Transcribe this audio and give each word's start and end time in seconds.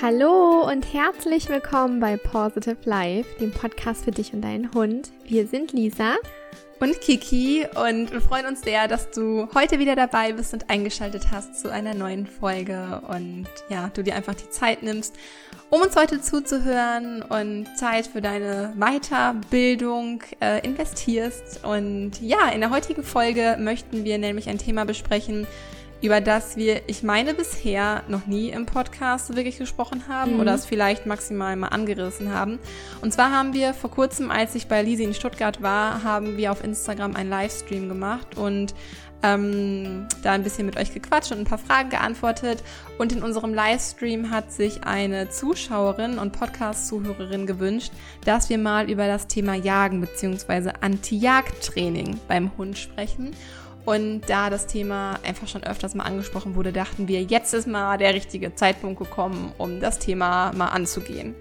Hallo 0.00 0.64
und 0.70 0.94
herzlich 0.94 1.48
willkommen 1.48 1.98
bei 1.98 2.16
Positive 2.16 2.76
Life, 2.84 3.28
dem 3.40 3.50
Podcast 3.50 4.04
für 4.04 4.12
dich 4.12 4.32
und 4.32 4.42
deinen 4.42 4.72
Hund. 4.72 5.10
Wir 5.24 5.44
sind 5.48 5.72
Lisa 5.72 6.14
und 6.78 7.00
Kiki 7.00 7.66
und 7.74 8.12
wir 8.12 8.20
freuen 8.20 8.46
uns 8.46 8.62
sehr, 8.62 8.86
dass 8.86 9.10
du 9.10 9.48
heute 9.56 9.80
wieder 9.80 9.96
dabei 9.96 10.34
bist 10.34 10.52
und 10.52 10.70
eingeschaltet 10.70 11.32
hast 11.32 11.60
zu 11.60 11.72
einer 11.72 11.94
neuen 11.94 12.28
Folge 12.28 13.02
und 13.08 13.48
ja, 13.70 13.90
du 13.92 14.04
dir 14.04 14.14
einfach 14.14 14.36
die 14.36 14.48
Zeit 14.50 14.84
nimmst, 14.84 15.16
um 15.68 15.80
uns 15.80 15.96
heute 15.96 16.20
zuzuhören 16.20 17.22
und 17.22 17.66
Zeit 17.76 18.06
für 18.06 18.20
deine 18.20 18.74
Weiterbildung 18.76 20.22
äh, 20.40 20.64
investierst. 20.64 21.64
Und 21.64 22.20
ja, 22.20 22.50
in 22.50 22.60
der 22.60 22.70
heutigen 22.70 23.02
Folge 23.02 23.56
möchten 23.58 24.04
wir 24.04 24.18
nämlich 24.18 24.48
ein 24.48 24.58
Thema 24.58 24.84
besprechen, 24.84 25.48
über 26.00 26.20
das 26.20 26.56
wir, 26.56 26.82
ich 26.86 27.02
meine, 27.02 27.34
bisher 27.34 28.02
noch 28.08 28.26
nie 28.26 28.50
im 28.50 28.66
Podcast 28.66 29.34
wirklich 29.34 29.58
gesprochen 29.58 30.04
haben 30.08 30.34
mhm. 30.34 30.40
oder 30.40 30.54
es 30.54 30.64
vielleicht 30.64 31.06
maximal 31.06 31.56
mal 31.56 31.68
angerissen 31.68 32.32
haben. 32.32 32.58
Und 33.00 33.12
zwar 33.12 33.32
haben 33.32 33.52
wir 33.52 33.74
vor 33.74 33.90
kurzem, 33.90 34.30
als 34.30 34.54
ich 34.54 34.68
bei 34.68 34.82
Lisi 34.82 35.04
in 35.04 35.14
Stuttgart 35.14 35.62
war, 35.62 36.04
haben 36.04 36.36
wir 36.36 36.52
auf 36.52 36.62
Instagram 36.62 37.16
einen 37.16 37.30
Livestream 37.30 37.88
gemacht 37.88 38.36
und 38.36 38.74
ähm, 39.22 40.06
da 40.22 40.32
ein 40.32 40.44
bisschen 40.44 40.66
mit 40.66 40.76
euch 40.76 40.94
gequatscht 40.94 41.32
und 41.32 41.38
ein 41.38 41.44
paar 41.44 41.58
Fragen 41.58 41.90
geantwortet. 41.90 42.62
Und 42.98 43.12
in 43.12 43.22
unserem 43.22 43.52
Livestream 43.52 44.30
hat 44.30 44.52
sich 44.52 44.84
eine 44.84 45.28
Zuschauerin 45.28 46.18
und 46.18 46.32
Podcast-Zuhörerin 46.32 47.46
gewünscht, 47.46 47.92
dass 48.24 48.48
wir 48.48 48.58
mal 48.58 48.88
über 48.90 49.06
das 49.06 49.26
Thema 49.26 49.54
Jagen 49.54 50.00
bzw. 50.00 50.72
Anti-Jagd-Training 50.80 52.20
beim 52.28 52.56
Hund 52.56 52.78
sprechen. 52.78 53.34
Und 53.88 54.20
da 54.28 54.50
das 54.50 54.66
Thema 54.66 55.18
einfach 55.24 55.48
schon 55.48 55.64
öfters 55.64 55.94
mal 55.94 56.04
angesprochen 56.04 56.56
wurde, 56.56 56.74
dachten 56.74 57.08
wir, 57.08 57.22
jetzt 57.22 57.54
ist 57.54 57.66
mal 57.66 57.96
der 57.96 58.12
richtige 58.12 58.54
Zeitpunkt 58.54 58.98
gekommen, 58.98 59.50
um 59.56 59.80
das 59.80 59.98
Thema 59.98 60.52
mal 60.52 60.68
anzugehen. 60.68 61.34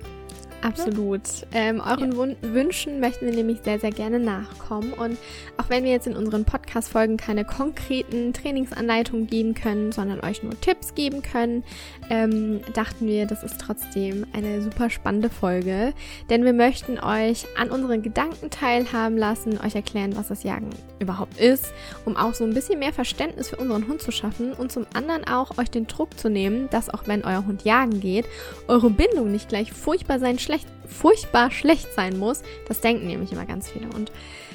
Absolut. 0.67 1.21
Ähm, 1.53 1.81
euren 1.81 2.11
ja. 2.11 2.53
Wünschen 2.53 2.99
möchten 2.99 3.25
wir 3.25 3.33
nämlich 3.33 3.59
sehr, 3.63 3.79
sehr 3.79 3.91
gerne 3.91 4.19
nachkommen. 4.19 4.93
Und 4.93 5.17
auch 5.57 5.69
wenn 5.69 5.83
wir 5.83 5.91
jetzt 5.91 6.07
in 6.07 6.15
unseren 6.15 6.43
Podcast-Folgen 6.43 7.17
keine 7.17 7.45
konkreten 7.45 8.33
Trainingsanleitungen 8.33 9.27
geben 9.27 9.53
können, 9.53 9.91
sondern 9.91 10.19
euch 10.21 10.43
nur 10.43 10.59
Tipps 10.59 10.93
geben 10.93 11.21
können, 11.21 11.63
ähm, 12.09 12.61
dachten 12.73 13.07
wir, 13.07 13.25
das 13.25 13.43
ist 13.43 13.61
trotzdem 13.61 14.25
eine 14.33 14.61
super 14.61 14.89
spannende 14.89 15.29
Folge. 15.29 15.93
Denn 16.29 16.43
wir 16.43 16.53
möchten 16.53 16.99
euch 16.99 17.45
an 17.57 17.69
unseren 17.69 18.01
Gedanken 18.01 18.49
teilhaben 18.49 19.17
lassen, 19.17 19.59
euch 19.63 19.75
erklären, 19.75 20.15
was 20.15 20.27
das 20.27 20.43
Jagen 20.43 20.69
überhaupt 20.99 21.39
ist, 21.39 21.73
um 22.05 22.17
auch 22.17 22.33
so 22.33 22.43
ein 22.43 22.53
bisschen 22.53 22.79
mehr 22.79 22.93
Verständnis 22.93 23.49
für 23.49 23.57
unseren 23.57 23.87
Hund 23.87 24.01
zu 24.01 24.11
schaffen 24.11 24.53
und 24.53 24.71
zum 24.71 24.85
anderen 24.93 25.25
auch 25.27 25.57
euch 25.57 25.69
den 25.69 25.87
Druck 25.87 26.19
zu 26.19 26.29
nehmen, 26.29 26.69
dass 26.71 26.89
auch 26.89 27.07
wenn 27.07 27.23
euer 27.23 27.45
Hund 27.45 27.63
jagen 27.63 27.99
geht, 27.99 28.25
eure 28.67 28.89
Bindung 28.89 29.31
nicht 29.31 29.49
gleich 29.49 29.71
furchtbar 29.71 30.19
sein 30.19 30.39
schlecht, 30.39 30.56
furchtbar 30.87 31.51
schlecht 31.51 31.93
sein 31.93 32.17
muss. 32.17 32.43
Das 32.67 32.81
denken 32.81 33.07
nämlich 33.07 33.31
immer 33.31 33.45
ganz 33.45 33.69
viele. 33.69 33.87
Und 33.89 34.11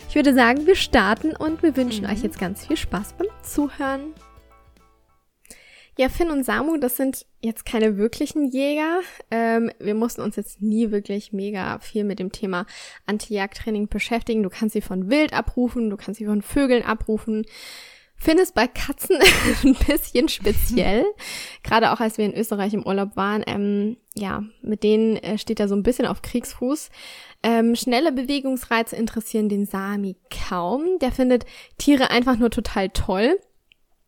ich 0.09 0.15
würde 0.15 0.35
sagen, 0.35 0.67
wir 0.67 0.77
starten 0.77 1.35
und 1.35 1.63
wir 1.63 1.77
wünschen 1.77 2.05
mhm. 2.05 2.11
euch 2.11 2.23
jetzt 2.23 2.39
ganz 2.39 2.67
viel 2.67 2.77
Spaß 2.77 3.15
beim 3.15 3.29
Zuhören. 3.43 4.15
Ja, 5.99 6.09
Finn 6.09 6.31
und 6.31 6.45
Samu, 6.45 6.79
das 6.79 6.97
sind 6.97 7.27
jetzt 7.43 7.67
keine 7.67 7.99
wirklichen 7.99 8.47
Jäger. 8.47 9.01
Ähm, 9.31 9.71
wir 9.79 9.95
mussten 9.95 10.23
uns 10.23 10.37
jetzt 10.37 10.63
nie 10.63 10.91
wirklich 10.91 11.35
mega 11.35 11.79
viel 11.81 12.05
mit 12.05 12.19
dem 12.19 12.33
Thema 12.33 12.65
Anti-Jagd-Training 13.05 13.89
beschäftigen. 13.89 14.43
Du 14.43 14.49
kannst 14.49 14.73
sie 14.73 14.81
von 14.81 15.11
Wild 15.11 15.35
abrufen, 15.35 15.91
du 15.91 15.99
kannst 15.99 16.19
sie 16.19 16.25
von 16.25 16.41
Vögeln 16.41 16.83
abrufen. 16.83 17.45
Finde 18.23 18.45
es 18.45 18.53
bei 18.53 18.69
Katzen 18.69 19.19
ein 19.65 19.75
bisschen 19.75 20.29
speziell. 20.29 21.05
Gerade 21.65 21.91
auch 21.91 21.99
als 21.99 22.19
wir 22.19 22.25
in 22.25 22.35
Österreich 22.35 22.73
im 22.73 22.87
Urlaub 22.87 23.17
waren. 23.17 23.43
Ähm, 23.49 23.97
ja, 24.15 24.45
mit 24.63 24.85
denen 24.85 25.17
äh, 25.17 25.39
steht 25.39 25.59
er 25.59 25.67
so 25.67 25.75
ein 25.75 25.83
bisschen 25.83 26.07
auf 26.07 26.23
Kriegsfuß. 26.23 26.91
Ähm, 27.43 27.75
schnelle 27.75 28.13
Bewegungsreize 28.13 28.95
interessieren 28.95 29.49
den 29.49 29.67
Sami 29.67 30.15
kaum. 30.31 31.01
Der 31.01 31.11
findet 31.11 31.47
Tiere 31.79 32.11
einfach 32.11 32.39
nur 32.39 32.51
total 32.51 32.91
toll 32.91 33.41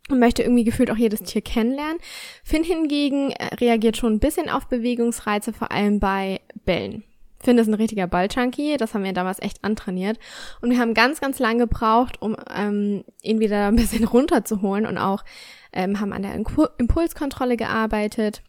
und 0.09 0.21
möchte 0.21 0.45
irgendwie 0.45 0.63
gefühlt 0.63 0.93
auch 0.93 0.97
jedes 0.97 1.25
Tier 1.25 1.43
kennenlernen. 1.43 1.99
Finn 2.45 2.63
hingegen 2.63 3.33
äh, 3.33 3.57
reagiert 3.57 3.97
schon 3.97 4.13
ein 4.13 4.21
bisschen 4.21 4.49
auf 4.49 4.69
Bewegungsreize, 4.69 5.53
vor 5.53 5.73
allem 5.73 5.99
bei 5.99 6.41
Bällen. 6.65 7.03
Finn 7.45 7.59
ist 7.59 7.69
ein 7.69 7.75
richtiger 7.75 8.07
Balljunkie, 8.07 8.77
das 8.77 8.95
haben 8.95 9.05
wir 9.05 9.13
damals 9.13 9.41
echt 9.41 9.63
antrainiert. 9.63 10.19
Und 10.61 10.71
wir 10.71 10.79
haben 10.79 10.95
ganz, 10.95 11.21
ganz 11.21 11.39
lange 11.39 11.67
gebraucht, 11.67 12.21
um 12.21 12.37
ähm, 12.55 13.05
ihn 13.23 13.41
wieder 13.41 13.69
ein 13.69 13.77
bisschen 13.77 14.05
runterzuholen 14.15 14.87
und 14.87 14.99
auch 14.99 15.25
ähm, 15.73 16.01
haben 16.01 16.13
an 16.13 16.23
der 16.23 16.35
Impulskontrolle 16.35 17.57
gearbeitet, 17.57 18.43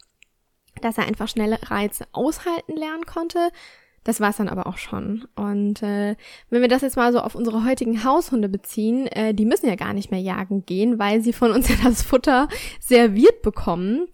dass 0.81 0.97
er 0.97 1.05
einfach 1.05 1.27
schnelle 1.27 1.57
Reize 1.69 2.05
aushalten 2.11 2.75
lernen 2.75 3.05
konnte. 3.05 3.49
Das 4.05 4.21
war's 4.21 4.37
dann 4.37 4.49
aber 4.49 4.67
auch 4.67 4.77
schon. 4.77 5.27
Und 5.35 5.81
äh, 5.81 6.15
wenn 6.51 6.61
wir 6.61 6.67
das 6.69 6.83
jetzt 6.83 6.95
mal 6.95 7.11
so 7.11 7.19
auf 7.19 7.33
unsere 7.33 7.65
heutigen 7.65 8.03
Haushunde 8.03 8.47
beziehen, 8.47 9.07
äh, 9.07 9.33
die 9.33 9.45
müssen 9.45 9.67
ja 9.67 9.75
gar 9.75 9.93
nicht 9.93 10.11
mehr 10.11 10.21
jagen 10.21 10.63
gehen, 10.65 10.99
weil 10.99 11.21
sie 11.21 11.33
von 11.33 11.51
uns 11.51 11.67
ja 11.69 11.75
das 11.83 12.03
Futter 12.03 12.47
serviert 12.79 13.41
bekommen. 13.41 14.07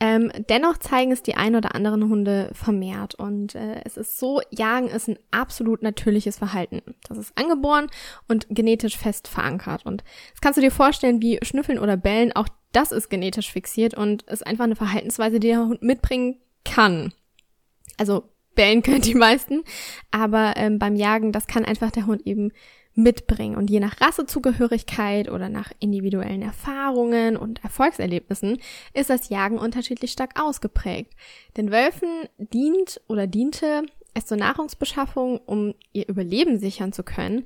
Ähm, 0.00 0.30
dennoch 0.50 0.76
zeigen 0.78 1.12
es 1.12 1.22
die 1.22 1.36
ein 1.36 1.54
oder 1.54 1.74
anderen 1.74 2.10
Hunde 2.10 2.50
vermehrt 2.52 3.14
und 3.14 3.54
äh, 3.54 3.80
es 3.84 3.96
ist 3.96 4.18
so, 4.18 4.42
Jagen 4.50 4.88
ist 4.88 5.08
ein 5.08 5.18
absolut 5.30 5.82
natürliches 5.82 6.36
Verhalten. 6.36 6.82
Das 7.08 7.16
ist 7.16 7.32
angeboren 7.38 7.86
und 8.28 8.46
genetisch 8.50 8.98
fest 8.98 9.26
verankert 9.26 9.86
und 9.86 10.04
das 10.32 10.42
kannst 10.42 10.58
du 10.58 10.60
dir 10.60 10.70
vorstellen 10.72 11.22
wie 11.22 11.38
Schnüffeln 11.42 11.78
oder 11.78 11.96
Bellen, 11.96 12.32
auch 12.36 12.48
das 12.72 12.92
ist 12.92 13.08
genetisch 13.08 13.50
fixiert 13.50 13.94
und 13.94 14.24
ist 14.24 14.46
einfach 14.46 14.64
eine 14.64 14.76
Verhaltensweise, 14.76 15.40
die 15.40 15.48
der 15.48 15.60
Hund 15.60 15.80
mitbringen 15.80 16.40
kann. 16.62 17.14
Also 17.96 18.28
bellen 18.56 18.82
können 18.82 19.02
die 19.02 19.14
meisten, 19.14 19.62
aber 20.10 20.54
ähm, 20.56 20.80
beim 20.80 20.96
Jagen, 20.96 21.30
das 21.30 21.46
kann 21.46 21.64
einfach 21.64 21.92
der 21.92 22.06
Hund 22.06 22.26
eben 22.26 22.50
mitbringen. 22.96 23.56
Und 23.56 23.70
je 23.70 23.78
nach 23.78 24.00
Rassezugehörigkeit 24.00 25.30
oder 25.30 25.48
nach 25.48 25.70
individuellen 25.78 26.42
Erfahrungen 26.42 27.36
und 27.36 27.62
Erfolgserlebnissen 27.62 28.58
ist 28.94 29.10
das 29.10 29.28
Jagen 29.28 29.58
unterschiedlich 29.58 30.12
stark 30.12 30.40
ausgeprägt. 30.40 31.12
Den 31.56 31.70
Wölfen 31.70 32.08
dient 32.38 33.00
oder 33.06 33.26
diente 33.26 33.84
es 34.14 34.26
zur 34.26 34.38
Nahrungsbeschaffung, 34.38 35.38
um 35.44 35.74
ihr 35.92 36.08
Überleben 36.08 36.58
sichern 36.58 36.92
zu 36.92 37.02
können. 37.02 37.44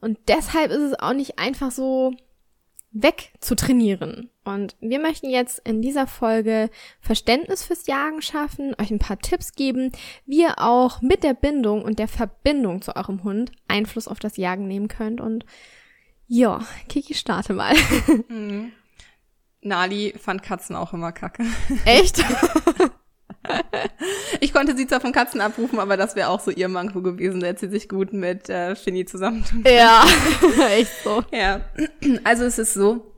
Und 0.00 0.18
deshalb 0.28 0.70
ist 0.70 0.80
es 0.80 0.98
auch 0.98 1.12
nicht 1.12 1.38
einfach 1.38 1.70
so 1.70 2.14
weg 2.90 3.32
zu 3.40 3.54
trainieren. 3.54 4.30
Und 4.48 4.76
wir 4.80 4.98
möchten 4.98 5.28
jetzt 5.28 5.60
in 5.60 5.82
dieser 5.82 6.06
Folge 6.06 6.70
Verständnis 7.00 7.62
fürs 7.62 7.86
Jagen 7.86 8.22
schaffen, 8.22 8.74
euch 8.80 8.90
ein 8.90 8.98
paar 8.98 9.18
Tipps 9.18 9.52
geben, 9.52 9.92
wie 10.26 10.42
ihr 10.42 10.58
auch 10.58 11.02
mit 11.02 11.22
der 11.22 11.34
Bindung 11.34 11.82
und 11.82 11.98
der 11.98 12.08
Verbindung 12.08 12.82
zu 12.82 12.96
eurem 12.96 13.24
Hund 13.24 13.52
Einfluss 13.68 14.08
auf 14.08 14.18
das 14.18 14.36
Jagen 14.36 14.66
nehmen 14.66 14.88
könnt. 14.88 15.20
Und 15.20 15.44
ja, 16.26 16.60
Kiki, 16.88 17.14
starte 17.14 17.54
mal. 17.54 17.74
Mhm. 18.28 18.72
Nali 19.60 20.14
fand 20.16 20.42
Katzen 20.42 20.76
auch 20.76 20.92
immer 20.92 21.10
kacke. 21.12 21.44
Echt? 21.84 22.24
ich 24.40 24.52
konnte 24.52 24.76
sie 24.76 24.86
zwar 24.86 25.00
von 25.00 25.12
Katzen 25.12 25.40
abrufen, 25.40 25.80
aber 25.80 25.96
das 25.96 26.14
wäre 26.16 26.28
auch 26.28 26.40
so 26.40 26.50
ihr 26.50 26.68
Manko 26.68 27.02
gewesen. 27.02 27.40
Da 27.40 27.48
hätte 27.48 27.60
sie 27.60 27.70
sich 27.70 27.88
gut 27.88 28.12
mit 28.12 28.48
äh, 28.48 28.76
Finny 28.76 29.04
zusammen. 29.04 29.44
Ja, 29.66 30.04
echt 30.70 30.92
so. 31.02 31.24
Ja, 31.32 31.62
also 32.24 32.44
es 32.44 32.58
ist 32.58 32.74
so, 32.74 33.17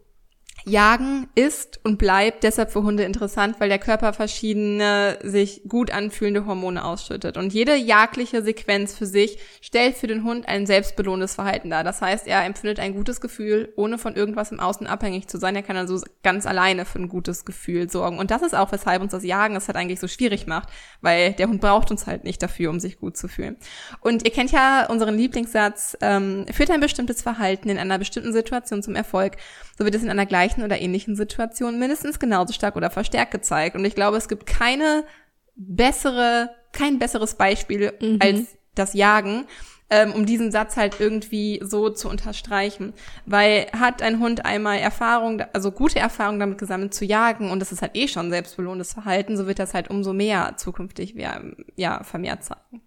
Jagen 0.65 1.29
ist 1.35 1.81
und 1.85 1.99
bleibt 1.99 2.45
deshalb 2.45 2.71
für 2.71 2.83
Hunde 2.83 3.05
interessant, 3.05 3.57
weil 3.59 3.69
der 3.69 3.79
Körper 3.79 4.13
verschiedene 4.13 5.19
sich 5.23 5.63
gut 5.69 5.91
anfühlende 5.91 6.47
Hormone 6.47 6.85
ausschüttet. 6.85 7.37
Und 7.37 7.53
jede 7.53 7.75
jagdliche 7.75 8.43
Sequenz 8.43 8.97
für 8.97 9.07
sich 9.07 9.39
stellt 9.61 9.97
für 9.97 10.07
den 10.07 10.25
Hund 10.25 10.49
ein 10.49 10.67
selbstbelohnendes 10.67 11.35
Verhalten 11.35 11.71
dar. 11.71 11.85
Das 11.85 12.03
heißt, 12.03 12.27
er 12.27 12.45
empfindet 12.45 12.81
ein 12.81 12.95
gutes 12.95 13.21
Gefühl, 13.21 13.73
ohne 13.77 13.99
von 13.99 14.15
irgendwas 14.15 14.53
im 14.53 14.61
Außen 14.61 14.87
abhängig 14.87 15.29
zu 15.29 15.39
sein. 15.39 15.57
Er 15.57 15.63
kann 15.63 15.77
also 15.77 16.01
ganz 16.23 16.47
alleine 16.47 16.85
für 16.85 16.99
ein 16.99 17.09
gutes 17.09 17.45
Gefühl 17.45 17.91
sorgen. 17.91 18.19
Und 18.19 18.31
das 18.31 18.43
ist 18.43 18.55
auch, 18.55 18.73
weshalb 18.73 19.03
uns 19.03 19.13
das 19.13 19.25
Jagen 19.25 19.57
es 19.57 19.69
halt 19.69 19.77
eigentlich 19.77 20.01
so 20.01 20.09
schwierig 20.09 20.47
macht, 20.47 20.69
weil 21.01 21.33
der 21.33 21.49
Hund 21.49 21.61
braucht 21.61 21.91
uns 21.91 22.07
halt 22.07 22.25
nicht 22.25 22.43
dafür, 22.43 22.71
um 22.71 22.81
sich 22.81 22.99
gut 22.99 23.17
zu 23.17 23.29
fühlen. 23.29 23.57
Und 24.01 24.25
ihr 24.25 24.33
kennt 24.33 24.53
ja 24.53 24.87
unseren 24.87 25.17
Lieblingssatz, 25.17 25.97
ähm, 26.01 26.47
führt 26.53 26.71
ein 26.71 26.81
bestimmtes 26.81 27.23
Verhalten 27.23 27.69
in 27.69 27.79
einer 27.79 27.99
bestimmten 27.99 28.33
Situation 28.33 28.83
zum 28.83 28.95
Erfolg, 28.95 29.37
so 29.81 29.87
wird 29.87 29.95
es 29.95 30.03
in 30.03 30.11
einer 30.11 30.27
gleichen 30.27 30.63
oder 30.63 30.79
ähnlichen 30.79 31.17
Situationen 31.17 31.81
mindestens 31.81 32.19
genauso 32.19 32.53
stark 32.53 32.77
oder 32.77 32.91
verstärkt 32.91 33.31
gezeigt. 33.31 33.77
Und 33.77 33.85
ich 33.87 33.95
glaube, 33.95 34.19
es 34.19 34.29
gibt 34.29 34.45
keine 34.45 35.05
bessere, 35.57 36.51
kein 36.73 36.99
besseres 36.99 37.37
Beispiel 37.37 37.95
mhm. 37.99 38.19
als 38.21 38.59
das 38.75 38.93
Jagen, 38.93 39.47
ähm, 39.89 40.13
um 40.13 40.27
diesen 40.27 40.53
Satz 40.53 40.77
halt 40.77 41.01
irgendwie 41.01 41.61
so 41.65 41.89
zu 41.89 42.11
unterstreichen. 42.11 42.93
Weil 43.25 43.69
hat 43.73 44.03
ein 44.03 44.21
Hund 44.21 44.45
einmal 44.45 44.81
Erfahrung, 44.81 45.45
also 45.55 45.73
gute 45.73 45.99
Erfahrung 45.99 46.39
damit 46.39 46.59
gesammelt 46.59 46.93
zu 46.93 47.07
jagen 47.07 47.51
und 47.51 47.61
das 47.61 47.73
ist 47.73 47.81
halt 47.81 47.97
eh 47.97 48.07
schon 48.07 48.29
selbstbelohntes 48.29 48.93
Verhalten, 48.93 49.39
so 49.39 49.47
wird 49.47 49.59
das 49.59 49.73
halt 49.73 49.89
umso 49.89 50.13
mehr 50.13 50.59
zukünftig 50.59 51.15
ja, 51.77 52.05
vermehrt 52.05 52.45
zeigen. 52.45 52.83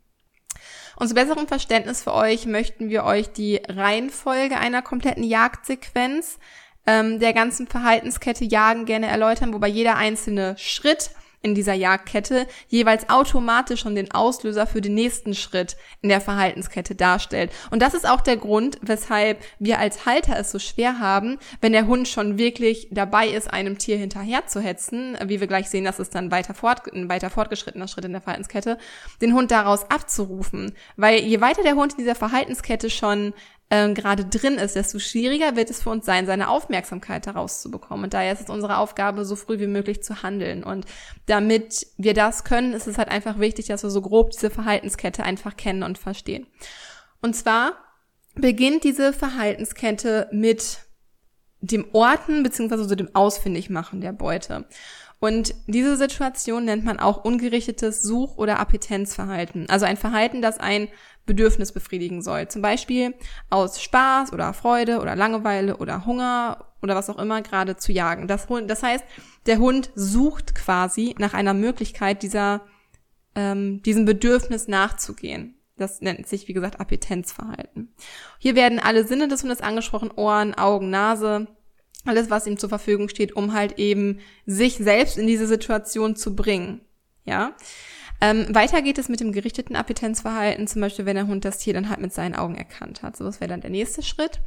Und 0.95 1.07
zu 1.07 1.15
besserem 1.15 1.47
Verständnis 1.47 2.03
für 2.03 2.13
euch 2.13 2.45
möchten 2.45 2.89
wir 2.89 3.03
euch 3.03 3.33
die 3.33 3.59
Reihenfolge 3.67 4.57
einer 4.57 4.83
kompletten 4.83 5.23
Jagdsequenz 5.23 6.37
ähm, 6.85 7.19
der 7.19 7.33
ganzen 7.33 7.68
Verhaltenskette 7.68 8.45
Jagen 8.45 8.85
gerne 8.85 9.07
erläutern, 9.07 9.53
wobei 9.53 9.68
jeder 9.68 9.95
einzelne 9.95 10.56
Schritt 10.57 11.12
in 11.44 11.53
dieser 11.53 11.74
Jagdkette 11.74 12.47
jeweils 12.69 13.09
automatisch 13.09 13.81
schon 13.81 13.95
den 13.95 14.12
Auslöser 14.12 14.65
für 14.65 14.81
den 14.81 14.95
nächsten 14.95 15.35
Schritt 15.35 15.75
in 16.01 16.09
der 16.09 16.21
Verhaltenskette 16.21 16.95
darstellt. 16.95 17.51
Und 17.69 17.81
das 17.81 17.94
ist 17.94 18.07
auch 18.07 18.21
der 18.21 18.38
Grund, 18.38 18.80
weshalb 18.81 19.44
wir 19.59 19.77
als 19.77 20.06
Halter 20.06 20.39
es 20.39 20.51
so 20.51 20.57
schwer 20.57 21.00
haben, 21.00 21.38
wenn 21.59 21.74
der 21.74 21.85
Hund 21.85 22.07
schon 22.07 22.38
wirklich 22.38 22.88
dabei 22.91 23.27
ist, 23.27 23.51
einem 23.53 23.77
Tier 23.77 23.97
hinterher 23.97 24.47
zu 24.47 24.62
hetzen, 24.62 25.18
wie 25.25 25.41
wir 25.41 25.47
gleich 25.47 25.69
sehen, 25.69 25.83
das 25.83 26.00
ist 26.00 26.15
dann 26.15 26.31
weiter 26.31 26.53
fort, 26.53 26.91
ein 26.94 27.09
weiter 27.09 27.29
fortgeschrittener 27.29 27.89
Schritt 27.89 28.06
in 28.06 28.13
der 28.13 28.21
Verhaltenskette, 28.21 28.77
den 29.21 29.33
Hund 29.33 29.51
daraus 29.51 29.91
abzurufen. 29.91 30.74
Weil 30.95 31.19
je 31.19 31.41
weiter 31.41 31.63
der 31.63 31.75
Hund 31.75 31.94
in 31.94 32.00
dieser 32.00 32.15
Verhaltenskette 32.15 32.89
schon 32.89 33.33
ähm, 33.73 33.95
gerade 33.95 34.23
drin 34.23 34.59
ist, 34.59 34.75
desto 34.75 34.99
schwieriger 34.99 35.55
wird 35.55 35.71
es 35.71 35.81
für 35.81 35.89
uns 35.89 36.05
sein, 36.05 36.27
seine 36.27 36.49
Aufmerksamkeit 36.49 37.25
daraus 37.25 37.59
zu 37.59 37.71
bekommen. 37.71 38.03
Und 38.03 38.13
daher 38.13 38.31
ist 38.31 38.41
es 38.41 38.49
unsere 38.49 38.77
Aufgabe, 38.77 39.25
so 39.25 39.35
früh 39.35 39.57
wie 39.57 39.65
möglich 39.65 40.03
zu 40.03 40.21
handeln. 40.21 40.63
Und 40.63 40.85
damit 41.25 41.87
wir 41.97 42.13
das 42.13 42.43
können, 42.43 42.73
ist 42.73 42.85
es 42.85 42.99
halt 42.99 43.09
einfach 43.09 43.39
wichtig, 43.39 43.65
dass 43.65 43.81
wir 43.81 43.89
so 43.89 44.03
grob 44.03 44.29
diese 44.29 44.51
Verhaltenskette 44.51 45.23
einfach 45.23 45.57
kennen 45.57 45.81
und 45.81 45.97
verstehen. 45.97 46.45
Und 47.19 47.35
zwar 47.35 47.73
beginnt 48.35 48.83
diese 48.83 49.11
Verhaltenskette 49.11 50.29
mit 50.31 50.77
dem 51.61 51.87
Orten 51.93 52.43
beziehungsweise 52.43 52.87
so 52.87 52.93
dem 52.93 53.15
Ausfindigmachen 53.15 54.01
der 54.01 54.13
Beute. 54.13 54.65
Und 55.23 55.55
diese 55.67 55.95
Situation 55.95 56.65
nennt 56.65 56.83
man 56.83 56.99
auch 56.99 57.23
ungerichtetes 57.23 58.03
Such- 58.03 58.35
oder 58.35 58.59
Appetenzverhalten. 58.59 59.69
Also 59.69 59.85
ein 59.85 59.95
Verhalten, 59.95 60.41
das 60.41 60.57
ein 60.57 60.89
Bedürfnis 61.25 61.71
befriedigen 61.71 62.21
soll. 62.21 62.49
Zum 62.49 62.61
Beispiel 62.61 63.13
aus 63.49 63.81
Spaß 63.81 64.33
oder 64.33 64.51
Freude 64.51 64.99
oder 64.99 65.15
Langeweile 65.15 65.77
oder 65.77 66.05
Hunger 66.05 66.65
oder 66.81 66.95
was 66.95 67.09
auch 67.09 67.19
immer 67.19 67.41
gerade 67.41 67.77
zu 67.77 67.93
jagen. 67.93 68.27
Das, 68.27 68.47
das 68.67 68.83
heißt, 68.83 69.05
der 69.45 69.59
Hund 69.59 69.91
sucht 69.95 70.55
quasi 70.55 71.15
nach 71.17 71.33
einer 71.33 71.53
Möglichkeit, 71.53 72.21
dieser, 72.21 72.59
ähm, 73.33 73.81
diesem 73.81 74.03
Bedürfnis 74.03 74.67
nachzugehen. 74.67 75.55
Das 75.77 76.01
nennt 76.01 76.27
sich, 76.27 76.49
wie 76.49 76.53
gesagt, 76.53 76.81
Appetenzverhalten. 76.81 77.93
Hier 78.39 78.55
werden 78.55 78.77
alle 78.77 79.07
Sinne 79.07 79.29
des 79.29 79.41
Hundes 79.41 79.61
angesprochen, 79.61 80.11
Ohren, 80.17 80.53
Augen, 80.53 80.89
Nase, 80.89 81.47
alles, 82.05 82.29
was 82.29 82.47
ihm 82.47 82.57
zur 82.57 82.69
Verfügung 82.69 83.09
steht, 83.09 83.35
um 83.35 83.53
halt 83.53 83.79
eben 83.79 84.19
sich 84.45 84.75
selbst 84.75 85.17
in 85.17 85.27
diese 85.27 85.47
Situation 85.47 86.15
zu 86.15 86.35
bringen. 86.35 86.81
Ja. 87.25 87.55
Ähm, 88.23 88.55
weiter 88.55 88.81
geht 88.81 88.97
es 88.99 89.09
mit 89.09 89.19
dem 89.19 89.33
gerichteten 89.33 89.75
Appetenzverhalten, 89.75 90.65
zum 90.65 90.79
Beispiel, 90.79 91.05
wenn 91.05 91.17
der 91.17 91.27
Hund 91.27 91.43
das 91.43 91.57
Tier 91.57 91.73
dann 91.73 91.89
halt 91.89 91.99
mit 91.99 92.13
seinen 92.13 92.35
Augen 92.35 92.55
erkannt 92.55 93.03
hat. 93.03 93.17
So, 93.17 93.25
das 93.25 93.41
wäre 93.41 93.49
dann 93.49 93.59
der 93.59 93.69
nächste 93.69 94.01
Schritt. 94.01 94.39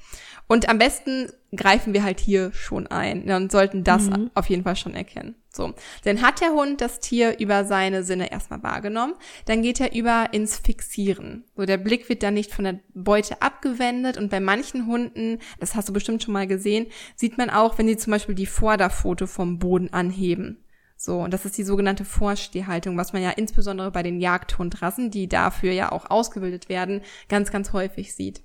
Und 0.47 0.71
am 0.71 0.79
besten 0.79 1.29
greifen 1.55 1.93
wir 1.93 2.03
halt 2.03 2.19
hier 2.19 2.53
schon 2.55 2.87
ein 2.87 3.31
und 3.31 3.53
sollten 3.53 3.85
das 3.85 4.09
mhm. 4.09 4.31
auf 4.33 4.49
jeden 4.49 4.63
Fall 4.63 4.77
schon 4.77 4.95
erkennen. 4.95 5.35
So, 5.51 5.75
dann 6.05 6.23
hat 6.23 6.41
der 6.41 6.53
Hund 6.53 6.81
das 6.81 7.01
Tier 7.01 7.39
über 7.39 7.67
seine 7.67 8.03
Sinne 8.03 8.33
erstmal 8.33 8.63
wahrgenommen, 8.63 9.13
dann 9.45 9.61
geht 9.61 9.79
er 9.79 9.95
über 9.95 10.31
ins 10.33 10.57
Fixieren. 10.57 11.45
So, 11.55 11.67
der 11.67 11.77
Blick 11.77 12.09
wird 12.09 12.23
dann 12.23 12.33
nicht 12.33 12.55
von 12.55 12.65
der 12.65 12.81
Beute 12.95 13.43
abgewendet 13.43 14.17
und 14.17 14.31
bei 14.31 14.41
manchen 14.41 14.87
Hunden, 14.87 15.39
das 15.61 15.75
hast 15.75 15.91
du 15.91 15.93
bestimmt 15.93 16.23
schon 16.23 16.33
mal 16.33 16.47
gesehen, 16.47 16.87
sieht 17.15 17.37
man 17.37 17.51
auch, 17.51 17.77
wenn 17.77 17.87
die 17.87 17.99
zum 17.99 18.13
Beispiel 18.13 18.35
die 18.35 18.47
Vorderpfote 18.47 19.27
vom 19.27 19.59
Boden 19.59 19.93
anheben. 19.93 20.63
So, 20.97 21.21
und 21.21 21.33
das 21.35 21.45
ist 21.45 21.59
die 21.59 21.63
sogenannte 21.63 22.05
Vorstehhaltung, 22.05 22.97
was 22.97 23.13
man 23.13 23.23
ja 23.23 23.31
insbesondere 23.31 23.91
bei 23.91 24.03
den 24.03 24.19
Jagdhundrassen, 24.19 25.11
die 25.11 25.29
dafür 25.29 25.73
ja 25.73 25.93
auch 25.93 26.11
ausgebildet 26.11 26.69
werden, 26.69 27.03
ganz, 27.29 27.51
ganz 27.51 27.73
häufig 27.73 28.15
sieht. 28.15 28.43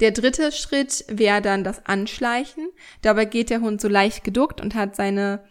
Der 0.00 0.10
dritte 0.10 0.52
Schritt 0.52 1.04
wäre 1.08 1.40
dann 1.40 1.64
das 1.64 1.86
Anschleichen. 1.86 2.68
Dabei 3.00 3.24
geht 3.24 3.50
der 3.50 3.60
Hund 3.60 3.80
so 3.80 3.88
leicht 3.88 4.24
geduckt 4.24 4.60
und 4.60 4.74
hat 4.74 4.96
seine 4.96 5.44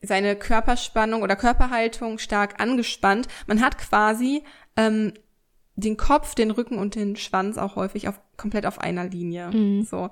seine 0.00 0.36
Körperspannung 0.36 1.22
oder 1.22 1.34
Körperhaltung 1.34 2.18
stark 2.18 2.60
angespannt. 2.60 3.26
Man 3.48 3.60
hat 3.60 3.78
quasi 3.78 4.44
ähm, 4.76 5.12
den 5.74 5.96
Kopf, 5.96 6.36
den 6.36 6.52
Rücken 6.52 6.78
und 6.78 6.94
den 6.94 7.16
Schwanz 7.16 7.58
auch 7.58 7.74
häufig 7.74 8.06
auf 8.06 8.20
komplett 8.36 8.64
auf 8.64 8.80
einer 8.80 9.04
Linie. 9.04 9.50
Mhm. 9.50 9.82
So 9.82 10.10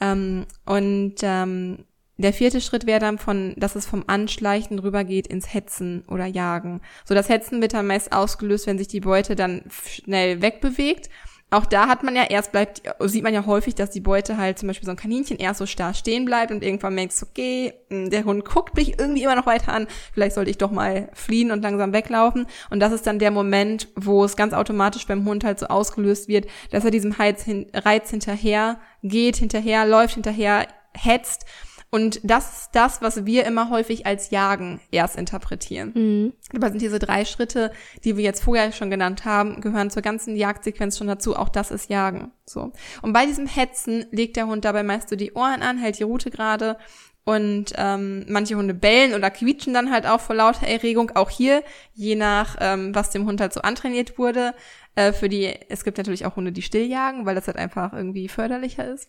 ähm, 0.00 0.46
und 0.64 1.16
ähm, 1.22 1.84
der 2.16 2.32
vierte 2.32 2.60
Schritt 2.60 2.86
wäre 2.86 3.00
dann 3.00 3.18
von, 3.18 3.54
dass 3.56 3.74
es 3.74 3.86
vom 3.86 4.04
Anschleichen 4.06 4.78
rübergeht 4.78 5.26
ins 5.26 5.52
Hetzen 5.52 6.04
oder 6.08 6.26
Jagen. 6.26 6.80
So 7.04 7.14
das 7.14 7.28
Hetzen 7.28 7.60
wird 7.60 7.74
dann 7.74 7.86
meist 7.86 8.12
ausgelöst, 8.12 8.66
wenn 8.66 8.78
sich 8.78 8.88
die 8.88 9.00
Beute 9.00 9.34
dann 9.34 9.62
schnell 9.68 10.40
wegbewegt. 10.40 11.10
Auch 11.50 11.66
da 11.66 11.86
hat 11.86 12.02
man 12.02 12.16
ja 12.16 12.24
erst 12.24 12.50
bleibt, 12.50 12.82
sieht 13.00 13.22
man 13.22 13.34
ja 13.34 13.46
häufig, 13.46 13.76
dass 13.76 13.90
die 13.90 14.00
Beute 14.00 14.38
halt 14.38 14.58
zum 14.58 14.66
Beispiel 14.66 14.86
so 14.86 14.90
ein 14.90 14.96
Kaninchen 14.96 15.38
erst 15.38 15.58
so 15.58 15.66
starr 15.66 15.94
stehen 15.94 16.24
bleibt 16.24 16.50
und 16.50 16.64
irgendwann 16.64 16.96
merkst 16.96 17.22
okay, 17.22 17.74
hm, 17.90 18.10
der 18.10 18.24
Hund 18.24 18.44
guckt 18.44 18.74
mich 18.74 18.98
irgendwie 18.98 19.22
immer 19.22 19.36
noch 19.36 19.46
weiter 19.46 19.72
an, 19.72 19.86
vielleicht 20.12 20.34
sollte 20.34 20.50
ich 20.50 20.58
doch 20.58 20.72
mal 20.72 21.10
fliehen 21.12 21.52
und 21.52 21.62
langsam 21.62 21.92
weglaufen. 21.92 22.46
Und 22.70 22.80
das 22.80 22.92
ist 22.92 23.06
dann 23.06 23.20
der 23.20 23.30
Moment, 23.30 23.88
wo 23.94 24.24
es 24.24 24.36
ganz 24.36 24.52
automatisch 24.52 25.06
beim 25.06 25.24
Hund 25.26 25.44
halt 25.44 25.60
so 25.60 25.66
ausgelöst 25.66 26.26
wird, 26.26 26.46
dass 26.70 26.84
er 26.84 26.90
diesem 26.90 27.12
Reiz 27.12 27.44
hinterher 27.44 28.80
geht, 29.04 29.36
hinterher 29.36 29.86
läuft, 29.86 30.14
hinterher 30.14 30.66
hetzt 30.92 31.46
und 31.94 32.18
das 32.24 32.62
ist 32.62 32.70
das, 32.72 33.02
was 33.02 33.24
wir 33.24 33.46
immer 33.46 33.70
häufig 33.70 34.04
als 34.04 34.30
Jagen 34.30 34.80
erst 34.90 35.14
interpretieren. 35.14 35.92
Mhm. 35.94 36.32
Aber 36.52 36.70
sind 36.70 36.82
diese 36.82 36.98
drei 36.98 37.24
Schritte, 37.24 37.70
die 38.02 38.16
wir 38.16 38.24
jetzt 38.24 38.42
vorher 38.42 38.72
schon 38.72 38.90
genannt 38.90 39.24
haben, 39.24 39.60
gehören 39.60 39.90
zur 39.90 40.02
ganzen 40.02 40.34
Jagdsequenz 40.34 40.98
schon 40.98 41.06
dazu. 41.06 41.36
Auch 41.36 41.48
das 41.48 41.70
ist 41.70 41.88
Jagen. 41.88 42.32
So. 42.46 42.72
Und 43.02 43.12
bei 43.12 43.26
diesem 43.26 43.46
Hetzen 43.46 44.06
legt 44.10 44.34
der 44.34 44.48
Hund 44.48 44.64
dabei 44.64 44.82
meist 44.82 45.08
so 45.08 45.14
die 45.14 45.34
Ohren 45.34 45.62
an, 45.62 45.78
hält 45.78 46.00
die 46.00 46.02
Rute 46.02 46.32
gerade 46.32 46.78
und 47.22 47.72
ähm, 47.76 48.26
manche 48.28 48.56
Hunde 48.56 48.74
bellen 48.74 49.14
oder 49.14 49.30
quietschen 49.30 49.72
dann 49.72 49.92
halt 49.92 50.04
auch 50.04 50.20
vor 50.20 50.34
lauter 50.34 50.66
Erregung. 50.66 51.12
Auch 51.14 51.30
hier, 51.30 51.62
je 51.94 52.16
nach 52.16 52.56
ähm, 52.58 52.92
was 52.92 53.10
dem 53.10 53.24
Hund 53.24 53.40
halt 53.40 53.52
so 53.52 53.60
antrainiert 53.60 54.18
wurde. 54.18 54.52
Äh, 54.96 55.12
für 55.12 55.28
die, 55.28 55.54
es 55.68 55.84
gibt 55.84 55.98
natürlich 55.98 56.26
auch 56.26 56.34
Hunde, 56.34 56.50
die 56.50 56.62
still 56.62 56.86
jagen, 56.86 57.24
weil 57.24 57.36
das 57.36 57.46
halt 57.46 57.56
einfach 57.56 57.92
irgendwie 57.92 58.26
förderlicher 58.26 58.84
ist. 58.84 59.08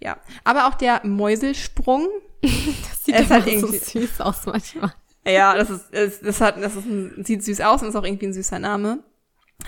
Ja, 0.00 0.18
aber 0.44 0.66
auch 0.68 0.74
der 0.74 1.00
Mäuselsprung. 1.04 2.06
das 2.42 3.04
sieht 3.04 3.14
es 3.14 3.30
halt 3.30 3.46
irgendwie 3.46 3.78
so 3.78 4.00
süß 4.00 4.20
aus 4.20 4.46
manchmal. 4.46 4.94
Ja, 5.26 5.56
das 5.56 5.70
ist, 5.70 5.92
es, 5.92 6.20
das 6.20 6.40
hat, 6.40 6.62
das 6.62 6.76
ist 6.76 6.86
ein, 6.86 7.24
sieht 7.24 7.42
süß 7.42 7.60
aus 7.62 7.82
und 7.82 7.88
ist 7.88 7.96
auch 7.96 8.04
irgendwie 8.04 8.26
ein 8.26 8.32
süßer 8.32 8.58
Name. 8.58 9.02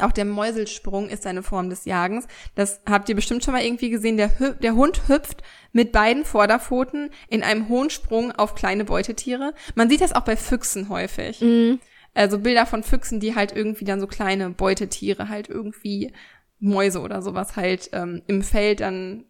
Auch 0.00 0.12
der 0.12 0.26
Mäuselsprung 0.26 1.08
ist 1.08 1.26
eine 1.26 1.42
Form 1.42 1.70
des 1.70 1.84
Jagens. 1.84 2.28
Das 2.54 2.80
habt 2.88 3.08
ihr 3.08 3.16
bestimmt 3.16 3.42
schon 3.42 3.54
mal 3.54 3.64
irgendwie 3.64 3.90
gesehen. 3.90 4.16
Der, 4.16 4.28
der 4.28 4.74
Hund 4.74 5.08
hüpft 5.08 5.42
mit 5.72 5.92
beiden 5.92 6.24
Vorderpfoten 6.24 7.10
in 7.28 7.42
einem 7.42 7.68
hohen 7.68 7.90
Sprung 7.90 8.30
auf 8.32 8.54
kleine 8.54 8.84
Beutetiere. 8.84 9.54
Man 9.74 9.88
sieht 9.88 10.02
das 10.02 10.12
auch 10.12 10.22
bei 10.24 10.36
Füchsen 10.36 10.88
häufig. 10.88 11.40
Mhm. 11.40 11.80
Also 12.14 12.38
Bilder 12.38 12.66
von 12.66 12.82
Füchsen, 12.82 13.18
die 13.18 13.34
halt 13.34 13.56
irgendwie 13.56 13.84
dann 13.84 14.00
so 14.00 14.06
kleine 14.06 14.50
Beutetiere, 14.50 15.28
halt 15.28 15.48
irgendwie 15.48 16.12
Mäuse 16.60 17.00
oder 17.00 17.22
sowas 17.22 17.56
halt 17.56 17.90
ähm, 17.92 18.22
im 18.26 18.42
Feld 18.42 18.80
dann 18.80 19.24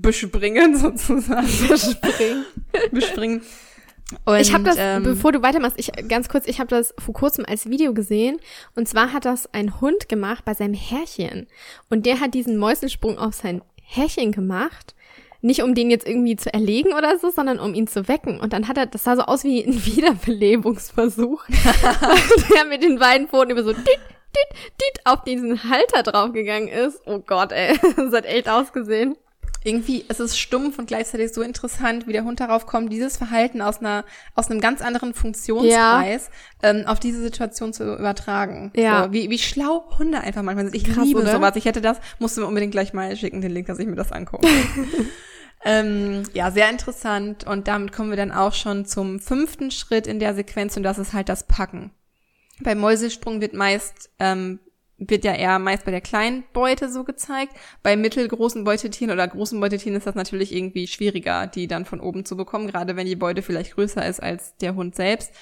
bespringen 0.00 0.76
sozusagen. 0.78 1.46
Bespringen. 1.68 2.44
bespringen. 2.90 3.42
Und, 4.24 4.40
ich 4.40 4.52
habe 4.52 4.64
das, 4.64 4.76
ähm, 4.78 5.04
bevor 5.04 5.32
du 5.32 5.42
weitermachst, 5.42 5.78
ich 5.78 5.92
ganz 6.08 6.28
kurz, 6.28 6.46
ich 6.48 6.58
habe 6.58 6.68
das 6.68 6.94
vor 6.98 7.14
kurzem 7.14 7.44
als 7.46 7.68
Video 7.68 7.94
gesehen 7.94 8.40
und 8.74 8.88
zwar 8.88 9.12
hat 9.12 9.24
das 9.24 9.52
ein 9.52 9.80
Hund 9.80 10.08
gemacht 10.08 10.44
bei 10.44 10.54
seinem 10.54 10.74
Herrchen 10.74 11.46
und 11.90 12.06
der 12.06 12.18
hat 12.20 12.34
diesen 12.34 12.58
Mäuselsprung 12.58 13.18
auf 13.18 13.34
sein 13.34 13.62
Herrchen 13.82 14.32
gemacht, 14.32 14.96
nicht 15.42 15.62
um 15.62 15.74
den 15.74 15.90
jetzt 15.90 16.08
irgendwie 16.08 16.36
zu 16.36 16.52
erlegen 16.52 16.92
oder 16.92 17.18
so, 17.18 17.30
sondern 17.30 17.60
um 17.60 17.72
ihn 17.72 17.86
zu 17.86 18.08
wecken 18.08 18.40
und 18.40 18.52
dann 18.52 18.66
hat 18.66 18.76
er, 18.78 18.86
das 18.86 19.04
sah 19.04 19.14
so 19.14 19.22
aus 19.22 19.44
wie 19.44 19.62
ein 19.62 19.74
Wiederbelebungsversuch, 19.86 21.44
der 22.52 22.64
mit 22.64 22.82
den 22.82 22.98
beiden 22.98 23.28
Pfoten 23.28 23.50
über 23.50 23.62
so 23.62 23.72
dit, 23.72 23.86
dit, 23.86 24.58
dit 24.80 25.00
auf 25.04 25.22
diesen 25.22 25.70
Halter 25.70 26.02
draufgegangen 26.02 26.68
ist. 26.68 27.00
Oh 27.06 27.20
Gott, 27.20 27.52
ey, 27.52 27.78
das 27.96 28.12
hat 28.12 28.26
echt 28.26 28.48
ausgesehen 28.48 29.16
irgendwie 29.62 30.04
es 30.08 30.20
ist 30.20 30.38
stumpf 30.38 30.78
und 30.78 30.86
gleichzeitig 30.86 31.32
so 31.32 31.42
interessant, 31.42 32.06
wie 32.06 32.12
der 32.12 32.24
Hund 32.24 32.40
darauf 32.40 32.66
kommt, 32.66 32.92
dieses 32.92 33.16
Verhalten 33.16 33.60
aus 33.60 33.78
einer 33.78 34.04
aus 34.34 34.50
einem 34.50 34.60
ganz 34.60 34.80
anderen 34.80 35.12
Funktionskreis 35.12 36.30
ja. 36.62 36.70
ähm, 36.70 36.86
auf 36.86 36.98
diese 36.98 37.20
Situation 37.20 37.72
zu 37.72 37.96
übertragen. 37.96 38.72
Ja. 38.74 39.04
So, 39.04 39.12
wie, 39.12 39.28
wie 39.28 39.38
schlau 39.38 39.84
Hunde 39.98 40.20
einfach 40.20 40.42
manchmal 40.42 40.64
sind. 40.64 40.74
Ich 40.74 40.84
Krass, 40.84 41.04
liebe 41.04 41.20
oder? 41.20 41.32
sowas. 41.32 41.56
Ich 41.56 41.66
hätte 41.66 41.80
das, 41.80 41.98
musst 42.18 42.36
du 42.36 42.40
mir 42.40 42.46
unbedingt 42.46 42.72
gleich 42.72 42.94
mal 42.94 43.14
schicken, 43.16 43.40
den 43.42 43.52
Link, 43.52 43.66
dass 43.66 43.78
ich 43.78 43.86
mir 43.86 43.96
das 43.96 44.12
angucke. 44.12 44.48
ähm, 45.64 46.22
ja, 46.32 46.50
sehr 46.50 46.70
interessant. 46.70 47.44
Und 47.44 47.68
damit 47.68 47.92
kommen 47.92 48.10
wir 48.10 48.16
dann 48.16 48.32
auch 48.32 48.54
schon 48.54 48.86
zum 48.86 49.20
fünften 49.20 49.70
Schritt 49.70 50.06
in 50.06 50.20
der 50.20 50.34
Sequenz 50.34 50.76
und 50.76 50.84
das 50.84 50.98
ist 50.98 51.12
halt 51.12 51.28
das 51.28 51.46
Packen. 51.46 51.90
Beim 52.60 52.78
Mäusesprung 52.78 53.40
wird 53.40 53.54
meist 53.54 54.10
ähm, 54.18 54.58
wird 55.00 55.24
ja 55.24 55.34
eher 55.34 55.58
meist 55.58 55.84
bei 55.84 55.90
der 55.90 56.00
kleinen 56.00 56.44
Beute 56.52 56.90
so 56.90 57.04
gezeigt. 57.04 57.54
Bei 57.82 57.96
mittelgroßen 57.96 58.64
Beutetieren 58.64 59.12
oder 59.12 59.26
großen 59.26 59.58
Beutetieren 59.58 59.96
ist 59.96 60.06
das 60.06 60.14
natürlich 60.14 60.54
irgendwie 60.54 60.86
schwieriger, 60.86 61.46
die 61.46 61.66
dann 61.66 61.86
von 61.86 62.00
oben 62.00 62.24
zu 62.24 62.36
bekommen, 62.36 62.68
gerade 62.68 62.96
wenn 62.96 63.06
die 63.06 63.16
Beute 63.16 63.42
vielleicht 63.42 63.74
größer 63.74 64.06
ist 64.06 64.22
als 64.22 64.56
der 64.58 64.74
Hund 64.74 64.94
selbst. 64.94 65.32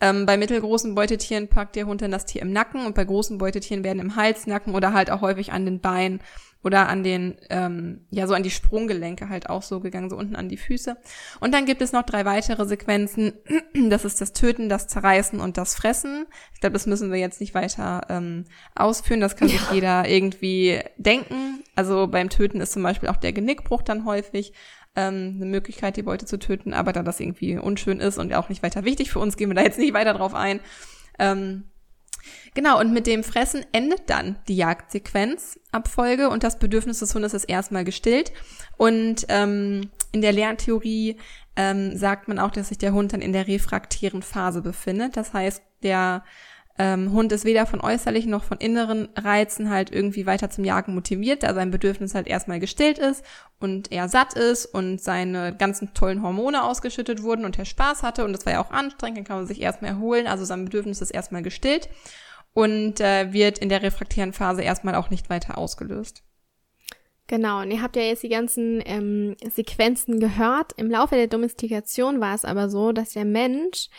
Ähm, 0.00 0.26
bei 0.26 0.36
mittelgroßen 0.36 0.94
Beutetieren 0.94 1.48
packt 1.48 1.74
der 1.74 1.86
Hund 1.86 2.02
dann 2.02 2.12
das 2.12 2.26
Tier 2.26 2.42
im 2.42 2.52
Nacken 2.52 2.86
und 2.86 2.94
bei 2.94 3.04
großen 3.04 3.38
Beutetieren 3.38 3.82
werden 3.82 3.98
im 3.98 4.14
Hals, 4.14 4.46
Nacken 4.46 4.74
oder 4.74 4.92
halt 4.92 5.10
auch 5.10 5.22
häufig 5.22 5.52
an 5.52 5.64
den 5.64 5.80
Beinen 5.80 6.20
oder 6.64 6.88
an 6.88 7.04
den, 7.04 7.36
ähm, 7.50 8.06
ja, 8.10 8.26
so 8.26 8.34
an 8.34 8.42
die 8.42 8.50
Sprunggelenke 8.50 9.28
halt 9.28 9.48
auch 9.48 9.62
so 9.62 9.78
gegangen, 9.80 10.10
so 10.10 10.16
unten 10.16 10.34
an 10.34 10.48
die 10.48 10.56
Füße. 10.56 10.96
Und 11.40 11.54
dann 11.54 11.66
gibt 11.66 11.82
es 11.82 11.92
noch 11.92 12.02
drei 12.02 12.24
weitere 12.24 12.66
Sequenzen. 12.66 13.34
Das 13.88 14.04
ist 14.04 14.20
das 14.20 14.32
Töten, 14.32 14.68
das 14.68 14.88
Zerreißen 14.88 15.40
und 15.40 15.56
das 15.56 15.74
Fressen. 15.74 16.26
Ich 16.52 16.60
glaube, 16.60 16.72
das 16.72 16.86
müssen 16.86 17.12
wir 17.12 17.18
jetzt 17.18 17.40
nicht 17.40 17.54
weiter 17.54 18.06
ähm, 18.08 18.44
ausführen. 18.74 19.20
Das 19.20 19.36
kann 19.36 19.48
sich 19.48 19.60
ja. 19.60 19.74
jeder 19.74 20.08
irgendwie 20.08 20.80
denken. 20.96 21.62
Also 21.76 22.08
beim 22.08 22.28
Töten 22.28 22.60
ist 22.60 22.72
zum 22.72 22.82
Beispiel 22.82 23.08
auch 23.08 23.16
der 23.16 23.32
Genickbruch 23.32 23.82
dann 23.82 24.04
häufig 24.04 24.52
ähm, 24.96 25.34
eine 25.36 25.46
Möglichkeit, 25.46 25.96
die 25.96 26.02
Beute 26.02 26.26
zu 26.26 26.38
töten. 26.38 26.74
Aber 26.74 26.92
da 26.92 27.02
das 27.02 27.20
irgendwie 27.20 27.56
unschön 27.56 28.00
ist 28.00 28.18
und 28.18 28.34
auch 28.34 28.48
nicht 28.48 28.62
weiter 28.62 28.84
wichtig 28.84 29.10
für 29.10 29.20
uns, 29.20 29.36
gehen 29.36 29.48
wir 29.48 29.54
da 29.54 29.62
jetzt 29.62 29.78
nicht 29.78 29.94
weiter 29.94 30.14
drauf 30.14 30.34
ein. 30.34 30.60
Ähm, 31.18 31.70
Genau, 32.54 32.80
und 32.80 32.92
mit 32.92 33.06
dem 33.06 33.24
Fressen 33.24 33.64
endet 33.72 34.10
dann 34.10 34.36
die 34.48 34.56
Jagdsequenzabfolge 34.56 36.28
und 36.28 36.42
das 36.42 36.58
Bedürfnis 36.58 36.98
des 36.98 37.14
Hundes 37.14 37.34
ist 37.34 37.44
erstmal 37.44 37.84
gestillt. 37.84 38.32
Und 38.76 39.26
ähm, 39.28 39.90
in 40.12 40.22
der 40.22 40.32
Lerntheorie 40.32 41.16
ähm, 41.56 41.96
sagt 41.96 42.28
man 42.28 42.38
auch, 42.38 42.50
dass 42.50 42.68
sich 42.68 42.78
der 42.78 42.92
Hund 42.92 43.12
dann 43.12 43.20
in 43.20 43.32
der 43.32 43.48
refraktären 43.48 44.22
Phase 44.22 44.62
befindet. 44.62 45.16
Das 45.16 45.32
heißt, 45.32 45.62
der 45.82 46.24
ähm, 46.78 47.12
Hund 47.12 47.32
ist 47.32 47.44
weder 47.44 47.66
von 47.66 47.80
äußerlichen 47.80 48.30
noch 48.30 48.44
von 48.44 48.58
inneren 48.58 49.08
Reizen 49.16 49.68
halt 49.70 49.90
irgendwie 49.92 50.26
weiter 50.26 50.48
zum 50.48 50.64
Jagen 50.64 50.94
motiviert, 50.94 51.42
da 51.42 51.52
sein 51.54 51.70
Bedürfnis 51.70 52.14
halt 52.14 52.26
erstmal 52.26 52.60
gestillt 52.60 52.98
ist 52.98 53.24
und 53.58 53.90
er 53.90 54.08
satt 54.08 54.34
ist 54.34 54.66
und 54.66 55.00
seine 55.00 55.56
ganzen 55.56 55.92
tollen 55.92 56.22
Hormone 56.22 56.62
ausgeschüttet 56.62 57.22
wurden 57.22 57.44
und 57.44 57.58
er 57.58 57.64
Spaß 57.64 58.02
hatte 58.02 58.24
und 58.24 58.32
das 58.32 58.46
war 58.46 58.52
ja 58.52 58.60
auch 58.64 58.70
anstrengend, 58.70 59.18
dann 59.18 59.24
kann 59.24 59.36
man 59.38 59.46
sich 59.46 59.60
erstmal 59.60 59.90
erholen, 59.90 60.26
also 60.26 60.44
sein 60.44 60.64
Bedürfnis 60.64 61.00
ist 61.00 61.10
erstmal 61.10 61.42
gestillt 61.42 61.88
und 62.54 63.00
äh, 63.00 63.32
wird 63.32 63.58
in 63.58 63.68
der 63.68 63.82
refraktären 63.82 64.32
Phase 64.32 64.62
erstmal 64.62 64.94
auch 64.94 65.10
nicht 65.10 65.30
weiter 65.30 65.58
ausgelöst. 65.58 66.22
Genau, 67.28 67.60
und 67.60 67.70
ihr 67.70 67.82
habt 67.82 67.94
ja 67.94 68.02
jetzt 68.02 68.22
die 68.22 68.30
ganzen 68.30 68.82
ähm, 68.86 69.36
Sequenzen 69.44 70.18
gehört. 70.18 70.72
Im 70.78 70.90
Laufe 70.90 71.14
der 71.14 71.26
Domestikation 71.26 72.20
war 72.20 72.34
es 72.34 72.46
aber 72.46 72.70
so, 72.70 72.92
dass 72.92 73.10
der 73.10 73.26
Mensch 73.26 73.90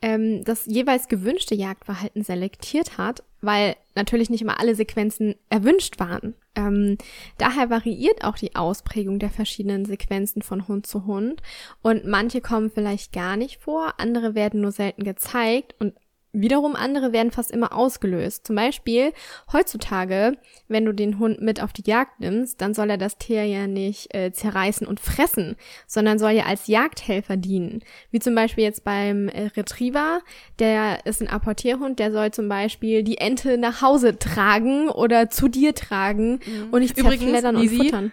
ähm, 0.00 0.44
das 0.44 0.66
jeweils 0.66 1.08
gewünschte 1.08 1.54
Jagdverhalten 1.54 2.22
selektiert 2.22 2.98
hat, 2.98 3.22
weil 3.40 3.76
natürlich 3.94 4.30
nicht 4.30 4.42
immer 4.42 4.60
alle 4.60 4.74
Sequenzen 4.74 5.34
erwünscht 5.48 5.98
waren. 5.98 6.34
Ähm, 6.54 6.98
daher 7.36 7.70
variiert 7.70 8.24
auch 8.24 8.36
die 8.36 8.54
Ausprägung 8.56 9.18
der 9.18 9.30
verschiedenen 9.30 9.84
Sequenzen 9.84 10.42
von 10.42 10.68
Hund 10.68 10.86
zu 10.86 11.06
Hund 11.06 11.42
und 11.82 12.06
manche 12.06 12.40
kommen 12.40 12.70
vielleicht 12.70 13.12
gar 13.12 13.36
nicht 13.36 13.60
vor, 13.60 13.94
andere 13.98 14.34
werden 14.34 14.60
nur 14.60 14.72
selten 14.72 15.04
gezeigt 15.04 15.74
und 15.78 15.94
Wiederum 16.32 16.76
andere 16.76 17.12
werden 17.12 17.30
fast 17.30 17.50
immer 17.50 17.74
ausgelöst. 17.74 18.46
Zum 18.46 18.54
Beispiel 18.54 19.12
heutzutage, 19.52 20.36
wenn 20.68 20.84
du 20.84 20.92
den 20.92 21.18
Hund 21.18 21.40
mit 21.40 21.62
auf 21.62 21.72
die 21.72 21.84
Jagd 21.86 22.20
nimmst, 22.20 22.60
dann 22.60 22.74
soll 22.74 22.90
er 22.90 22.98
das 22.98 23.16
Tier 23.16 23.44
ja 23.44 23.66
nicht 23.66 24.14
äh, 24.14 24.30
zerreißen 24.30 24.86
und 24.86 25.00
fressen, 25.00 25.56
sondern 25.86 26.18
soll 26.18 26.32
ja 26.32 26.44
als 26.44 26.66
Jagdhelfer 26.66 27.38
dienen. 27.38 27.82
Wie 28.10 28.18
zum 28.18 28.34
Beispiel 28.34 28.64
jetzt 28.64 28.84
beim 28.84 29.28
äh, 29.28 29.46
Retriever, 29.56 30.20
der 30.58 31.06
ist 31.06 31.22
ein 31.22 31.28
Apportierhund, 31.28 31.98
der 31.98 32.12
soll 32.12 32.30
zum 32.30 32.48
Beispiel 32.48 33.02
die 33.02 33.18
Ente 33.18 33.56
nach 33.56 33.80
Hause 33.80 34.18
tragen 34.18 34.90
oder 34.90 35.30
zu 35.30 35.48
dir 35.48 35.74
tragen 35.74 36.40
mhm. 36.44 36.68
und 36.70 36.80
nicht 36.82 36.96
zerfleddern 36.96 37.56
und 37.56 37.68
futtern 37.68 38.12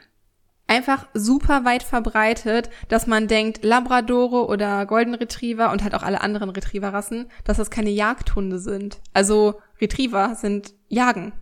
einfach 0.67 1.07
super 1.13 1.63
weit 1.65 1.83
verbreitet, 1.83 2.69
dass 2.87 3.07
man 3.07 3.27
denkt, 3.27 3.63
Labradore 3.63 4.47
oder 4.47 4.85
Golden 4.85 5.13
Retriever 5.13 5.71
und 5.71 5.83
halt 5.83 5.93
auch 5.93 6.03
alle 6.03 6.21
anderen 6.21 6.49
Retrieverrassen, 6.49 7.29
dass 7.43 7.57
das 7.57 7.69
keine 7.69 7.91
Jagdhunde 7.91 8.59
sind. 8.59 8.99
Also 9.13 9.61
Retriever 9.79 10.35
sind 10.35 10.73
Jagen. 10.87 11.33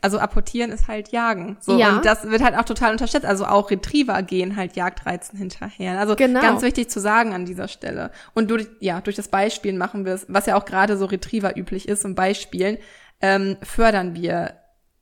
Also 0.00 0.18
apportieren 0.18 0.72
ist 0.72 0.88
halt 0.88 1.12
Jagen. 1.12 1.58
So, 1.60 1.78
ja. 1.78 1.96
Und 1.96 2.04
das 2.04 2.28
wird 2.28 2.42
halt 2.42 2.56
auch 2.56 2.64
total 2.64 2.90
unterschätzt. 2.90 3.24
Also 3.24 3.46
auch 3.46 3.70
Retriever 3.70 4.20
gehen 4.22 4.56
halt 4.56 4.74
Jagdreizen 4.74 5.38
hinterher. 5.38 5.98
Also 6.00 6.16
genau. 6.16 6.40
ganz 6.40 6.62
wichtig 6.62 6.90
zu 6.90 6.98
sagen 6.98 7.32
an 7.32 7.44
dieser 7.44 7.68
Stelle. 7.68 8.10
Und 8.34 8.50
durch, 8.50 8.66
ja, 8.80 9.00
durch 9.00 9.14
das 9.14 9.28
Beispielen 9.28 9.78
machen 9.78 10.04
wir 10.04 10.14
es, 10.14 10.26
was 10.28 10.46
ja 10.46 10.56
auch 10.56 10.64
gerade 10.64 10.96
so 10.96 11.04
Retriever 11.04 11.56
üblich 11.56 11.88
ist, 11.88 12.04
und 12.04 12.16
Beispielen, 12.16 12.78
ähm, 13.20 13.56
fördern 13.62 14.14
wir 14.14 14.54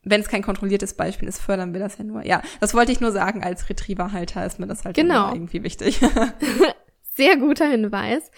wenn 0.03 0.21
es 0.21 0.29
kein 0.29 0.43
kontrolliertes 0.43 0.95
Beispiel 0.95 1.29
ist, 1.29 1.41
fördern 1.41 1.73
wir 1.73 1.81
das 1.81 1.99
ja 1.99 2.05
nur. 2.05 2.25
Ja, 2.25 2.43
das 2.61 2.75
wollte 2.75 2.93
ich 2.93 3.01
nur 3.01 3.13
sagen, 3.13 3.43
als 3.43 3.69
Retrieverhalter 3.69 4.45
ist 4.47 4.59
mir 4.59 4.67
das 4.67 4.85
halt 4.85 4.97
genau. 4.97 5.33
irgendwie 5.33 5.63
wichtig. 5.63 6.01
Sehr 7.15 7.37
guter 7.37 7.69
Hinweis. 7.69 8.31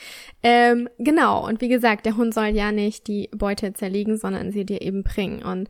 Ähm, 0.43 0.89
genau, 0.99 1.47
und 1.47 1.61
wie 1.61 1.69
gesagt, 1.69 2.05
der 2.05 2.17
Hund 2.17 2.35
soll 2.35 2.49
ja 2.49 2.73
nicht 2.73 3.07
die 3.07 3.29
Beute 3.33 3.73
zerlegen, 3.75 4.17
sondern 4.17 4.51
sie 4.51 4.65
dir 4.65 4.83
eben 4.83 5.05
bringen. 5.05 5.43
Und 5.43 5.69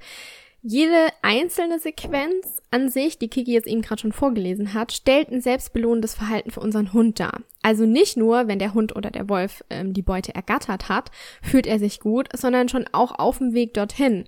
jede 0.65 1.09
einzelne 1.23 1.81
Sequenz 1.81 2.63
an 2.71 2.89
sich, 2.89 3.19
die 3.19 3.29
Kiki 3.29 3.53
jetzt 3.53 3.67
eben 3.67 3.83
gerade 3.83 4.01
schon 4.01 4.13
vorgelesen 4.13 4.75
hat, 4.75 4.93
stellt 4.93 5.31
ein 5.31 5.41
selbstbelohnendes 5.41 6.15
Verhalten 6.15 6.53
für 6.53 6.61
unseren 6.61 6.93
Hund 6.93 7.19
dar. 7.19 7.41
Also 7.63 7.85
nicht 7.85 8.17
nur, 8.17 8.47
wenn 8.47 8.61
der 8.61 8.73
Hund 8.73 8.95
oder 8.95 9.11
der 9.11 9.29
Wolf 9.29 9.65
ähm, 9.71 9.93
die 9.93 10.03
Beute 10.03 10.35
ergattert 10.35 10.89
hat, 10.89 11.11
fühlt 11.43 11.67
er 11.67 11.81
sich 11.81 11.99
gut, 11.99 12.29
sondern 12.35 12.69
schon 12.69 12.87
auch 12.93 13.19
auf 13.19 13.39
dem 13.39 13.55
Weg 13.55 13.75
dorthin. 13.75 14.25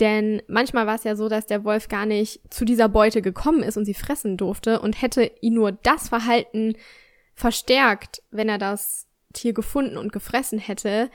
Denn 0.00 0.42
manchmal 0.46 0.86
war 0.86 0.96
es 0.96 1.04
ja 1.04 1.16
so, 1.16 1.28
dass 1.28 1.46
der 1.46 1.64
Wolf 1.64 1.88
gar 1.88 2.04
nicht 2.04 2.40
zu 2.52 2.64
dieser 2.64 2.88
Beute 2.88 3.22
gekommen 3.22 3.62
ist 3.62 3.76
und 3.76 3.86
sie 3.86 3.94
fressen 3.94 4.36
durfte 4.36 4.80
und 4.80 5.00
hätte 5.00 5.30
ihn 5.40 5.54
nur 5.54 5.72
das 5.72 6.10
Verhalten 6.10 6.74
verstärkt, 7.34 8.22
wenn 8.30 8.48
er 8.48 8.58
das 8.58 9.06
Tier 9.32 9.52
gefunden 9.52 9.96
und 9.96 10.12
gefressen 10.12 10.58
hätte. 10.58 11.10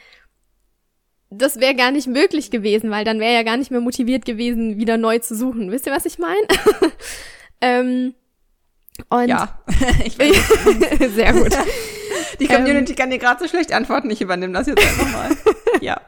Das 1.29 1.59
wäre 1.59 1.75
gar 1.75 1.91
nicht 1.91 2.07
möglich 2.07 2.51
gewesen, 2.51 2.91
weil 2.91 3.05
dann 3.05 3.19
wäre 3.19 3.33
er 3.33 3.43
gar 3.43 3.57
nicht 3.57 3.71
mehr 3.71 3.81
motiviert 3.81 4.25
gewesen, 4.25 4.77
wieder 4.77 4.97
neu 4.97 5.19
zu 5.19 5.35
suchen. 5.35 5.71
Wisst 5.71 5.85
ihr, 5.85 5.93
was 5.93 6.05
ich 6.05 6.17
meine? 6.17 6.47
ähm, 7.61 8.15
und 9.09 9.27
ja, 9.27 9.63
ich 10.05 10.15
sehr 11.15 11.33
gut. 11.33 11.55
Die 12.39 12.47
Community 12.47 12.91
ähm, 12.91 12.97
kann 12.97 13.09
dir 13.09 13.17
gerade 13.17 13.41
so 13.41 13.47
schlecht 13.47 13.73
antworten. 13.73 14.09
Ich 14.09 14.21
übernehme 14.21 14.53
das 14.53 14.67
jetzt 14.67 14.81
einfach 14.81 15.11
mal. 15.11 15.29
ja. 15.81 15.99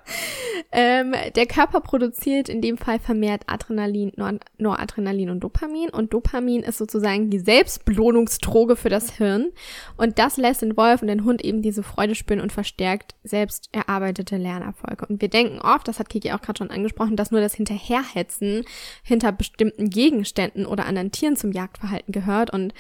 Ähm, 0.76 1.14
der 1.36 1.46
Körper 1.46 1.82
produziert 1.82 2.50
in 2.50 2.60
dem 2.60 2.78
Fall 2.78 2.98
vermehrt 2.98 3.44
Adrenalin, 3.46 4.12
Nor 4.16 4.40
Noradrenalin 4.58 5.30
und 5.30 5.42
Dopamin. 5.42 5.90
Und 5.90 6.14
Dopamin 6.14 6.64
ist 6.64 6.80
sozusagen 6.80 7.30
die 7.30 7.38
Selbstbelohnungsdroge 7.38 8.76
für 8.76 8.90
das 8.90 9.12
Hirn. 9.12 9.52
Und 9.98 10.18
das 10.18 10.38
lässt 10.38 10.64
den 10.64 10.76
Wolf 10.76 11.04
und 11.04 11.10
den 11.10 11.26
Hund 11.26 11.44
eben 11.44 11.62
diese 11.62 11.84
Freude 11.84 12.16
spüren 12.16 12.42
und 12.42 12.52
verstärkt 12.52 13.14
selbst 13.24 13.70
erarbeitete 13.72 14.38
Lernerfolge. 14.38 15.06
Und 15.06 15.22
wir 15.22 15.30
denken 15.30 15.60
oft, 15.60 15.88
das 15.88 16.00
hat 16.00 16.10
Kiki 16.10 16.32
auch 16.32 16.42
gerade 16.42 16.58
schon 16.58 16.72
angesprochen, 16.72 17.18
dass 17.18 17.30
nur 17.30 17.42
das 17.42 17.54
Hinterherhetzen 17.54 18.66
hinter 19.04 19.32
bestimmten 19.32 19.92
Gegenständen 19.92 20.66
oder 20.66 20.88
anderen 20.88 21.12
Tieren 21.12 21.36
zum 21.36 21.52
Jagdverhalten 21.52 22.12
gehört. 22.12 22.52
Und 22.52 22.74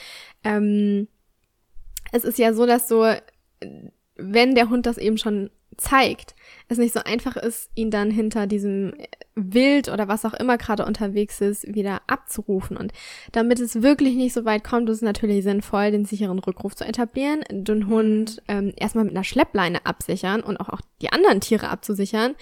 ähm, 0.43 1.07
es 2.11 2.23
ist 2.23 2.39
ja 2.39 2.53
so, 2.53 2.65
dass 2.65 2.87
so, 2.87 3.05
wenn 4.15 4.55
der 4.55 4.69
Hund 4.69 4.85
das 4.85 4.97
eben 4.97 5.17
schon 5.17 5.49
zeigt, 5.77 6.35
es 6.67 6.77
nicht 6.77 6.93
so 6.93 6.99
einfach 7.03 7.35
ist, 7.35 7.69
ihn 7.75 7.91
dann 7.91 8.11
hinter 8.11 8.47
diesem 8.47 8.93
Wild 9.35 9.89
oder 9.89 10.07
was 10.07 10.25
auch 10.25 10.33
immer 10.33 10.57
gerade 10.57 10.85
unterwegs 10.85 11.41
ist, 11.41 11.73
wieder 11.73 12.01
abzurufen. 12.07 12.77
Und 12.77 12.93
damit 13.31 13.59
es 13.59 13.81
wirklich 13.81 14.15
nicht 14.15 14.33
so 14.33 14.45
weit 14.45 14.63
kommt, 14.63 14.89
ist 14.89 14.97
es 14.97 15.01
natürlich 15.01 15.43
sinnvoll, 15.43 15.91
den 15.91 16.05
sicheren 16.05 16.39
Rückruf 16.39 16.75
zu 16.75 16.85
etablieren, 16.85 17.43
den 17.49 17.87
Hund 17.87 18.41
ähm, 18.47 18.73
erstmal 18.75 19.05
mit 19.05 19.15
einer 19.15 19.23
Schleppleine 19.23 19.85
absichern 19.85 20.41
und 20.41 20.57
auch, 20.57 20.69
auch 20.69 20.81
die 21.01 21.11
anderen 21.11 21.41
Tiere 21.41 21.69
abzusichern, 21.69 22.35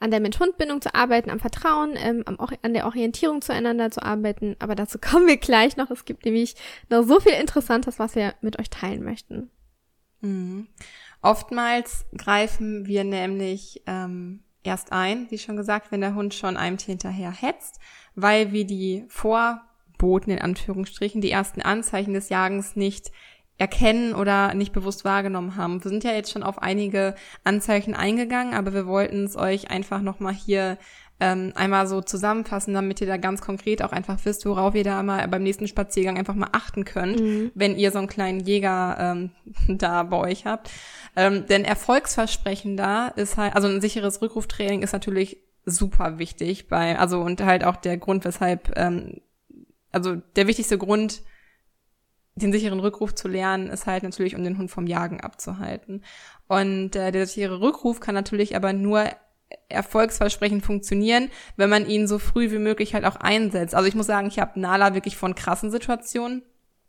an 0.00 0.10
der 0.10 0.20
Mensch-Hund-Bindung 0.20 0.80
zu 0.80 0.94
arbeiten, 0.94 1.30
am 1.30 1.40
Vertrauen, 1.40 1.94
ähm, 1.96 2.22
am, 2.26 2.38
an 2.38 2.72
der 2.72 2.86
Orientierung 2.86 3.42
zueinander 3.42 3.90
zu 3.90 4.02
arbeiten. 4.02 4.56
Aber 4.58 4.74
dazu 4.74 4.98
kommen 4.98 5.26
wir 5.26 5.36
gleich 5.36 5.76
noch. 5.76 5.90
Es 5.90 6.04
gibt 6.04 6.24
nämlich 6.24 6.54
noch 6.88 7.02
so 7.02 7.20
viel 7.20 7.32
Interessantes, 7.32 7.98
was 7.98 8.14
wir 8.14 8.34
mit 8.40 8.58
euch 8.58 8.70
teilen 8.70 9.02
möchten. 9.02 9.50
Mhm. 10.20 10.68
Oftmals 11.22 12.06
greifen 12.16 12.86
wir 12.86 13.04
nämlich 13.04 13.82
ähm, 13.86 14.40
erst 14.62 14.92
ein, 14.92 15.30
wie 15.30 15.38
schon 15.38 15.56
gesagt, 15.56 15.90
wenn 15.90 16.00
der 16.00 16.14
Hund 16.14 16.34
schon 16.34 16.56
einem 16.56 16.76
Tier 16.76 16.92
hinterher 16.92 17.32
hetzt, 17.32 17.80
weil 18.14 18.52
wir 18.52 18.64
die 18.64 19.04
Vorboten 19.08 20.30
in 20.30 20.40
Anführungsstrichen, 20.40 21.20
die 21.20 21.30
ersten 21.30 21.62
Anzeichen 21.62 22.14
des 22.14 22.28
Jagens 22.28 22.76
nicht 22.76 23.10
erkennen 23.58 24.14
oder 24.14 24.54
nicht 24.54 24.72
bewusst 24.72 25.04
wahrgenommen 25.04 25.56
haben. 25.56 25.82
Wir 25.82 25.90
sind 25.90 26.04
ja 26.04 26.12
jetzt 26.12 26.30
schon 26.30 26.44
auf 26.44 26.62
einige 26.62 27.16
Anzeichen 27.42 27.94
eingegangen, 27.94 28.54
aber 28.54 28.72
wir 28.72 28.86
wollten 28.86 29.24
es 29.24 29.36
euch 29.36 29.70
einfach 29.70 30.00
nochmal 30.00 30.34
hier 30.34 30.78
ähm, 31.20 31.52
einmal 31.56 31.86
so 31.88 32.00
zusammenfassen, 32.00 32.74
damit 32.74 33.00
ihr 33.00 33.06
da 33.06 33.16
ganz 33.16 33.40
konkret 33.40 33.82
auch 33.82 33.90
einfach 33.90 34.18
wisst, 34.24 34.46
worauf 34.46 34.74
ihr 34.74 34.84
da 34.84 35.02
mal 35.02 35.26
beim 35.26 35.42
nächsten 35.42 35.66
Spaziergang 35.66 36.16
einfach 36.16 36.34
mal 36.34 36.50
achten 36.52 36.84
könnt, 36.84 37.20
mhm. 37.20 37.50
wenn 37.54 37.76
ihr 37.76 37.90
so 37.90 37.98
einen 37.98 38.06
kleinen 38.06 38.40
Jäger 38.40 38.96
ähm, 39.00 39.30
da 39.78 40.04
bei 40.04 40.16
euch 40.16 40.46
habt. 40.46 40.70
Ähm, 41.16 41.46
denn 41.46 41.64
Erfolgsversprechen 41.64 42.76
da 42.76 43.08
ist 43.08 43.36
halt, 43.36 43.56
also 43.56 43.66
ein 43.66 43.80
sicheres 43.80 44.22
Rückruftraining 44.22 44.82
ist 44.82 44.92
natürlich 44.92 45.38
super 45.64 46.18
wichtig 46.18 46.68
bei, 46.68 46.98
also 46.98 47.20
und 47.20 47.42
halt 47.42 47.64
auch 47.64 47.76
der 47.76 47.98
Grund, 47.98 48.24
weshalb, 48.24 48.76
ähm, 48.76 49.20
also 49.90 50.16
der 50.36 50.46
wichtigste 50.46 50.78
Grund, 50.78 51.22
den 52.36 52.52
sicheren 52.52 52.78
Rückruf 52.78 53.16
zu 53.16 53.26
lernen, 53.26 53.68
ist 53.68 53.86
halt 53.86 54.04
natürlich, 54.04 54.36
um 54.36 54.44
den 54.44 54.58
Hund 54.58 54.70
vom 54.70 54.86
Jagen 54.86 55.20
abzuhalten. 55.20 56.04
Und 56.46 56.94
äh, 56.94 57.10
der 57.10 57.26
sichere 57.26 57.60
Rückruf 57.60 57.98
kann 57.98 58.14
natürlich 58.14 58.54
aber 58.54 58.72
nur 58.72 59.10
erfolgsversprechend 59.68 60.64
funktionieren, 60.64 61.30
wenn 61.56 61.70
man 61.70 61.86
ihn 61.86 62.06
so 62.06 62.18
früh 62.18 62.50
wie 62.50 62.58
möglich 62.58 62.94
halt 62.94 63.04
auch 63.04 63.16
einsetzt. 63.16 63.74
Also 63.74 63.88
ich 63.88 63.94
muss 63.94 64.06
sagen, 64.06 64.28
ich 64.28 64.38
habe 64.38 64.58
Nala 64.60 64.94
wirklich 64.94 65.16
von 65.16 65.34
krassen 65.34 65.70
Situationen 65.70 66.42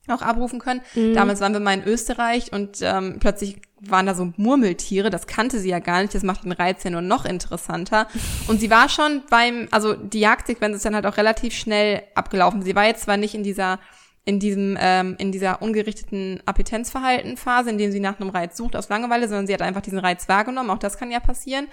auch 0.07 0.21
abrufen 0.21 0.59
können. 0.59 0.81
Mhm. 0.95 1.13
Damals 1.13 1.41
waren 1.41 1.53
wir 1.53 1.59
mal 1.59 1.73
in 1.73 1.83
Österreich 1.83 2.51
und 2.51 2.79
ähm, 2.81 3.17
plötzlich 3.19 3.61
waren 3.81 4.05
da 4.05 4.15
so 4.15 4.33
Murmeltiere, 4.37 5.09
das 5.09 5.27
kannte 5.27 5.59
sie 5.59 5.69
ja 5.69 5.79
gar 5.79 6.01
nicht, 6.01 6.13
das 6.13 6.23
macht 6.23 6.43
den 6.43 6.51
Reiz 6.51 6.83
ja 6.83 6.89
nur 6.89 7.01
noch 7.01 7.25
interessanter. 7.25 8.07
Und 8.47 8.59
sie 8.59 8.69
war 8.69 8.89
schon 8.89 9.23
beim, 9.29 9.67
also 9.71 9.93
die 9.93 10.19
Jagdsequenz 10.19 10.77
ist 10.77 10.85
dann 10.85 10.95
halt 10.95 11.05
auch 11.05 11.17
relativ 11.17 11.53
schnell 11.53 12.03
abgelaufen. 12.15 12.61
Sie 12.61 12.75
war 12.75 12.85
jetzt 12.85 13.03
zwar 13.03 13.17
nicht 13.17 13.35
in 13.35 13.43
dieser 13.43 13.79
in 14.25 14.39
diesem 14.39 14.77
ähm, 14.79 15.15
in 15.17 15.31
dieser 15.31 15.61
ungerichteten 15.61 16.41
Appetenzverhaltenphase, 16.45 17.69
in 17.69 17.77
dem 17.77 17.91
sie 17.91 18.01
nach 18.01 18.19
einem 18.19 18.29
Reiz 18.29 18.57
sucht 18.57 18.75
aus 18.75 18.89
Langeweile, 18.89 19.27
sondern 19.27 19.47
sie 19.47 19.53
hat 19.53 19.61
einfach 19.61 19.81
diesen 19.81 19.97
Reiz 19.97 20.27
wahrgenommen. 20.27 20.69
Auch 20.69 20.77
das 20.77 20.97
kann 20.97 21.09
ja 21.09 21.19
passieren. 21.19 21.67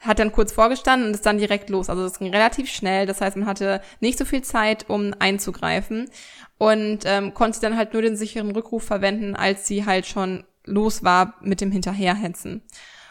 Hat 0.00 0.18
dann 0.18 0.32
kurz 0.32 0.52
vorgestanden 0.52 1.08
und 1.08 1.14
ist 1.14 1.26
dann 1.26 1.38
direkt 1.38 1.70
los. 1.70 1.90
Also 1.90 2.04
es 2.04 2.18
ging 2.18 2.30
relativ 2.30 2.70
schnell. 2.70 3.06
Das 3.06 3.20
heißt, 3.20 3.36
man 3.36 3.46
hatte 3.46 3.82
nicht 4.00 4.18
so 4.18 4.24
viel 4.24 4.42
Zeit, 4.42 4.88
um 4.88 5.14
einzugreifen 5.18 6.10
und 6.58 7.00
ähm, 7.04 7.34
konnte 7.34 7.60
dann 7.60 7.76
halt 7.76 7.92
nur 7.92 8.02
den 8.02 8.16
sicheren 8.16 8.50
Rückruf 8.50 8.82
verwenden, 8.82 9.36
als 9.36 9.66
sie 9.66 9.84
halt 9.84 10.06
schon 10.06 10.44
los 10.64 11.04
war 11.04 11.34
mit 11.42 11.60
dem 11.60 11.70
Hinterherhetzen. 11.70 12.62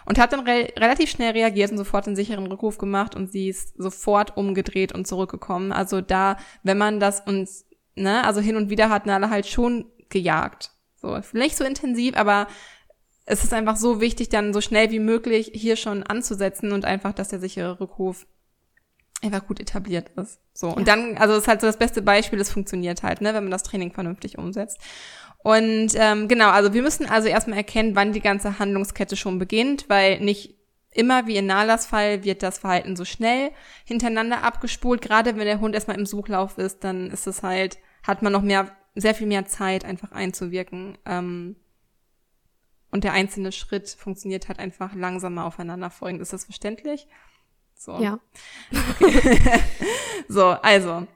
Und 0.06 0.18
hat 0.18 0.34
dann 0.34 0.48
re 0.48 0.70
relativ 0.78 1.12
schnell 1.12 1.34
reagiert 1.34 1.72
und 1.72 1.78
sofort 1.78 2.08
den 2.08 2.16
sicheren 2.16 2.48
Rückruf 2.48 2.80
gemacht 2.80 3.16
und 3.16 3.32
sie 3.32 3.50
ist 3.50 3.78
sofort 3.78 4.38
umgedreht 4.38 4.92
und 4.92 5.06
zurückgekommen. 5.06 5.72
Also 5.72 6.02
da, 6.02 6.38
wenn 6.64 6.80
man 6.80 7.00
das 7.00 7.22
uns 7.22 7.66
ne, 8.00 8.24
also 8.26 8.42
hin 8.42 8.56
und 8.56 8.70
wieder 8.70 8.90
hat 8.90 9.06
Nala 9.06 9.30
halt 9.30 9.46
schon 9.46 9.86
gejagt. 10.10 10.72
So, 10.96 11.20
nicht 11.34 11.56
so 11.56 11.64
intensiv, 11.64 12.18
aber 12.18 12.48
es 13.30 13.44
ist 13.44 13.54
einfach 13.54 13.78
so 13.78 14.02
wichtig, 14.02 14.30
dann 14.30 14.54
so 14.54 14.60
schnell 14.60 14.90
wie 14.90 15.00
möglich 15.00 15.52
hier 15.54 15.76
schon 15.76 16.02
anzusetzen 16.02 16.72
und 16.72 16.84
einfach, 16.84 17.14
dass 17.14 17.30
der 17.30 17.40
sichere 17.40 17.80
Rückruf 17.80 18.26
einfach 19.22 19.46
gut 19.46 19.60
etabliert 19.60 20.10
ist. 20.16 20.40
So. 20.52 20.70
Ja. 20.70 20.74
Und 20.74 20.88
dann, 20.88 21.16
also 21.18 21.36
es 21.36 21.42
ist 21.42 21.48
halt 21.48 21.62
so 21.62 21.68
das 21.68 21.78
beste 21.78 22.02
Beispiel, 22.02 22.40
es 22.40 22.52
funktioniert 22.52 23.04
halt, 23.04 23.22
ne, 23.22 23.36
wenn 23.36 23.44
man 23.44 23.52
das 23.52 23.62
Training 23.62 23.92
vernünftig 23.92 24.40
umsetzt. 24.40 24.80
Und 25.44 25.92
ähm, 25.96 26.28
genau, 26.28 26.50
also 26.50 26.74
wir 26.74 26.82
müssen 26.82 27.08
also 27.08 27.28
erstmal 27.28 27.60
erkennen, 27.60 27.96
wann 27.96 28.14
die 28.14 28.20
ganze 28.20 28.58
Handlungskette 28.58 29.16
schon 29.16 29.38
beginnt, 29.38 29.86
weil 29.90 30.20
nicht 30.22 30.56
immer 30.92 31.28
wie 31.28 31.38
in 31.38 31.46
Nalas 31.46 31.86
Fall 31.86 32.24
wird 32.24 32.42
das 32.42 32.58
Verhalten 32.58 32.96
so 32.96 33.06
schnell 33.06 33.52
hintereinander 33.86 34.44
abgespult. 34.44 35.04
Gerade 35.04 35.38
wenn 35.38 35.46
der 35.46 35.62
Hund 35.62 35.76
erstmal 35.76 36.00
im 36.00 36.08
Suchlauf 36.08 36.58
ist, 36.58 36.84
dann 36.84 37.12
ist 37.12 37.28
es 37.28 37.44
halt 37.44 37.78
hat 38.02 38.24
man 38.24 38.34
noch 38.34 38.42
mehr, 38.42 38.72
sehr 38.96 39.14
viel 39.14 39.28
mehr 39.28 39.46
Zeit, 39.46 39.86
einfach 39.86 40.14
einzuwirken. 40.14 40.98
Ähm, 41.06 41.58
und 42.92 43.04
der 43.04 43.14
einzelne 43.14 43.52
Schritt 43.52 43.90
funktioniert 43.90 44.48
halt 44.48 44.60
einfach 44.60 44.94
langsamer 44.96 45.46
aufeinanderfolgend. 45.46 46.22
Ist 46.22 46.34
das 46.34 46.46
verständlich? 46.46 47.08
So. 47.76 48.00
Ja. 48.00 48.20
So, 50.30 50.46
also. 50.46 51.08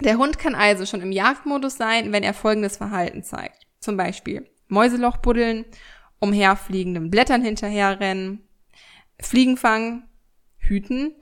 Der 0.00 0.16
Hund 0.16 0.38
kann 0.38 0.54
also 0.54 0.84
schon 0.86 1.02
im 1.02 1.12
Jagdmodus 1.12 1.76
sein, 1.76 2.12
wenn 2.12 2.22
er 2.22 2.34
folgendes 2.34 2.78
Verhalten 2.78 3.22
zeigt. 3.22 3.66
Zum 3.80 3.96
Beispiel 3.96 4.48
Mäuseloch 4.68 5.18
buddeln, 5.18 5.64
umherfliegenden 6.18 7.10
Blättern 7.10 7.42
hinterherrennen, 7.42 8.46
Fliegen 9.20 9.56
fangen, 9.56 10.08
hüten, 10.58 11.14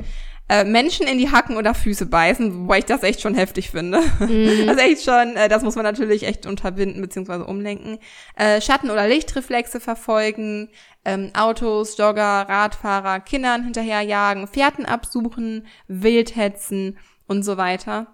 äh, 0.48 0.64
Menschen 0.64 1.06
in 1.06 1.18
die 1.18 1.30
Hacken 1.30 1.56
oder 1.56 1.74
Füße 1.74 2.06
beißen, 2.06 2.62
wobei 2.62 2.78
ich 2.78 2.84
das 2.84 3.02
echt 3.02 3.20
schon 3.20 3.34
heftig 3.34 3.70
finde. 3.70 4.00
Mhm. 4.20 4.66
Das 4.66 4.76
ist 4.76 4.82
echt 4.82 5.04
schon, 5.04 5.36
äh, 5.36 5.48
das 5.48 5.62
muss 5.62 5.76
man 5.76 5.84
natürlich 5.84 6.24
echt 6.24 6.46
unterbinden 6.46 7.00
bzw. 7.00 7.44
umlenken. 7.44 7.98
Äh, 8.36 8.60
Schatten- 8.60 8.90
oder 8.90 9.08
Lichtreflexe 9.08 9.80
verfolgen, 9.80 10.68
ähm, 11.04 11.30
Autos, 11.34 11.96
Jogger, 11.96 12.46
Radfahrer, 12.48 13.20
Kindern 13.20 13.64
hinterherjagen, 13.64 14.46
Fährten 14.46 14.86
absuchen, 14.86 15.66
Wildhetzen 15.88 16.98
und 17.26 17.42
so 17.42 17.56
weiter. 17.56 18.13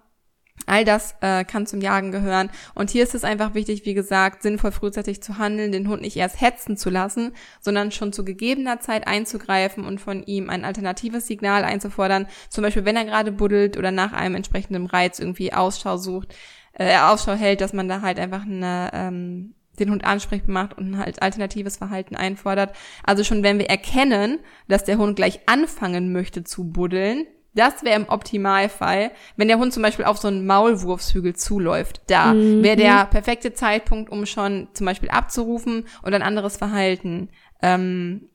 All 0.67 0.85
das 0.85 1.15
äh, 1.21 1.43
kann 1.43 1.65
zum 1.65 1.81
Jagen 1.81 2.11
gehören. 2.11 2.49
Und 2.75 2.89
hier 2.89 3.03
ist 3.03 3.15
es 3.15 3.23
einfach 3.23 3.53
wichtig, 3.53 3.85
wie 3.85 3.93
gesagt, 3.93 4.43
sinnvoll 4.43 4.71
frühzeitig 4.71 5.21
zu 5.21 5.37
handeln, 5.37 5.71
den 5.71 5.87
Hund 5.87 6.01
nicht 6.01 6.15
erst 6.17 6.39
hetzen 6.39 6.77
zu 6.77 6.89
lassen, 6.89 7.33
sondern 7.59 7.91
schon 7.91 8.13
zu 8.13 8.23
gegebener 8.23 8.79
Zeit 8.79 9.07
einzugreifen 9.07 9.85
und 9.85 9.99
von 9.99 10.23
ihm 10.23 10.49
ein 10.49 10.65
alternatives 10.65 11.27
Signal 11.27 11.63
einzufordern. 11.63 12.27
Zum 12.49 12.63
Beispiel, 12.63 12.85
wenn 12.85 12.95
er 12.95 13.05
gerade 13.05 13.31
buddelt 13.31 13.77
oder 13.77 13.91
nach 13.91 14.13
einem 14.13 14.35
entsprechenden 14.35 14.85
Reiz 14.85 15.19
irgendwie 15.19 15.53
Ausschau 15.53 15.97
sucht, 15.97 16.35
äh, 16.73 16.97
Ausschau 16.97 17.33
hält, 17.33 17.61
dass 17.61 17.73
man 17.73 17.87
da 17.87 18.01
halt 18.01 18.19
einfach 18.19 18.43
eine, 18.43 18.91
ähm, 18.93 19.55
den 19.79 19.89
Hund 19.89 20.05
ansprechbar 20.05 20.53
macht 20.53 20.77
und 20.77 20.97
halt 20.97 21.21
alternatives 21.21 21.77
Verhalten 21.77 22.15
einfordert. 22.15 22.75
Also 23.03 23.23
schon 23.23 23.43
wenn 23.43 23.59
wir 23.59 23.69
erkennen, 23.69 24.39
dass 24.67 24.83
der 24.83 24.97
Hund 24.97 25.15
gleich 25.15 25.39
anfangen 25.47 26.11
möchte 26.11 26.43
zu 26.43 26.69
buddeln, 26.69 27.25
das 27.53 27.83
wäre 27.83 27.99
im 27.99 28.07
Optimalfall, 28.07 29.11
wenn 29.35 29.47
der 29.47 29.59
Hund 29.59 29.73
zum 29.73 29.83
Beispiel 29.83 30.05
auf 30.05 30.17
so 30.17 30.27
einen 30.27 30.45
Maulwurfshügel 30.45 31.35
zuläuft. 31.35 32.01
Da 32.07 32.33
mhm. 32.33 32.63
wäre 32.63 32.77
der 32.77 33.05
perfekte 33.05 33.53
Zeitpunkt, 33.53 34.09
um 34.09 34.25
schon 34.25 34.69
zum 34.73 34.85
Beispiel 34.85 35.09
abzurufen 35.09 35.85
und 36.01 36.13
ein 36.13 36.21
anderes 36.21 36.57
Verhalten 36.57 37.29
ähm, 37.61 38.29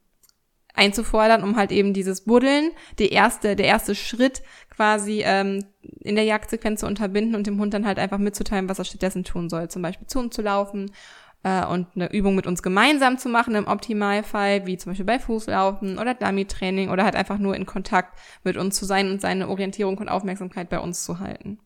einzufordern, 0.74 1.42
um 1.42 1.56
halt 1.56 1.72
eben 1.72 1.94
dieses 1.94 2.24
Buddeln, 2.24 2.70
der 2.98 3.12
erste, 3.12 3.56
der 3.56 3.66
erste 3.66 3.94
Schritt 3.94 4.42
quasi 4.68 5.22
ähm, 5.24 5.64
in 6.00 6.16
der 6.16 6.24
Jagdsequenz 6.24 6.80
zu 6.80 6.86
unterbinden 6.86 7.34
und 7.34 7.46
dem 7.46 7.58
Hund 7.58 7.72
dann 7.72 7.86
halt 7.86 7.98
einfach 7.98 8.18
mitzuteilen, 8.18 8.68
was 8.68 8.78
er 8.78 8.84
stattdessen 8.84 9.24
tun 9.24 9.48
soll. 9.48 9.68
Zum 9.68 9.80
Beispiel 9.80 10.06
zu 10.06 10.18
uns 10.18 10.34
zu 10.34 10.42
laufen 10.42 10.90
äh, 11.42 11.64
und 11.64 11.88
eine 11.94 12.12
Übung 12.12 12.34
mit 12.34 12.46
uns 12.46 12.62
gemeinsam 12.62 13.18
zu 13.18 13.28
machen 13.28 13.54
im 13.54 13.66
Optimalfall, 13.66 14.66
wie 14.66 14.76
zum 14.76 14.90
Beispiel 14.90 15.06
bei 15.06 15.18
Fußlaufen 15.18 15.98
oder 15.98 16.14
Dummy-Training 16.14 16.90
oder 16.90 17.04
halt 17.04 17.16
einfach 17.16 17.38
nur 17.38 17.56
in 17.56 17.66
Kontakt 17.66 18.18
mit 18.44 18.56
uns 18.56 18.76
zu 18.76 18.84
sein 18.84 19.10
und 19.10 19.20
seine 19.20 19.48
Orientierung 19.48 19.98
und 19.98 20.08
Aufmerksamkeit 20.08 20.68
bei 20.68 20.80
uns 20.80 21.04
zu 21.04 21.18
halten. 21.18 21.60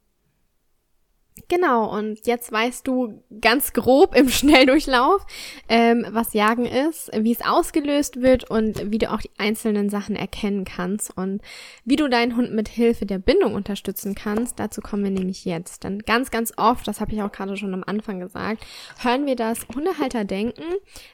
Genau, 1.51 1.93
und 1.93 2.29
jetzt 2.29 2.53
weißt 2.53 2.87
du 2.87 3.25
ganz 3.41 3.73
grob 3.73 4.15
im 4.15 4.29
Schnelldurchlauf, 4.31 5.27
ähm, 5.69 6.07
was 6.11 6.33
Jagen 6.33 6.65
ist, 6.65 7.11
wie 7.13 7.33
es 7.33 7.45
ausgelöst 7.45 8.23
wird 8.23 8.49
und 8.49 8.93
wie 8.93 8.99
du 8.99 9.11
auch 9.11 9.21
die 9.21 9.33
einzelnen 9.37 9.91
Sachen 9.91 10.15
erkennen 10.15 10.65
kannst 10.65 11.17
und 11.17 11.43
wie 11.85 11.97
du 11.97 12.09
deinen 12.09 12.37
Hund 12.37 12.55
mit 12.55 12.69
Hilfe 12.69 13.05
der 13.05 13.19
Bindung 13.19 13.55
unterstützen 13.55 14.15
kannst. 14.15 14.61
Dazu 14.61 14.81
kommen 14.81 15.03
wir 15.03 15.11
nämlich 15.11 15.45
jetzt. 15.45 15.83
Denn 15.83 15.99
ganz, 15.99 16.31
ganz 16.31 16.53
oft, 16.57 16.87
das 16.87 17.01
habe 17.01 17.13
ich 17.13 17.21
auch 17.21 17.33
gerade 17.33 17.57
schon 17.57 17.75
am 17.75 17.83
Anfang 17.85 18.21
gesagt, 18.21 18.65
hören 19.03 19.27
wir, 19.27 19.35
dass 19.35 19.67
Hundehalter 19.75 20.25
denken, 20.25 20.63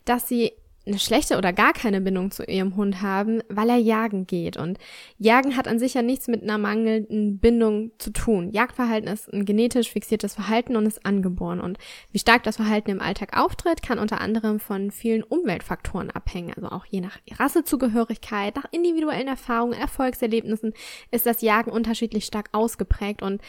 dass 0.05 0.29
sie 0.29 0.53
eine 0.87 0.99
schlechte 0.99 1.37
oder 1.37 1.53
gar 1.53 1.73
keine 1.73 2.01
Bindung 2.01 2.31
zu 2.31 2.45
ihrem 2.45 2.77
Hund 2.77 3.03
haben, 3.03 3.43
weil 3.49 3.69
er 3.69 3.77
jagen 3.77 4.27
geht. 4.27 4.57
Und 4.57 4.79
Jagen 5.19 5.57
hat 5.57 5.67
an 5.67 5.79
sich 5.79 5.95
ja 5.95 6.03
nichts 6.03 6.29
mit 6.29 6.43
einer 6.43 6.59
mangelnden 6.59 7.39
Bindung 7.39 7.91
zu 7.99 8.11
tun. 8.11 8.51
Jagdverhalten 8.51 9.09
ist 9.09 9.33
ein 9.33 9.45
genetisch 9.45 9.91
fixiertes 9.91 10.35
Verhalten 10.35 10.77
und 10.77 10.87
ist 10.87 11.05
angeboren. 11.05 11.61
Und 11.61 11.79
wie 12.13 12.19
stark 12.19 12.45
das 12.45 12.57
Verhalten 12.57 12.91
im 12.91 13.01
Alltag 13.01 13.37
auftritt, 13.37 13.83
kann 13.83 13.99
unter 13.99 14.21
anderem 14.21 14.61
von 14.61 14.91
vielen 14.91 15.25
Umweltfaktoren 15.25 16.11
abhängen. 16.11 16.55
Also 16.55 16.69
auch 16.69 16.87
je 16.87 17.01
nach 17.01 17.19
Rassezugehörigkeit, 17.39 18.55
nach 18.55 18.67
individuellen 18.71 19.29
Erfahrungen, 19.29 19.79
Erfolgserlebnissen 19.79 20.73
ist 21.11 21.27
das 21.27 21.43
Jagen 21.43 21.71
unterschiedlich 21.71 22.25
stark 22.25 22.49
ausgeprägt 22.53 23.23
und 23.23 23.43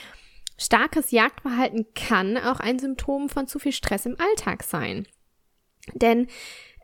Starkes 0.60 1.12
Jagdverhalten 1.12 1.94
kann 1.94 2.36
auch 2.36 2.60
ein 2.60 2.80
Symptom 2.80 3.30
von 3.30 3.46
zu 3.46 3.60
viel 3.60 3.72
Stress 3.72 4.08
im 4.08 4.18
Alltag 4.20 4.64
sein. 4.64 5.08
Denn 5.94 6.28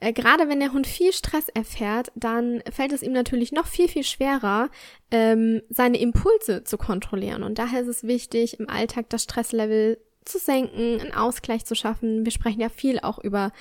äh, 0.03 0.11
gerade 0.11 0.49
wenn 0.49 0.59
der 0.59 0.73
Hund 0.73 0.85
viel 0.85 1.13
Stress 1.13 1.47
erfährt, 1.47 2.11
dann 2.13 2.61
fällt 2.69 2.91
es 2.91 3.01
ihm 3.01 3.13
natürlich 3.13 3.53
noch 3.53 3.67
viel, 3.67 3.87
viel 3.87 4.03
schwerer, 4.03 4.69
ähm, 5.11 5.61
seine 5.69 5.97
Impulse 5.99 6.65
zu 6.65 6.77
kontrollieren. 6.77 7.41
Und 7.41 7.57
daher 7.57 7.81
ist 7.81 7.87
es 7.87 8.03
wichtig, 8.03 8.59
im 8.59 8.69
Alltag 8.69 9.09
das 9.09 9.23
Stresslevel 9.23 9.97
zu 10.25 10.39
senken, 10.39 10.99
einen 10.99 11.13
Ausgleich 11.13 11.65
zu 11.65 11.75
schaffen. 11.75 12.25
Wir 12.25 12.31
sprechen 12.31 12.59
ja 12.59 12.69
viel 12.69 12.99
auch 12.99 13.19
über 13.19 13.51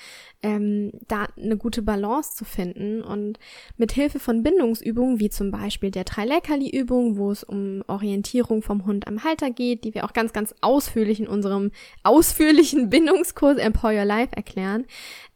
ähm, 0.43 0.91
da 1.07 1.27
eine 1.37 1.57
gute 1.57 1.81
Balance 1.81 2.35
zu 2.35 2.45
finden 2.45 3.01
und 3.01 3.39
mit 3.77 3.91
Hilfe 3.93 4.19
von 4.19 4.43
Bindungsübungen 4.43 5.19
wie 5.19 5.29
zum 5.29 5.51
Beispiel 5.51 5.89
der 5.89 6.03
drei 6.03 6.25
leckerli 6.25 6.69
übung 6.69 7.17
wo 7.17 7.31
es 7.31 7.43
um 7.43 7.83
Orientierung 7.87 8.61
vom 8.61 8.85
Hund 8.85 9.07
am 9.07 9.23
Halter 9.23 9.49
geht, 9.49 9.83
die 9.83 9.93
wir 9.93 10.05
auch 10.05 10.13
ganz 10.13 10.33
ganz 10.33 10.53
ausführlich 10.61 11.19
in 11.19 11.27
unserem 11.27 11.71
ausführlichen 12.03 12.89
Bindungskurs 12.91 13.57
Empower 13.57 13.91
Your 13.91 14.05
Life 14.05 14.35
erklären, 14.35 14.85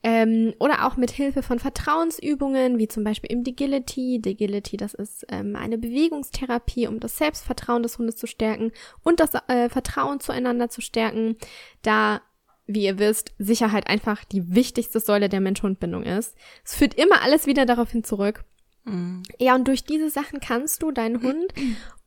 ähm, 0.03 0.53
oder 0.59 0.85
auch 0.85 0.95
mit 0.95 1.11
Hilfe 1.11 1.41
von 1.41 1.59
Vertrauensübungen 1.59 2.77
wie 2.77 2.87
zum 2.87 3.03
Beispiel 3.03 3.31
im 3.31 3.43
Digility. 3.43 4.21
Digility, 4.21 4.77
das 4.77 4.93
ist 4.93 5.25
ähm, 5.29 5.55
eine 5.55 5.77
Bewegungstherapie, 5.77 6.87
um 6.87 6.99
das 6.99 7.17
Selbstvertrauen 7.17 7.83
des 7.83 7.97
Hundes 7.97 8.15
zu 8.15 8.27
stärken 8.27 8.71
und 9.03 9.19
das 9.19 9.31
äh, 9.47 9.69
Vertrauen 9.69 10.19
zueinander 10.19 10.69
zu 10.69 10.81
stärken. 10.81 11.35
Da 11.81 12.21
wie 12.67 12.83
ihr 12.83 12.99
wisst, 12.99 13.33
Sicherheit 13.39 13.87
einfach 13.87 14.23
die 14.25 14.53
wichtigste 14.53 14.99
Säule 14.99 15.29
der 15.29 15.41
Mensch-Hund-Bindung 15.41 16.03
ist. 16.03 16.35
Es 16.63 16.75
führt 16.75 16.93
immer 16.93 17.21
alles 17.21 17.47
wieder 17.47 17.65
darauf 17.65 17.91
hin 17.91 18.03
zurück. 18.03 18.43
Mhm. 18.83 19.23
Ja, 19.39 19.55
und 19.55 19.67
durch 19.67 19.83
diese 19.83 20.09
Sachen 20.09 20.39
kannst 20.39 20.83
du 20.83 20.91
deinen 20.91 21.21
Hund 21.21 21.53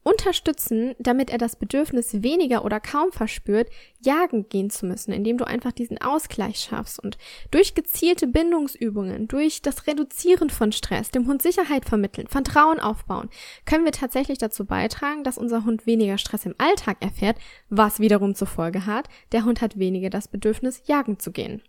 unterstützen, 0.02 0.94
damit 0.98 1.30
er 1.30 1.38
das 1.38 1.56
Bedürfnis 1.56 2.22
weniger 2.22 2.64
oder 2.64 2.80
kaum 2.80 3.12
verspürt, 3.12 3.68
jagen 4.00 4.48
gehen 4.48 4.70
zu 4.70 4.86
müssen, 4.86 5.12
indem 5.12 5.36
du 5.36 5.46
einfach 5.46 5.72
diesen 5.72 6.00
Ausgleich 6.00 6.58
schaffst 6.60 6.98
und 6.98 7.18
durch 7.50 7.74
gezielte 7.74 8.26
Bindungsübungen, 8.26 9.28
durch 9.28 9.60
das 9.60 9.86
Reduzieren 9.86 10.48
von 10.48 10.72
Stress, 10.72 11.10
dem 11.10 11.26
Hund 11.26 11.42
Sicherheit 11.42 11.84
vermitteln, 11.84 12.28
Vertrauen 12.28 12.80
aufbauen, 12.80 13.28
können 13.66 13.84
wir 13.84 13.92
tatsächlich 13.92 14.38
dazu 14.38 14.64
beitragen, 14.64 15.22
dass 15.22 15.38
unser 15.38 15.64
Hund 15.64 15.86
weniger 15.86 16.16
Stress 16.16 16.46
im 16.46 16.54
Alltag 16.56 16.96
erfährt, 17.00 17.36
was 17.68 18.00
wiederum 18.00 18.34
zur 18.34 18.48
Folge 18.48 18.86
hat, 18.86 19.08
der 19.32 19.44
Hund 19.44 19.60
hat 19.60 19.78
weniger 19.78 20.08
das 20.08 20.28
Bedürfnis, 20.28 20.82
jagen 20.86 21.18
zu 21.18 21.30
gehen. 21.30 21.62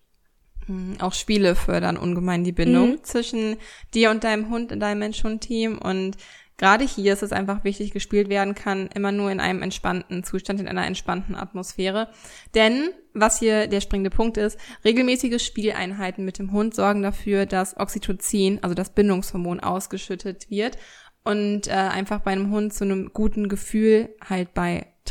Mhm, 0.68 0.98
auch 1.00 1.14
Spiele 1.14 1.56
fördern 1.56 1.98
ungemein 1.98 2.44
die 2.44 2.52
Bindung 2.52 2.92
mhm. 2.92 3.04
zwischen 3.04 3.58
dir 3.94 4.12
und 4.12 4.24
deinem 4.24 4.50
Hund 4.50 4.72
in 4.72 4.80
deinem 4.80 5.00
Mensch-Hund-Team 5.00 5.78
und 5.78 6.18
Gerade 6.62 6.86
hier 6.86 7.14
ist 7.14 7.24
es 7.24 7.32
einfach 7.32 7.64
wichtig, 7.64 7.90
gespielt 7.90 8.30
werden 8.30 8.54
kann, 8.54 8.88
immer 8.94 9.12
nur 9.12 9.32
in 9.32 9.40
einem 9.40 9.64
entspannten 9.64 10.24
Zustand, 10.24 10.60
in 10.60 10.68
einer 10.68 10.86
entspannten 10.86 11.34
Atmosphäre. 11.34 12.10
Denn, 12.54 12.92
was 13.16 13.40
hier 13.40 13.66
der 13.66 13.82
springende 13.82 14.12
Punkt 14.12 14.38
ist, 14.38 14.60
regelmäßige 14.86 15.44
Spieleinheiten 15.44 16.24
mit 16.24 16.38
dem 16.38 16.52
Hund 16.52 16.76
sorgen 16.76 17.02
dafür, 17.02 17.48
dass 17.48 17.78
Oxytocin, 17.78 18.60
also 18.62 18.76
das 18.76 18.92
Bindungshormon, 18.92 19.60
ausgeschüttet 19.60 20.52
wird 20.52 20.78
und 21.24 21.68
äh, 21.68 21.72
einfach 21.72 22.20
bei 22.20 22.30
einem 22.30 22.52
Hund 22.52 22.76
zu 22.76 22.84
einem 22.84 23.10
guten 23.12 23.50
Gefühl 23.50 24.10
halt 24.24 24.54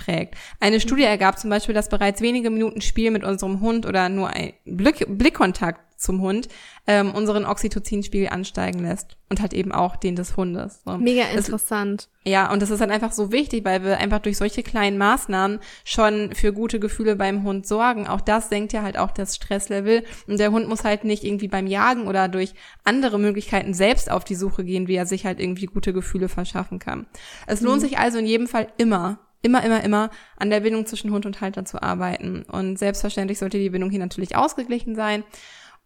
beiträgt. 0.00 0.34
Eine 0.60 0.80
Studie 0.80 1.04
ergab 1.04 1.38
zum 1.38 1.50
Beispiel, 1.50 1.74
dass 1.74 1.88
bereits 1.88 2.20
wenige 2.20 2.50
Minuten 2.50 2.80
Spiel 2.80 3.10
mit 3.10 3.24
unserem 3.24 3.60
Hund 3.60 3.86
oder 3.86 4.08
nur 4.08 4.30
ein 4.30 4.52
Blick 4.64 5.06
Blickkontakt 5.08 5.80
zum 6.00 6.22
Hund 6.22 6.48
ähm, 6.86 7.12
unseren 7.12 7.44
Oxytocinspiegel 7.44 8.30
ansteigen 8.30 8.78
lässt 8.78 9.18
und 9.28 9.42
halt 9.42 9.52
eben 9.52 9.70
auch 9.70 9.96
den 9.96 10.16
des 10.16 10.34
Hundes. 10.34 10.80
So. 10.86 10.96
Mega 10.96 11.24
interessant. 11.24 12.08
Das, 12.24 12.32
ja, 12.32 12.50
und 12.50 12.62
das 12.62 12.70
ist 12.70 12.80
dann 12.80 12.90
einfach 12.90 13.12
so 13.12 13.32
wichtig, 13.32 13.66
weil 13.66 13.84
wir 13.84 13.98
einfach 13.98 14.20
durch 14.20 14.38
solche 14.38 14.62
kleinen 14.62 14.96
Maßnahmen 14.96 15.60
schon 15.84 16.34
für 16.34 16.54
gute 16.54 16.80
Gefühle 16.80 17.16
beim 17.16 17.42
Hund 17.42 17.66
sorgen. 17.66 18.06
Auch 18.06 18.22
das 18.22 18.48
senkt 18.48 18.72
ja 18.72 18.80
halt 18.80 18.96
auch 18.96 19.10
das 19.10 19.36
Stresslevel 19.36 20.02
und 20.26 20.40
der 20.40 20.52
Hund 20.52 20.70
muss 20.70 20.84
halt 20.84 21.04
nicht 21.04 21.22
irgendwie 21.22 21.48
beim 21.48 21.66
Jagen 21.66 22.06
oder 22.06 22.28
durch 22.28 22.54
andere 22.82 23.18
Möglichkeiten 23.18 23.74
selbst 23.74 24.10
auf 24.10 24.24
die 24.24 24.36
Suche 24.36 24.64
gehen, 24.64 24.88
wie 24.88 24.96
er 24.96 25.04
sich 25.04 25.26
halt 25.26 25.38
irgendwie 25.38 25.66
gute 25.66 25.92
Gefühle 25.92 26.30
verschaffen 26.30 26.78
kann. 26.78 27.06
Es 27.46 27.60
lohnt 27.60 27.82
mhm. 27.82 27.86
sich 27.86 27.98
also 27.98 28.16
in 28.16 28.26
jedem 28.26 28.46
Fall 28.46 28.68
immer, 28.78 29.18
immer, 29.42 29.64
immer, 29.64 29.82
immer 29.82 30.10
an 30.36 30.50
der 30.50 30.60
Bindung 30.60 30.86
zwischen 30.86 31.12
Hund 31.12 31.26
und 31.26 31.40
Halter 31.40 31.64
zu 31.64 31.82
arbeiten. 31.82 32.42
Und 32.42 32.78
selbstverständlich 32.78 33.38
sollte 33.38 33.58
die 33.58 33.70
Bindung 33.70 33.90
hier 33.90 34.00
natürlich 34.00 34.36
ausgeglichen 34.36 34.94
sein. 34.94 35.24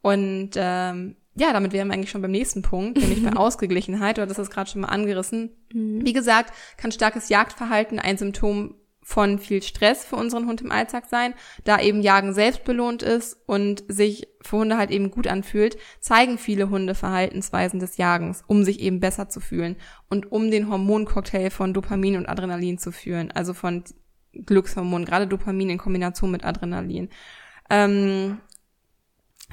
Und 0.03 0.51
ähm, 0.57 1.17
ja, 1.37 1.53
damit 1.53 1.73
wären 1.73 1.89
wir 1.89 1.95
eigentlich 1.95 2.11
schon 2.11 2.23
beim 2.23 2.31
nächsten 2.31 2.63
Punkt, 2.63 2.99
nämlich 2.99 3.23
bei 3.23 3.33
Ausgeglichenheit, 3.37 4.19
oder 4.19 4.27
das 4.27 4.39
ist 4.39 4.51
gerade 4.51 4.71
schon 4.71 4.83
mal 4.83 4.89
angerissen. 4.89 5.51
Mhm. 5.73 6.05
Wie 6.05 6.13
gesagt, 6.13 6.53
kann 6.77 6.93
starkes 6.93 7.29
Jagdverhalten 7.29 7.99
ein 7.99 8.19
Symptom 8.19 8.75
von 9.05 9.39
viel 9.39 9.63
Stress 9.63 10.05
für 10.05 10.17
unseren 10.17 10.47
Hund 10.47 10.63
im 10.63 10.73
Alltag 10.73 11.05
sein, 11.07 11.35
da 11.65 11.79
eben 11.79 12.01
Jagen 12.01 12.33
selbst 12.33 12.65
belohnt 12.65 13.03
ist 13.03 13.37
und 13.47 13.85
sich 13.87 14.27
für 14.41 14.57
Hunde 14.57 14.79
halt 14.79 14.91
eben 14.91 15.11
gut 15.11 15.27
anfühlt, 15.27 15.77
zeigen 16.01 16.39
viele 16.39 16.71
Hunde 16.71 16.95
Verhaltensweisen 16.95 17.79
des 17.79 17.99
Jagens, 17.99 18.43
um 18.47 18.65
sich 18.65 18.81
eben 18.81 19.01
besser 19.01 19.29
zu 19.29 19.41
fühlen 19.41 19.77
und 20.09 20.33
um 20.33 20.51
den 20.51 20.71
Hormoncocktail 20.71 21.51
von 21.51 21.75
Dopamin 21.75 22.17
und 22.17 22.29
Adrenalin 22.29 22.79
zu 22.79 22.91
fühlen, 22.91 23.31
also 23.31 23.53
von 23.53 23.85
Glückshormonen, 24.33 25.05
gerade 25.05 25.27
Dopamin 25.27 25.71
in 25.71 25.79
Kombination 25.79 26.31
mit 26.31 26.45
Adrenalin. 26.45 27.11
Ähm, 27.71 28.39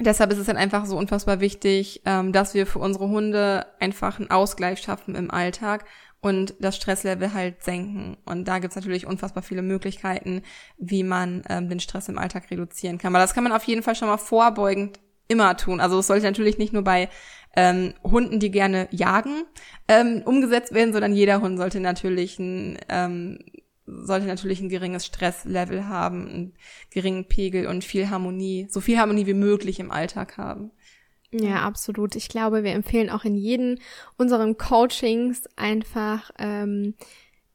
Deshalb 0.00 0.32
ist 0.32 0.38
es 0.38 0.46
dann 0.46 0.56
einfach 0.56 0.86
so 0.86 0.96
unfassbar 0.96 1.40
wichtig, 1.40 2.00
ähm, 2.06 2.32
dass 2.32 2.54
wir 2.54 2.66
für 2.66 2.78
unsere 2.78 3.08
Hunde 3.08 3.66
einfach 3.78 4.18
einen 4.18 4.30
Ausgleich 4.30 4.80
schaffen 4.80 5.14
im 5.14 5.30
Alltag 5.30 5.84
und 6.22 6.54
das 6.60 6.76
Stresslevel 6.76 7.34
halt 7.34 7.62
senken. 7.62 8.16
Und 8.24 8.46
da 8.46 8.60
gibt's 8.60 8.76
natürlich 8.76 9.06
unfassbar 9.06 9.42
viele 9.42 9.60
Möglichkeiten, 9.60 10.42
wie 10.78 11.02
man 11.02 11.42
ähm, 11.50 11.68
den 11.68 11.80
Stress 11.80 12.08
im 12.08 12.16
Alltag 12.16 12.50
reduzieren 12.50 12.96
kann. 12.96 13.14
Aber 13.14 13.22
das 13.22 13.34
kann 13.34 13.44
man 13.44 13.52
auf 13.52 13.64
jeden 13.64 13.82
Fall 13.82 13.96
schon 13.96 14.08
mal 14.08 14.18
vorbeugend 14.18 15.00
immer 15.26 15.56
tun. 15.56 15.80
Also 15.80 15.98
es 15.98 16.06
sollte 16.06 16.24
natürlich 16.24 16.58
nicht 16.58 16.72
nur 16.72 16.84
bei 16.84 17.08
ähm, 17.56 17.92
Hunden, 18.04 18.38
die 18.38 18.52
gerne 18.52 18.86
jagen, 18.92 19.42
ähm, 19.88 20.22
umgesetzt 20.24 20.72
werden, 20.72 20.92
sondern 20.92 21.12
jeder 21.12 21.40
Hund 21.40 21.58
sollte 21.58 21.80
natürlich 21.80 22.38
ein 22.38 22.78
ähm, 22.88 23.40
sollte 23.84 24.26
natürlich 24.26 24.60
ein 24.60 24.68
geringes 24.68 25.04
Stresslevel 25.04 25.88
haben, 25.88 26.28
einen 26.28 26.54
geringen 26.90 27.26
Pegel 27.26 27.66
und 27.66 27.84
viel 27.84 28.10
Harmonie, 28.10 28.68
so 28.70 28.80
viel 28.80 28.96
Harmonie 28.96 29.26
wie 29.26 29.34
möglich 29.34 29.80
im 29.80 29.90
Alltag 29.90 30.38
haben. 30.38 30.70
Ja, 31.32 31.62
absolut. 31.62 32.14
Ich 32.14 32.28
glaube, 32.28 32.62
wir 32.62 32.72
empfehlen 32.72 33.10
auch 33.10 33.24
in 33.24 33.34
jedem 33.34 33.78
unseren 34.18 34.58
Coachings 34.58 35.44
einfach, 35.56 36.30
ähm, 36.38 36.94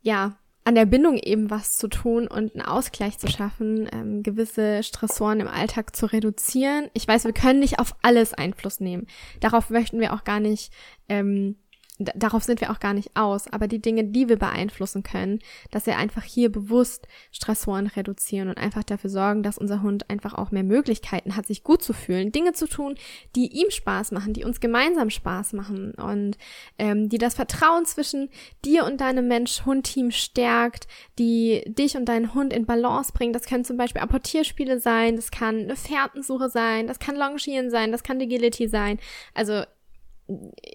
ja, 0.01 0.37
an 0.63 0.75
der 0.75 0.85
Bindung 0.85 1.17
eben 1.17 1.49
was 1.49 1.77
zu 1.77 1.87
tun 1.87 2.27
und 2.27 2.53
einen 2.53 2.65
Ausgleich 2.65 3.17
zu 3.19 3.29
schaffen, 3.29 3.87
ähm, 3.93 4.21
gewisse 4.21 4.83
Stressoren 4.83 5.39
im 5.39 5.47
Alltag 5.47 5.95
zu 5.95 6.07
reduzieren. 6.07 6.89
Ich 6.93 7.07
weiß, 7.07 7.23
wir 7.23 7.31
können 7.31 7.59
nicht 7.59 7.79
auf 7.79 7.95
alles 8.01 8.33
Einfluss 8.33 8.81
nehmen. 8.81 9.07
Darauf 9.39 9.69
möchten 9.69 10.01
wir 10.01 10.13
auch 10.13 10.25
gar 10.25 10.41
nicht 10.41 10.73
ähm, 11.07 11.55
darauf 11.99 12.43
sind 12.43 12.61
wir 12.61 12.71
auch 12.71 12.79
gar 12.79 12.93
nicht 12.93 13.15
aus, 13.15 13.47
aber 13.47 13.67
die 13.67 13.81
Dinge, 13.81 14.03
die 14.03 14.29
wir 14.29 14.37
beeinflussen 14.37 15.01
können, 15.01 15.39
dass 15.71 15.87
wir 15.87 15.97
einfach 15.97 16.23
hier 16.23 16.51
bewusst 16.51 17.07
Stressoren 17.31 17.87
reduzieren 17.87 18.49
und 18.49 18.57
einfach 18.57 18.83
dafür 18.83 19.09
sorgen, 19.09 19.41
dass 19.41 19.57
unser 19.57 19.81
Hund 19.81 20.09
einfach 20.09 20.35
auch 20.35 20.51
mehr 20.51 20.63
Möglichkeiten 20.63 21.35
hat, 21.35 21.47
sich 21.47 21.63
gut 21.63 21.81
zu 21.81 21.93
fühlen, 21.93 22.31
Dinge 22.31 22.53
zu 22.53 22.67
tun, 22.67 22.95
die 23.35 23.47
ihm 23.47 23.71
Spaß 23.71 24.11
machen, 24.11 24.33
die 24.33 24.43
uns 24.43 24.59
gemeinsam 24.59 25.09
Spaß 25.09 25.53
machen 25.53 25.93
und 25.95 26.37
ähm, 26.77 27.09
die 27.09 27.17
das 27.17 27.33
Vertrauen 27.33 27.85
zwischen 27.85 28.29
dir 28.63 28.85
und 28.85 29.01
deinem 29.01 29.27
Mensch-Hund-Team 29.27 30.11
stärkt, 30.11 30.87
die 31.17 31.63
dich 31.67 31.97
und 31.97 32.05
deinen 32.05 32.35
Hund 32.35 32.53
in 32.53 32.67
Balance 32.67 33.11
bringen. 33.11 33.33
Das 33.33 33.45
können 33.45 33.65
zum 33.65 33.77
Beispiel 33.77 34.01
Apportierspiele 34.01 34.79
sein, 34.79 35.15
das 35.15 35.31
kann 35.31 35.61
eine 35.61 35.75
Fährtensuche 35.75 36.49
sein, 36.49 36.85
das 36.85 36.99
kann 36.99 37.15
Longieren 37.15 37.71
sein, 37.71 37.91
das 37.91 38.03
kann 38.03 38.21
Agility 38.21 38.67
sein. 38.67 38.99
Also 39.33 39.63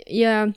ihr 0.07 0.55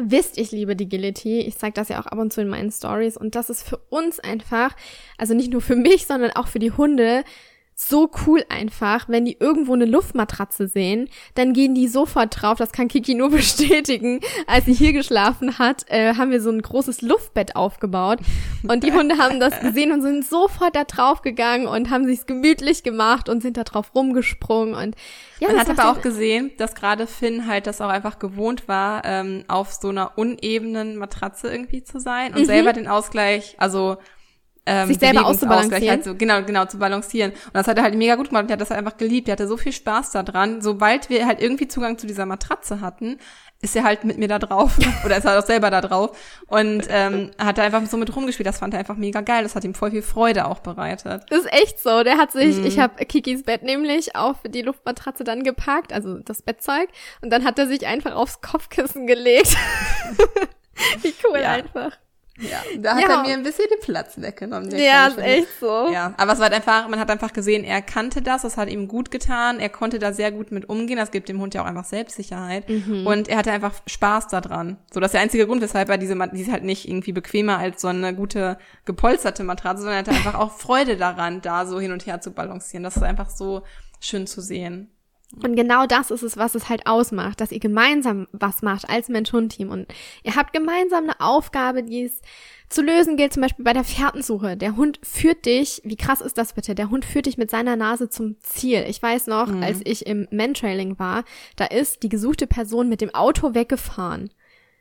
wisst, 0.00 0.38
ich 0.38 0.50
liebe 0.50 0.76
die 0.76 0.86
Agility. 0.86 1.40
Ich 1.40 1.56
zeige 1.56 1.74
das 1.74 1.88
ja 1.88 2.00
auch 2.00 2.06
ab 2.06 2.18
und 2.18 2.32
zu 2.32 2.40
in 2.40 2.48
meinen 2.48 2.70
Stories. 2.70 3.16
Und 3.16 3.34
das 3.34 3.50
ist 3.50 3.62
für 3.62 3.78
uns 3.90 4.20
einfach, 4.20 4.74
also 5.18 5.34
nicht 5.34 5.52
nur 5.52 5.60
für 5.60 5.76
mich, 5.76 6.06
sondern 6.06 6.32
auch 6.32 6.48
für 6.48 6.58
die 6.58 6.72
Hunde, 6.72 7.24
so 7.74 8.10
cool 8.26 8.44
einfach, 8.48 9.08
wenn 9.08 9.24
die 9.24 9.36
irgendwo 9.38 9.74
eine 9.74 9.84
Luftmatratze 9.84 10.68
sehen, 10.68 11.08
dann 11.34 11.52
gehen 11.52 11.74
die 11.74 11.88
sofort 11.88 12.40
drauf. 12.40 12.58
Das 12.58 12.72
kann 12.72 12.88
Kiki 12.88 13.14
nur 13.14 13.30
bestätigen. 13.32 14.20
Als 14.46 14.66
sie 14.66 14.74
hier 14.74 14.92
geschlafen 14.92 15.58
hat, 15.58 15.84
äh, 15.88 16.14
haben 16.14 16.30
wir 16.30 16.40
so 16.40 16.50
ein 16.50 16.62
großes 16.62 17.02
Luftbett 17.02 17.56
aufgebaut 17.56 18.20
und 18.68 18.84
die 18.84 18.92
Hunde 18.92 19.18
haben 19.18 19.40
das 19.40 19.58
gesehen 19.60 19.92
und 19.92 20.02
sind 20.02 20.24
sofort 20.24 20.76
da 20.76 20.84
drauf 20.84 21.22
gegangen 21.22 21.66
und 21.66 21.90
haben 21.90 22.06
sich's 22.06 22.26
gemütlich 22.26 22.82
gemacht 22.82 23.28
und 23.28 23.42
sind 23.42 23.56
da 23.56 23.64
drauf 23.64 23.94
rumgesprungen 23.94 24.74
und 24.74 24.96
ja, 25.40 25.48
man 25.48 25.58
hat 25.58 25.68
aber 25.68 25.90
auch 25.90 26.00
gesehen, 26.00 26.52
dass 26.58 26.74
gerade 26.74 27.06
Finn 27.06 27.46
halt 27.46 27.66
das 27.66 27.80
auch 27.80 27.88
einfach 27.88 28.18
gewohnt 28.18 28.68
war, 28.68 29.04
ähm, 29.04 29.44
auf 29.48 29.72
so 29.72 29.88
einer 29.88 30.16
unebenen 30.16 30.96
Matratze 30.96 31.50
irgendwie 31.50 31.82
zu 31.82 31.98
sein 31.98 32.34
und 32.34 32.42
mhm. 32.42 32.46
selber 32.46 32.72
den 32.72 32.86
Ausgleich, 32.86 33.56
also 33.58 33.96
ähm, 34.66 34.88
sich 34.88 34.98
selber 34.98 35.26
auszubalancieren. 35.26 35.88
Halt 35.88 36.04
so, 36.04 36.14
genau, 36.14 36.42
genau, 36.42 36.64
zu 36.64 36.78
balancieren. 36.78 37.32
Und 37.32 37.54
das 37.54 37.66
hat 37.66 37.76
er 37.76 37.84
halt 37.84 37.94
mega 37.94 38.14
gut 38.14 38.28
gemacht. 38.28 38.46
Er 38.48 38.54
hat 38.54 38.60
das 38.60 38.70
halt 38.70 38.78
einfach 38.78 38.96
geliebt. 38.96 39.28
Er 39.28 39.32
hatte 39.32 39.46
so 39.46 39.56
viel 39.56 39.72
Spaß 39.72 40.12
daran. 40.12 40.62
Sobald 40.62 41.10
wir 41.10 41.26
halt 41.26 41.42
irgendwie 41.42 41.68
Zugang 41.68 41.98
zu 41.98 42.06
dieser 42.06 42.24
Matratze 42.24 42.80
hatten, 42.80 43.18
ist 43.60 43.76
er 43.76 43.84
halt 43.84 44.04
mit 44.04 44.18
mir 44.18 44.28
da 44.28 44.38
drauf. 44.38 44.78
Oder 45.04 45.18
ist 45.18 45.24
er 45.24 45.38
auch 45.38 45.44
selber 45.44 45.70
da 45.70 45.80
drauf. 45.82 46.16
Und 46.46 46.84
ähm, 46.88 47.30
hat 47.38 47.58
er 47.58 47.64
einfach 47.64 47.84
so 47.86 47.96
mit 47.96 48.14
rumgespielt. 48.14 48.46
Das 48.46 48.58
fand 48.58 48.72
er 48.72 48.80
einfach 48.80 48.96
mega 48.96 49.20
geil. 49.20 49.42
Das 49.42 49.54
hat 49.54 49.64
ihm 49.64 49.74
voll 49.74 49.90
viel 49.90 50.02
Freude 50.02 50.46
auch 50.46 50.60
bereitet. 50.60 51.24
Das 51.28 51.40
ist 51.40 51.52
echt 51.52 51.80
so. 51.80 52.02
Der 52.02 52.16
hat 52.16 52.32
sich, 52.32 52.56
mhm. 52.56 52.66
ich 52.66 52.78
habe 52.78 53.04
Kikis 53.04 53.42
Bett 53.42 53.62
nämlich 53.62 54.16
auf 54.16 54.36
die 54.46 54.62
Luftmatratze 54.62 55.24
dann 55.24 55.42
gepackt, 55.42 55.92
also 55.92 56.18
das 56.18 56.42
Bettzeug. 56.42 56.88
Und 57.20 57.30
dann 57.30 57.44
hat 57.44 57.58
er 57.58 57.66
sich 57.66 57.86
einfach 57.86 58.14
aufs 58.14 58.40
Kopfkissen 58.40 59.06
gelegt. 59.06 59.56
Wie 61.02 61.14
cool 61.24 61.40
ja. 61.40 61.50
einfach. 61.52 61.92
Ja, 62.38 62.62
da 62.78 62.96
hat 62.96 63.02
ja. 63.02 63.08
er 63.10 63.22
mir 63.22 63.34
ein 63.34 63.44
bisschen 63.44 63.66
den 63.70 63.80
Platz 63.80 64.20
weggenommen. 64.20 64.68
Ja, 64.76 65.06
ist 65.06 65.18
echt 65.18 65.48
so. 65.60 65.88
Ja, 65.92 66.14
aber 66.16 66.32
es 66.32 66.38
war 66.38 66.46
halt 66.46 66.54
einfach, 66.54 66.88
man 66.88 66.98
hat 66.98 67.08
einfach 67.08 67.32
gesehen, 67.32 67.62
er 67.62 67.80
kannte 67.80 68.22
das, 68.22 68.42
das 68.42 68.56
hat 68.56 68.68
ihm 68.68 68.88
gut 68.88 69.12
getan, 69.12 69.60
er 69.60 69.68
konnte 69.68 70.00
da 70.00 70.12
sehr 70.12 70.32
gut 70.32 70.50
mit 70.50 70.68
umgehen, 70.68 70.96
das 70.96 71.12
gibt 71.12 71.28
dem 71.28 71.40
Hund 71.40 71.54
ja 71.54 71.62
auch 71.62 71.66
einfach 71.66 71.84
Selbstsicherheit 71.84 72.68
mhm. 72.68 73.06
und 73.06 73.28
er 73.28 73.36
hatte 73.36 73.52
einfach 73.52 73.74
Spaß 73.86 74.26
daran. 74.28 74.78
So, 74.92 74.98
das 74.98 75.08
ist 75.08 75.14
der 75.14 75.20
einzige 75.20 75.46
Grund, 75.46 75.62
weshalb 75.62 75.88
er 75.88 75.96
diese, 75.96 76.16
die 76.32 76.42
ist 76.42 76.50
halt 76.50 76.64
nicht 76.64 76.88
irgendwie 76.88 77.12
bequemer 77.12 77.58
als 77.58 77.80
so 77.80 77.88
eine 77.88 78.12
gute 78.14 78.58
gepolsterte 78.84 79.44
Matratze, 79.44 79.82
sondern 79.82 79.98
er 79.98 80.00
hatte 80.00 80.10
einfach 80.10 80.34
auch 80.34 80.58
Freude 80.58 80.96
daran, 80.96 81.40
da 81.40 81.66
so 81.66 81.78
hin 81.78 81.92
und 81.92 82.04
her 82.06 82.20
zu 82.20 82.32
balancieren. 82.32 82.82
Das 82.82 82.96
ist 82.96 83.02
einfach 83.04 83.30
so 83.30 83.62
schön 84.00 84.26
zu 84.26 84.40
sehen. 84.40 84.90
Und 85.42 85.56
genau 85.56 85.86
das 85.86 86.10
ist 86.10 86.22
es, 86.22 86.36
was 86.36 86.54
es 86.54 86.68
halt 86.68 86.86
ausmacht, 86.86 87.40
dass 87.40 87.50
ihr 87.50 87.58
gemeinsam 87.58 88.28
was 88.32 88.62
macht 88.62 88.88
als 88.88 89.08
Mensch-Hund-Team. 89.08 89.70
Und 89.70 89.86
ihr 90.22 90.36
habt 90.36 90.52
gemeinsam 90.52 91.04
eine 91.04 91.20
Aufgabe, 91.20 91.82
die 91.82 92.04
es 92.04 92.20
zu 92.68 92.82
lösen 92.82 93.16
gilt, 93.16 93.32
zum 93.32 93.42
Beispiel 93.42 93.64
bei 93.64 93.72
der 93.72 93.84
Fährtensuche. 93.84 94.56
Der 94.56 94.76
Hund 94.76 95.00
führt 95.02 95.44
dich, 95.46 95.80
wie 95.84 95.96
krass 95.96 96.20
ist 96.20 96.38
das 96.38 96.52
bitte? 96.52 96.74
Der 96.74 96.90
Hund 96.90 97.04
führt 97.04 97.26
dich 97.26 97.36
mit 97.36 97.50
seiner 97.50 97.76
Nase 97.76 98.08
zum 98.08 98.36
Ziel. 98.40 98.84
Ich 98.88 99.02
weiß 99.02 99.26
noch, 99.26 99.48
mhm. 99.48 99.62
als 99.62 99.80
ich 99.84 100.06
im 100.06 100.28
Mantrailing 100.30 100.98
war, 100.98 101.24
da 101.56 101.64
ist 101.66 102.02
die 102.02 102.08
gesuchte 102.08 102.46
Person 102.46 102.88
mit 102.88 103.00
dem 103.00 103.14
Auto 103.14 103.54
weggefahren. 103.54 104.30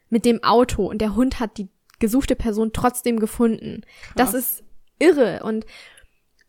Mit 0.10 0.26
dem 0.26 0.44
Auto. 0.44 0.86
Und 0.86 1.00
der 1.00 1.16
Hund 1.16 1.40
hat 1.40 1.58
die 1.58 1.70
gesuchte 2.00 2.36
Person 2.36 2.72
trotzdem 2.74 3.20
gefunden. 3.20 3.82
Krass. 4.16 4.32
Das 4.32 4.34
ist 4.34 4.64
irre 5.00 5.42
und 5.44 5.66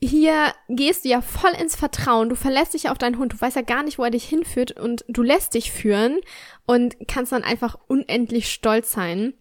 hier 0.06 0.52
gehst 0.68 1.04
du 1.04 1.08
ja 1.08 1.20
voll 1.20 1.52
ins 1.60 1.76
Vertrauen. 1.76 2.28
Du 2.28 2.36
verlässt 2.36 2.74
dich 2.74 2.88
auf 2.88 2.98
deinen 2.98 3.18
Hund. 3.18 3.32
Du 3.32 3.40
weißt 3.40 3.56
ja 3.56 3.62
gar 3.62 3.82
nicht, 3.82 3.98
wo 3.98 4.04
er 4.04 4.10
dich 4.10 4.24
hinführt 4.24 4.78
und 4.78 5.04
du 5.08 5.22
lässt 5.22 5.54
dich 5.54 5.72
führen 5.72 6.20
und 6.66 6.96
kannst 7.08 7.32
dann 7.32 7.44
einfach 7.44 7.78
unendlich 7.86 8.50
stolz 8.50 8.92
sein, 8.92 9.34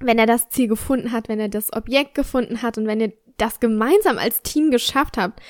wenn 0.00 0.18
er 0.18 0.26
das 0.26 0.48
Ziel 0.48 0.68
gefunden 0.68 1.12
hat, 1.12 1.28
wenn 1.28 1.40
er 1.40 1.48
das 1.48 1.72
Objekt 1.72 2.14
gefunden 2.14 2.62
hat 2.62 2.78
und 2.78 2.86
wenn 2.86 3.00
ihr 3.00 3.12
das 3.36 3.60
gemeinsam 3.60 4.18
als 4.18 4.42
Team 4.42 4.70
geschafft 4.70 5.16
habt. 5.16 5.40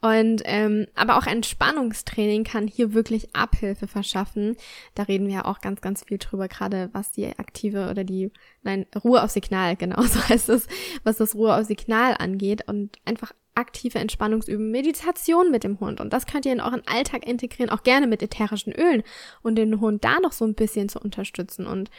Und 0.00 0.42
ähm, 0.44 0.86
aber 0.94 1.18
auch 1.18 1.26
Entspannungstraining 1.26 2.44
kann 2.44 2.68
hier 2.68 2.94
wirklich 2.94 3.34
Abhilfe 3.34 3.88
verschaffen. 3.88 4.56
Da 4.94 5.02
reden 5.02 5.26
wir 5.26 5.34
ja 5.34 5.44
auch 5.44 5.60
ganz, 5.60 5.80
ganz 5.80 6.04
viel 6.04 6.18
drüber, 6.18 6.46
gerade 6.46 6.88
was 6.92 7.10
die 7.10 7.26
aktive 7.36 7.90
oder 7.90 8.04
die, 8.04 8.30
nein, 8.62 8.86
Ruhe 9.02 9.22
auf 9.24 9.30
Signal, 9.30 9.74
genau 9.76 10.00
so 10.02 10.20
heißt 10.28 10.50
es, 10.50 10.68
was 11.02 11.16
das 11.16 11.34
Ruhe 11.34 11.56
auf 11.56 11.66
Signal 11.66 12.14
angeht 12.16 12.68
und 12.68 12.98
einfach 13.04 13.32
aktive 13.58 13.98
Entspannungsüben, 13.98 14.70
Meditation 14.70 15.50
mit 15.50 15.64
dem 15.64 15.80
Hund. 15.80 16.00
Und 16.00 16.12
das 16.12 16.26
könnt 16.26 16.46
ihr 16.46 16.52
in 16.52 16.60
euren 16.60 16.86
Alltag 16.86 17.26
integrieren, 17.26 17.70
auch 17.70 17.82
gerne 17.82 18.06
mit 18.06 18.22
ätherischen 18.22 18.72
Ölen 18.72 19.02
und 19.42 19.56
den 19.56 19.80
Hund 19.80 20.04
da 20.04 20.20
noch 20.20 20.32
so 20.32 20.44
ein 20.44 20.54
bisschen 20.54 20.88
zu 20.88 21.00
unterstützen. 21.00 21.66
Und 21.66 21.90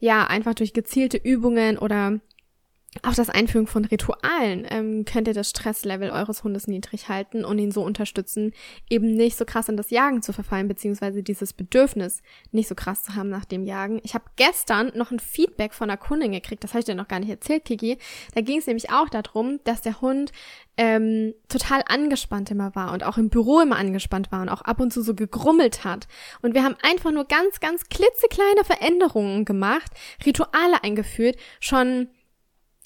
ja, 0.00 0.26
einfach 0.26 0.54
durch 0.54 0.72
gezielte 0.72 1.16
Übungen 1.16 1.78
oder 1.78 2.18
auch 3.00 3.14
das 3.14 3.30
Einführen 3.30 3.66
von 3.66 3.86
Ritualen 3.86 4.66
ähm, 4.68 5.06
könnt 5.06 5.26
ihr 5.26 5.32
das 5.32 5.48
Stresslevel 5.48 6.10
eures 6.10 6.44
Hundes 6.44 6.66
niedrig 6.66 7.08
halten 7.08 7.42
und 7.42 7.58
ihn 7.58 7.70
so 7.70 7.82
unterstützen, 7.82 8.52
eben 8.90 9.14
nicht 9.14 9.38
so 9.38 9.46
krass 9.46 9.70
in 9.70 9.78
das 9.78 9.88
Jagen 9.88 10.20
zu 10.20 10.34
verfallen, 10.34 10.68
beziehungsweise 10.68 11.22
dieses 11.22 11.54
Bedürfnis 11.54 12.22
nicht 12.50 12.68
so 12.68 12.74
krass 12.74 13.04
zu 13.04 13.14
haben 13.14 13.30
nach 13.30 13.46
dem 13.46 13.64
Jagen. 13.64 14.00
Ich 14.04 14.12
habe 14.14 14.24
gestern 14.36 14.92
noch 14.94 15.10
ein 15.10 15.20
Feedback 15.20 15.72
von 15.72 15.88
einer 15.88 15.96
Kundin 15.96 16.32
gekriegt, 16.32 16.62
das 16.64 16.72
habe 16.72 16.80
ich 16.80 16.84
dir 16.84 16.94
noch 16.94 17.08
gar 17.08 17.18
nicht 17.18 17.30
erzählt, 17.30 17.64
Kiki. 17.64 17.96
Da 18.34 18.42
ging 18.42 18.58
es 18.58 18.66
nämlich 18.66 18.90
auch 18.90 19.08
darum, 19.08 19.58
dass 19.64 19.80
der 19.80 20.02
Hund 20.02 20.30
ähm, 20.76 21.32
total 21.48 21.82
angespannt 21.86 22.50
immer 22.50 22.74
war 22.74 22.92
und 22.92 23.04
auch 23.04 23.16
im 23.16 23.30
Büro 23.30 23.60
immer 23.60 23.76
angespannt 23.76 24.30
war 24.32 24.42
und 24.42 24.50
auch 24.50 24.62
ab 24.62 24.80
und 24.80 24.92
zu 24.92 25.02
so 25.02 25.14
gegrummelt 25.14 25.84
hat. 25.84 26.08
Und 26.42 26.54
wir 26.54 26.62
haben 26.62 26.76
einfach 26.82 27.10
nur 27.10 27.24
ganz, 27.24 27.60
ganz 27.60 27.88
klitzekleine 27.88 28.64
Veränderungen 28.64 29.46
gemacht, 29.46 29.90
Rituale 30.26 30.82
eingeführt, 30.82 31.36
schon 31.58 32.08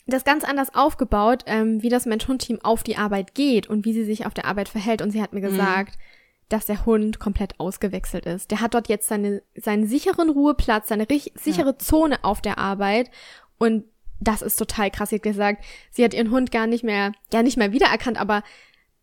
das 0.06 0.24
ganz 0.24 0.44
anders 0.44 0.74
aufgebaut, 0.74 1.42
ähm, 1.46 1.82
wie 1.82 1.88
das 1.88 2.06
Mensch-Hund-Team 2.06 2.60
auf 2.62 2.82
die 2.82 2.96
Arbeit 2.96 3.34
geht 3.34 3.66
und 3.66 3.84
wie 3.84 3.92
sie 3.92 4.04
sich 4.04 4.26
auf 4.26 4.34
der 4.34 4.44
Arbeit 4.44 4.68
verhält. 4.68 5.02
Und 5.02 5.10
sie 5.10 5.20
hat 5.20 5.32
mir 5.32 5.40
mhm. 5.40 5.50
gesagt, 5.50 5.96
mhm. 5.96 6.02
dass 6.48 6.66
der 6.66 6.86
Hund 6.86 7.18
komplett 7.18 7.58
ausgewechselt 7.58 8.26
ist. 8.26 8.50
Der 8.50 8.60
hat 8.60 8.74
dort 8.74 8.88
jetzt 8.88 9.08
seine, 9.08 9.42
seinen 9.56 9.86
sicheren 9.86 10.30
Ruheplatz, 10.30 10.88
seine 10.88 11.06
sichere 11.34 11.70
ja. 11.70 11.78
Zone 11.78 12.22
auf 12.22 12.40
der 12.40 12.58
Arbeit 12.58 13.10
und 13.58 13.84
das 14.20 14.42
ist 14.42 14.56
total 14.56 14.90
krass. 14.90 15.10
Sie 15.10 15.16
hat 15.16 15.22
gesagt, 15.22 15.64
sie 15.90 16.04
hat 16.04 16.14
ihren 16.14 16.30
Hund 16.30 16.50
gar 16.50 16.66
nicht 16.66 16.84
mehr, 16.84 17.12
ja 17.32 17.42
nicht 17.42 17.58
mehr 17.58 17.72
wiedererkannt, 17.72 18.18
aber 18.18 18.42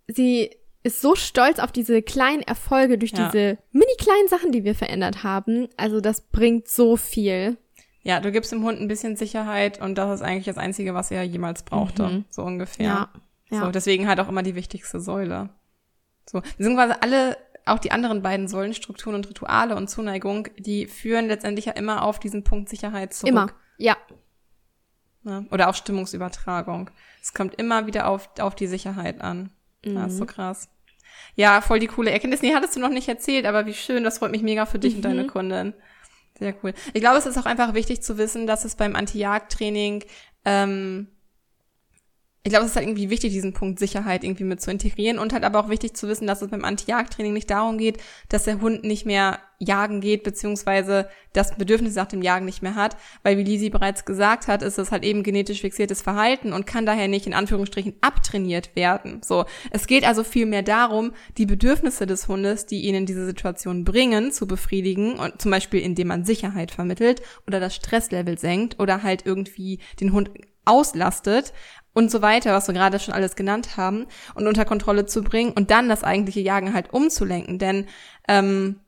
sie 0.08 0.52
ist 0.84 1.02
so 1.02 1.16
stolz 1.16 1.60
auf 1.60 1.72
diese 1.72 2.02
kleinen 2.02 2.42
Erfolge 2.42 2.98
durch 2.98 3.12
ja. 3.12 3.26
diese 3.26 3.58
mini 3.72 3.96
kleinen 3.98 4.28
Sachen, 4.28 4.52
die 4.52 4.63
wir 4.63 4.76
verändert 4.76 5.24
haben. 5.24 5.70
Also 5.78 6.02
das 6.02 6.22
bringt 6.22 6.68
so 6.68 6.98
viel. 6.98 7.58
Ja, 8.04 8.20
du 8.20 8.32
gibst 8.32 8.52
dem 8.52 8.63
Hund 8.63 8.80
ein 8.82 8.89
bisschen 8.89 9.16
Sicherheit 9.16 9.82
und 9.82 9.98
das 9.98 10.16
ist 10.16 10.22
eigentlich 10.22 10.46
das 10.46 10.58
Einzige, 10.58 10.94
was 10.94 11.10
er 11.10 11.24
jemals 11.24 11.63
brauchte, 11.63 12.04
mhm. 12.04 12.26
so 12.30 12.44
ungefähr. 12.44 12.86
Ja, 12.86 13.10
ja. 13.50 13.66
So, 13.66 13.72
deswegen 13.72 14.08
halt 14.08 14.20
auch 14.20 14.28
immer 14.28 14.44
die 14.44 14.56
wichtigste 14.56 15.00
Säule. 15.00 15.50
So, 16.30 16.42
beziehungsweise 16.42 17.02
alle, 17.02 17.38
auch 17.66 17.80
die 17.80 17.92
anderen 17.92 18.22
beiden 18.22 18.50
Säulen, 18.50 18.74
Strukturen 18.74 19.16
und 19.16 19.30
Rituale 19.30 19.76
und 19.76 19.89
Zuneigung, 19.89 20.50
die 20.58 20.88
führen 20.88 21.28
letztendlich 21.28 21.66
ja 21.66 21.74
immer 21.74 22.04
auf 22.04 22.20
diesen 22.20 22.44
Punkt 22.44 22.68
Sicherheit 22.68 23.13
zurück. 23.13 23.32
Immer, 23.32 23.52
ja. 23.78 23.96
ja. 25.24 25.46
Oder 25.52 25.70
auf 25.70 25.78
Stimmungsübertragung. 25.78 26.89
Es 27.22 27.34
kommt 27.34 27.56
immer 27.56 27.88
wieder 27.88 28.08
auf, 28.08 28.30
auf 28.39 28.56
die 28.56 28.68
Sicherheit 28.68 29.22
an. 29.22 29.52
Mhm. 29.86 29.96
Das 29.96 30.13
ist 30.13 30.18
so 30.18 30.26
krass. 30.26 30.70
Ja, 31.36 31.62
voll 31.62 31.80
die 31.80 31.88
coole 31.88 32.12
Erkenntnis. 32.12 32.42
Nee, 32.42 32.54
hattest 32.54 32.76
du 32.76 32.80
noch 32.80 32.89
nicht 32.89 33.08
erzählt, 33.08 33.46
aber 33.46 33.66
wie 33.66 33.74
schön, 33.74 34.04
das 34.04 34.18
freut 34.18 34.32
mich 34.32 34.42
mega 34.42 34.66
für 34.66 34.80
dich 34.80 34.94
mhm. 34.94 34.98
und 34.98 35.06
deine 35.06 35.28
Kundin. 35.28 35.74
Sehr 36.39 36.56
cool. 36.63 36.74
Ich 36.93 37.02
glaube, 37.02 37.17
es 37.17 37.26
ist 37.26 37.38
auch 37.38 37.46
einfach 37.46 37.74
wichtig 37.74 38.02
zu 38.02 38.17
wissen, 38.17 38.48
dass 38.48 38.65
es 38.65 38.76
beim 38.76 38.96
Anti-Jagd-Training 38.96 40.04
ähm, 40.46 41.08
ich 42.45 42.51
glaube, 42.51 42.65
es 42.65 42.71
ist 42.71 42.75
halt 42.75 42.88
irgendwie 42.88 43.10
wichtig, 43.10 43.32
diesen 43.32 43.53
Punkt 43.53 43.79
Sicherheit 43.79 44.25
irgendwie 44.25 44.43
mit 44.43 44.62
zu 44.62 44.69
integrieren 44.69 45.17
und 45.17 45.32
halt 45.32 45.45
aber 45.45 45.62
auch 45.62 45.69
wichtig 45.69 45.95
zu 45.95 46.10
wissen, 46.10 46.27
dass 46.27 46.41
es 46.41 46.49
beim 46.49 46.65
Anti-Jagd-Training 46.65 47.32
nicht 47.32 47.49
darum 47.49 47.77
geht, 47.77 48.03
dass 48.27 48.43
der 48.43 48.60
Hund 48.60 48.84
nicht 48.84 49.06
mehr 49.06 49.39
jagen 49.60 50.01
geht, 50.01 50.23
beziehungsweise 50.23 51.08
das 51.32 51.56
Bedürfnis 51.56 51.95
nach 51.95 52.08
dem 52.08 52.21
Jagen 52.21 52.43
nicht 52.43 52.62
mehr 52.62 52.75
hat, 52.75 52.97
weil 53.23 53.38
wie 53.38 53.43
Lisi 53.43 53.69
bereits 53.69 54.03
gesagt 54.03 54.49
hat, 54.49 54.62
ist 54.62 54.77
es 54.77 54.91
halt 54.91 55.06
eben 55.06 55.23
genetisch 55.23 55.62
fixiertes 55.62 56.01
Verhalten 56.01 56.51
und 56.51 56.67
kann 56.67 56.86
daher 56.86 57.08
nicht 57.08 57.27
in 57.27 57.34
Anführungsstrichen 57.34 57.95
abtrainiert 58.01 58.75
werden. 58.75 59.21
So. 59.23 59.45
Es 59.71 59.88
geht 59.88 60.06
also 60.06 60.25
vielmehr 60.25 60.63
darum, 60.63 61.13
die 61.38 61.45
Bedürfnisse 61.45 62.06
des 62.06 62.27
Hundes, 62.27 62.65
die 62.65 62.82
ihn 62.82 62.95
in 62.95 63.06
diese 63.06 63.25
Situation 63.25 63.86
bringen, 63.86 64.34
zu 64.34 64.47
befriedigen 64.47 65.13
und 65.13 65.41
zum 65.41 65.49
Beispiel 65.49 65.79
indem 65.79 66.10
man 66.10 66.25
Sicherheit 66.25 66.71
vermittelt 66.71 67.21
oder 67.47 67.62
das 67.62 67.73
Stresslevel 67.73 68.38
senkt 68.38 68.82
oder 68.82 69.01
halt 69.01 69.25
irgendwie 69.25 69.79
den 70.01 70.12
Hund 70.12 70.29
auslastet 70.65 71.53
und 71.93 72.12
so 72.12 72.21
weiter, 72.21 72.53
was 72.53 72.67
wir 72.67 72.73
gerade 72.73 72.99
schon 72.99 73.13
alles 73.13 73.36
genannt 73.36 73.77
haben, 73.77 74.08
und 74.36 74.47
unter 74.47 74.65
Kontrolle 74.65 75.06
zu 75.06 75.23
bringen 75.23 75.53
und 75.53 75.71
dann 75.71 75.89
das 75.89 76.03
eigentliche 76.03 76.41
Jagen 76.41 76.73
halt 76.73 76.91
umzulenken. 76.93 77.60
Denn 77.60 77.88
ähm, 78.27 78.79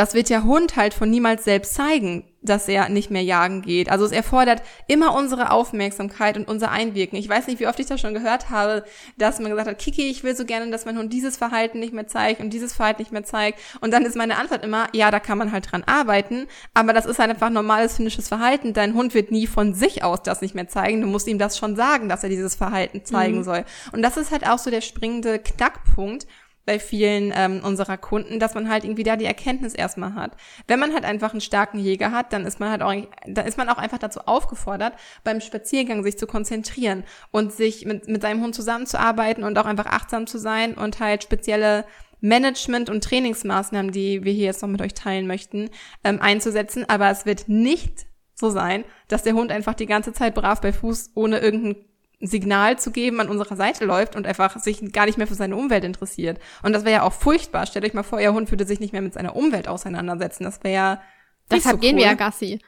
das 0.00 0.14
wird 0.14 0.30
der 0.30 0.44
Hund 0.44 0.76
halt 0.76 0.94
von 0.94 1.10
niemals 1.10 1.44
selbst 1.44 1.74
zeigen, 1.74 2.24
dass 2.40 2.68
er 2.68 2.88
nicht 2.88 3.10
mehr 3.10 3.22
jagen 3.22 3.60
geht. 3.60 3.90
Also 3.90 4.06
es 4.06 4.12
erfordert 4.12 4.62
immer 4.86 5.14
unsere 5.14 5.50
Aufmerksamkeit 5.50 6.38
und 6.38 6.48
unser 6.48 6.70
Einwirken. 6.70 7.18
Ich 7.18 7.28
weiß 7.28 7.46
nicht, 7.46 7.60
wie 7.60 7.66
oft 7.66 7.78
ich 7.78 7.84
das 7.84 8.00
schon 8.00 8.14
gehört 8.14 8.48
habe, 8.48 8.82
dass 9.18 9.40
man 9.40 9.50
gesagt 9.50 9.68
hat, 9.68 9.78
Kiki, 9.78 10.08
ich 10.08 10.24
will 10.24 10.34
so 10.34 10.46
gerne, 10.46 10.70
dass 10.70 10.86
mein 10.86 10.96
Hund 10.96 11.12
dieses 11.12 11.36
Verhalten 11.36 11.80
nicht 11.80 11.92
mehr 11.92 12.06
zeigt 12.06 12.40
und 12.40 12.48
dieses 12.48 12.72
Verhalten 12.72 13.02
nicht 13.02 13.12
mehr 13.12 13.24
zeigt. 13.24 13.58
Und 13.82 13.92
dann 13.92 14.06
ist 14.06 14.16
meine 14.16 14.38
Antwort 14.38 14.64
immer, 14.64 14.88
ja, 14.94 15.10
da 15.10 15.20
kann 15.20 15.36
man 15.36 15.52
halt 15.52 15.70
dran 15.70 15.84
arbeiten, 15.84 16.46
aber 16.72 16.94
das 16.94 17.04
ist 17.04 17.18
halt 17.18 17.28
einfach 17.28 17.50
normales 17.50 17.96
finnisches 17.96 18.28
Verhalten. 18.28 18.72
Dein 18.72 18.94
Hund 18.94 19.12
wird 19.12 19.30
nie 19.30 19.46
von 19.46 19.74
sich 19.74 20.02
aus 20.02 20.22
das 20.22 20.40
nicht 20.40 20.54
mehr 20.54 20.68
zeigen. 20.68 21.02
Du 21.02 21.08
musst 21.08 21.28
ihm 21.28 21.38
das 21.38 21.58
schon 21.58 21.76
sagen, 21.76 22.08
dass 22.08 22.22
er 22.22 22.30
dieses 22.30 22.54
Verhalten 22.54 23.04
zeigen 23.04 23.38
mhm. 23.38 23.44
soll. 23.44 23.64
Und 23.92 24.00
das 24.00 24.16
ist 24.16 24.30
halt 24.30 24.48
auch 24.48 24.58
so 24.58 24.70
der 24.70 24.80
springende 24.80 25.40
Knackpunkt, 25.40 26.26
bei 26.66 26.78
vielen 26.78 27.32
ähm, 27.34 27.62
unserer 27.64 27.96
Kunden, 27.96 28.38
dass 28.38 28.54
man 28.54 28.68
halt 28.68 28.84
irgendwie 28.84 29.02
da 29.02 29.16
die 29.16 29.24
Erkenntnis 29.24 29.74
erstmal 29.74 30.14
hat. 30.14 30.32
Wenn 30.66 30.78
man 30.78 30.92
halt 30.92 31.04
einfach 31.04 31.32
einen 31.32 31.40
starken 31.40 31.78
Jäger 31.78 32.12
hat, 32.12 32.32
dann 32.32 32.44
ist 32.44 32.60
man 32.60 32.70
halt 32.70 32.82
auch, 32.82 32.94
dann 33.26 33.46
ist 33.46 33.58
man 33.58 33.68
auch 33.68 33.78
einfach 33.78 33.98
dazu 33.98 34.20
aufgefordert, 34.20 34.92
beim 35.24 35.40
Spaziergang 35.40 36.02
sich 36.02 36.18
zu 36.18 36.26
konzentrieren 36.26 37.04
und 37.30 37.52
sich 37.52 37.86
mit, 37.86 38.08
mit 38.08 38.22
seinem 38.22 38.42
Hund 38.42 38.54
zusammenzuarbeiten 38.54 39.44
und 39.44 39.58
auch 39.58 39.66
einfach 39.66 39.86
achtsam 39.86 40.26
zu 40.26 40.38
sein 40.38 40.74
und 40.74 41.00
halt 41.00 41.22
spezielle 41.22 41.84
Management- 42.20 42.90
und 42.90 43.02
Trainingsmaßnahmen, 43.02 43.92
die 43.92 44.24
wir 44.24 44.32
hier 44.32 44.46
jetzt 44.46 44.62
noch 44.62 44.68
mit 44.68 44.82
euch 44.82 44.94
teilen 44.94 45.26
möchten, 45.26 45.70
ähm, 46.04 46.20
einzusetzen. 46.20 46.84
Aber 46.88 47.10
es 47.10 47.26
wird 47.26 47.48
nicht 47.48 48.06
so 48.34 48.50
sein, 48.50 48.84
dass 49.08 49.22
der 49.22 49.34
Hund 49.34 49.50
einfach 49.52 49.74
die 49.74 49.86
ganze 49.86 50.12
Zeit 50.12 50.34
brav 50.34 50.60
bei 50.60 50.72
Fuß 50.72 51.12
ohne 51.14 51.38
irgendeinen 51.38 51.89
Signal 52.20 52.78
zu 52.78 52.90
geben, 52.90 53.20
an 53.20 53.28
unserer 53.28 53.56
Seite 53.56 53.84
läuft 53.84 54.14
und 54.14 54.26
einfach 54.26 54.58
sich 54.58 54.92
gar 54.92 55.06
nicht 55.06 55.16
mehr 55.16 55.26
für 55.26 55.34
seine 55.34 55.56
Umwelt 55.56 55.84
interessiert. 55.84 56.38
Und 56.62 56.72
das 56.74 56.84
wäre 56.84 56.96
ja 56.96 57.02
auch 57.02 57.14
furchtbar. 57.14 57.66
Stellt 57.66 57.84
euch 57.84 57.94
mal 57.94 58.02
vor, 58.02 58.20
ihr 58.20 58.32
Hund 58.32 58.50
würde 58.50 58.66
sich 58.66 58.78
nicht 58.78 58.92
mehr 58.92 59.02
mit 59.02 59.14
seiner 59.14 59.36
Umwelt 59.36 59.68
auseinandersetzen. 59.68 60.44
Das 60.44 60.62
wäre 60.62 60.74
ja. 60.74 61.02
Deshalb 61.50 61.76
so 61.76 61.80
gehen 61.80 61.96
wir 61.96 62.04
ja 62.04 62.14
Gassi. 62.14 62.60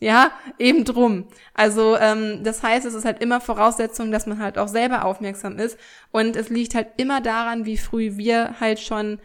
Ja, 0.00 0.32
eben 0.58 0.84
drum. 0.84 1.28
Also 1.54 1.96
ähm, 1.96 2.42
das 2.42 2.62
heißt, 2.62 2.86
es 2.86 2.94
ist 2.94 3.04
halt 3.04 3.20
immer 3.20 3.40
Voraussetzung, 3.40 4.10
dass 4.10 4.26
man 4.26 4.40
halt 4.40 4.58
auch 4.58 4.68
selber 4.68 5.04
aufmerksam 5.04 5.58
ist. 5.58 5.78
Und 6.10 6.34
es 6.36 6.48
liegt 6.48 6.74
halt 6.74 6.88
immer 6.96 7.20
daran, 7.20 7.66
wie 7.66 7.76
früh 7.76 8.16
wir 8.16 8.58
halt 8.60 8.80
schon 8.80 9.20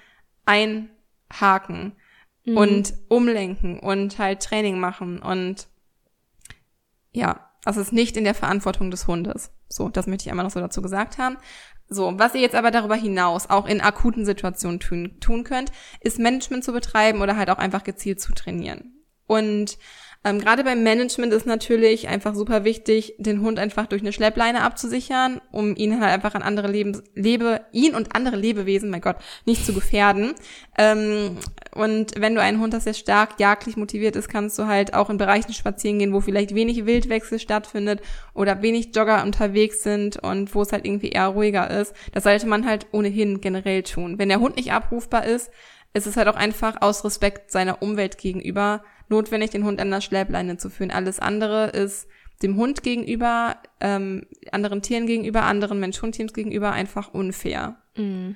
einhaken 0.45 1.93
mhm. 2.45 2.57
und 2.57 2.93
umlenken 3.09 3.79
und 3.79 4.17
halt 4.19 4.41
Training 4.41 4.79
machen. 4.79 5.19
Und 5.19 5.67
ja, 7.11 7.51
das 7.63 7.77
ist 7.77 7.93
nicht 7.93 8.17
in 8.17 8.23
der 8.23 8.35
Verantwortung 8.35 8.91
des 8.91 9.07
Hundes. 9.07 9.51
So, 9.69 9.89
das 9.89 10.07
möchte 10.07 10.23
ich 10.23 10.31
einmal 10.31 10.45
noch 10.45 10.51
so 10.51 10.59
dazu 10.59 10.81
gesagt 10.81 11.17
haben. 11.17 11.37
So, 11.89 12.13
was 12.17 12.35
ihr 12.35 12.41
jetzt 12.41 12.55
aber 12.55 12.71
darüber 12.71 12.95
hinaus 12.95 13.49
auch 13.49 13.65
in 13.65 13.81
akuten 13.81 14.25
Situationen 14.25 14.79
tun, 14.79 15.17
tun 15.19 15.43
könnt, 15.43 15.71
ist 16.01 16.19
Management 16.19 16.63
zu 16.63 16.73
betreiben 16.73 17.21
oder 17.21 17.37
halt 17.37 17.49
auch 17.49 17.57
einfach 17.57 17.83
gezielt 17.83 18.19
zu 18.19 18.33
trainieren. 18.33 18.93
Und 19.25 19.77
ähm, 20.27 20.39
Gerade 20.39 20.63
beim 20.63 20.83
Management 20.83 21.31
ist 21.31 21.45
natürlich 21.45 22.09
einfach 22.09 22.35
super 22.35 22.65
wichtig, 22.65 23.15
den 23.17 23.41
Hund 23.41 23.59
einfach 23.59 23.87
durch 23.87 24.01
eine 24.01 24.11
Schleppleine 24.11 24.61
abzusichern, 24.61 25.39
um 25.51 25.75
ihn 25.75 26.01
halt 26.01 26.11
einfach 26.11 26.35
an 26.35 26.41
andere 26.41 26.67
Lebens 26.67 27.01
Lebe, 27.15 27.61
ihn 27.71 27.95
und 27.95 28.13
andere 28.13 28.35
Lebewesen, 28.35 28.89
mein 28.89 29.01
Gott, 29.01 29.15
nicht 29.45 29.65
zu 29.65 29.73
gefährden. 29.73 30.33
Ähm, 30.77 31.37
und 31.73 32.19
wenn 32.19 32.35
du 32.35 32.41
einen 32.41 32.59
Hund 32.59 32.73
hast, 32.73 32.85
der 32.85 32.93
stark 32.93 33.39
jagdlich 33.39 33.77
motiviert 33.77 34.15
ist, 34.17 34.27
kannst 34.27 34.59
du 34.59 34.67
halt 34.67 34.93
auch 34.93 35.09
in 35.09 35.17
Bereichen 35.17 35.53
spazieren 35.53 35.99
gehen, 35.99 36.13
wo 36.13 36.19
vielleicht 36.19 36.53
wenig 36.53 36.85
Wildwechsel 36.85 37.39
stattfindet 37.39 38.01
oder 38.33 38.61
wenig 38.61 38.93
Jogger 38.93 39.23
unterwegs 39.23 39.81
sind 39.83 40.17
und 40.17 40.53
wo 40.53 40.61
es 40.61 40.73
halt 40.73 40.85
irgendwie 40.85 41.09
eher 41.09 41.27
ruhiger 41.27 41.69
ist. 41.69 41.93
Das 42.11 42.23
sollte 42.23 42.47
man 42.47 42.65
halt 42.65 42.87
ohnehin 42.91 43.39
generell 43.39 43.83
tun. 43.83 44.19
Wenn 44.19 44.29
der 44.29 44.41
Hund 44.41 44.57
nicht 44.57 44.73
abrufbar 44.73 45.25
ist, 45.25 45.51
ist 45.93 46.05
es 46.05 46.17
halt 46.17 46.27
auch 46.27 46.35
einfach 46.35 46.81
aus 46.81 47.05
Respekt 47.05 47.51
seiner 47.51 47.81
Umwelt 47.81 48.17
gegenüber 48.17 48.83
notwendig, 49.09 49.51
den 49.51 49.63
Hund 49.63 49.79
an 49.79 49.91
der 49.91 50.01
Schleppleine 50.01 50.57
zu 50.57 50.69
führen. 50.69 50.91
Alles 50.91 51.19
andere 51.19 51.67
ist 51.67 52.07
dem 52.43 52.55
Hund 52.57 52.83
gegenüber, 52.83 53.57
ähm, 53.79 54.27
anderen 54.51 54.81
Tieren 54.81 55.07
gegenüber, 55.07 55.43
anderen 55.43 55.79
Mensch-Hund-Teams 55.79 56.33
gegenüber 56.33 56.71
einfach 56.71 57.13
unfair. 57.13 57.77
Mhm. 57.95 58.35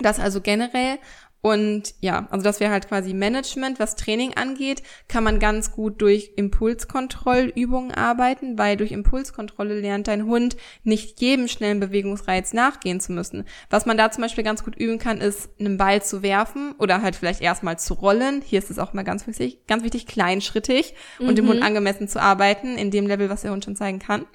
Das 0.00 0.20
also 0.20 0.40
generell. 0.40 0.98
Und 1.42 1.94
ja, 2.00 2.26
also 2.30 2.42
das 2.42 2.58
wäre 2.58 2.72
halt 2.72 2.88
quasi 2.88 3.14
Management. 3.14 3.78
Was 3.78 3.94
Training 3.94 4.34
angeht, 4.34 4.82
kann 5.06 5.22
man 5.22 5.38
ganz 5.38 5.70
gut 5.70 6.02
durch 6.02 6.32
Impulskontrollübungen 6.34 7.92
arbeiten, 7.92 8.58
weil 8.58 8.76
durch 8.76 8.90
Impulskontrolle 8.90 9.78
lernt 9.78 10.08
dein 10.08 10.24
Hund 10.24 10.56
nicht 10.82 11.20
jedem 11.20 11.46
schnellen 11.46 11.78
Bewegungsreiz 11.78 12.52
nachgehen 12.52 12.98
zu 12.98 13.12
müssen. 13.12 13.44
Was 13.70 13.86
man 13.86 13.96
da 13.96 14.10
zum 14.10 14.22
Beispiel 14.22 14.42
ganz 14.42 14.64
gut 14.64 14.74
üben 14.76 14.98
kann, 14.98 15.20
ist, 15.20 15.48
einen 15.60 15.76
Ball 15.76 16.02
zu 16.02 16.22
werfen 16.22 16.74
oder 16.78 17.00
halt 17.00 17.14
vielleicht 17.14 17.40
erstmal 17.40 17.78
zu 17.78 17.94
rollen. 17.94 18.42
Hier 18.44 18.58
ist 18.58 18.70
es 18.70 18.80
auch 18.80 18.92
mal 18.92 19.04
ganz 19.04 19.26
wichtig, 19.28 19.66
ganz 19.68 19.84
wichtig, 19.84 20.06
kleinschrittig 20.06 20.94
und 21.20 21.28
mhm. 21.28 21.36
dem 21.36 21.48
Hund 21.48 21.62
angemessen 21.62 22.08
zu 22.08 22.20
arbeiten, 22.20 22.76
in 22.76 22.90
dem 22.90 23.06
Level, 23.06 23.30
was 23.30 23.42
der 23.42 23.52
Hund 23.52 23.64
schon 23.64 23.76
zeigen 23.76 24.00
kann 24.00 24.26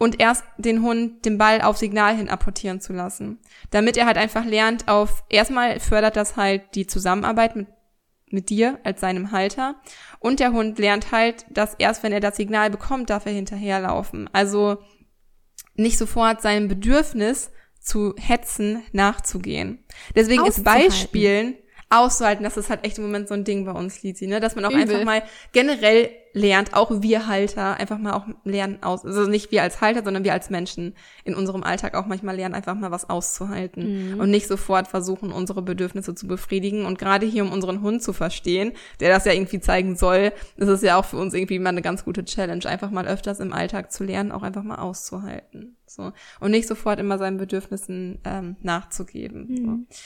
und 0.00 0.18
erst 0.18 0.44
den 0.56 0.80
Hund 0.80 1.26
den 1.26 1.36
Ball 1.36 1.60
auf 1.60 1.76
Signal 1.76 2.16
hin 2.16 2.30
apportieren 2.30 2.80
zu 2.80 2.94
lassen. 2.94 3.38
Damit 3.70 3.98
er 3.98 4.06
halt 4.06 4.16
einfach 4.16 4.46
lernt 4.46 4.88
auf, 4.88 5.24
erstmal 5.28 5.78
fördert 5.78 6.16
das 6.16 6.38
halt 6.38 6.74
die 6.74 6.86
Zusammenarbeit 6.86 7.54
mit, 7.54 7.68
mit 8.30 8.48
dir 8.48 8.78
als 8.82 9.02
seinem 9.02 9.30
Halter 9.30 9.74
und 10.18 10.40
der 10.40 10.52
Hund 10.52 10.78
lernt 10.78 11.12
halt, 11.12 11.44
dass 11.50 11.74
erst 11.74 12.02
wenn 12.02 12.12
er 12.12 12.20
das 12.20 12.36
Signal 12.36 12.70
bekommt, 12.70 13.10
darf 13.10 13.26
er 13.26 13.32
hinterherlaufen. 13.32 14.30
Also 14.32 14.78
nicht 15.74 15.98
sofort 15.98 16.40
seinem 16.40 16.66
Bedürfnis 16.66 17.50
zu 17.78 18.14
hetzen 18.16 18.82
nachzugehen. 18.92 19.84
Deswegen 20.16 20.46
ist 20.46 20.64
Beispielen 20.64 21.56
auszuhalten, 21.90 22.44
das 22.44 22.56
ist 22.56 22.70
halt 22.70 22.86
echt 22.86 22.96
im 22.96 23.04
Moment 23.04 23.28
so 23.28 23.34
ein 23.34 23.44
Ding 23.44 23.66
bei 23.66 23.72
uns, 23.72 24.02
Lizzie, 24.02 24.28
ne? 24.28 24.40
Dass 24.40 24.54
man 24.54 24.64
auch 24.64 24.70
Übel. 24.70 24.80
einfach 24.80 25.04
mal 25.04 25.22
generell 25.52 26.10
lernt, 26.32 26.74
auch 26.74 27.02
wir 27.02 27.26
Halter, 27.26 27.78
einfach 27.78 27.98
mal 27.98 28.12
auch 28.12 28.26
lernen 28.44 28.82
aus, 28.82 29.04
also 29.04 29.28
nicht 29.28 29.50
wir 29.50 29.62
als 29.62 29.80
Halter, 29.80 30.04
sondern 30.04 30.24
wir 30.24 30.32
als 30.32 30.50
Menschen 30.50 30.94
in 31.24 31.34
unserem 31.34 31.62
Alltag 31.62 31.94
auch 31.94 32.06
manchmal 32.06 32.36
lernen, 32.36 32.54
einfach 32.54 32.74
mal 32.74 32.90
was 32.90 33.10
auszuhalten 33.10 34.14
mhm. 34.14 34.20
und 34.20 34.30
nicht 34.30 34.46
sofort 34.46 34.86
versuchen, 34.88 35.32
unsere 35.32 35.62
Bedürfnisse 35.62 36.14
zu 36.14 36.26
befriedigen. 36.26 36.86
Und 36.86 36.98
gerade 36.98 37.26
hier, 37.26 37.44
um 37.44 37.52
unseren 37.52 37.82
Hund 37.82 38.02
zu 38.02 38.12
verstehen, 38.12 38.72
der 39.00 39.10
das 39.10 39.24
ja 39.24 39.32
irgendwie 39.32 39.60
zeigen 39.60 39.96
soll, 39.96 40.32
ist 40.56 40.68
es 40.68 40.82
ja 40.82 40.96
auch 40.96 41.04
für 41.04 41.16
uns 41.16 41.34
irgendwie 41.34 41.58
mal 41.58 41.70
eine 41.70 41.82
ganz 41.82 42.04
gute 42.04 42.24
Challenge, 42.24 42.64
einfach 42.66 42.90
mal 42.90 43.06
öfters 43.06 43.40
im 43.40 43.52
Alltag 43.52 43.92
zu 43.92 44.04
lernen, 44.04 44.32
auch 44.32 44.42
einfach 44.42 44.62
mal 44.62 44.78
auszuhalten. 44.78 45.76
So. 45.86 46.12
Und 46.38 46.52
nicht 46.52 46.68
sofort 46.68 47.00
immer 47.00 47.18
seinen 47.18 47.38
Bedürfnissen 47.38 48.20
ähm, 48.24 48.56
nachzugeben. 48.62 49.46
Mhm. 49.48 49.56
So. 49.56 49.96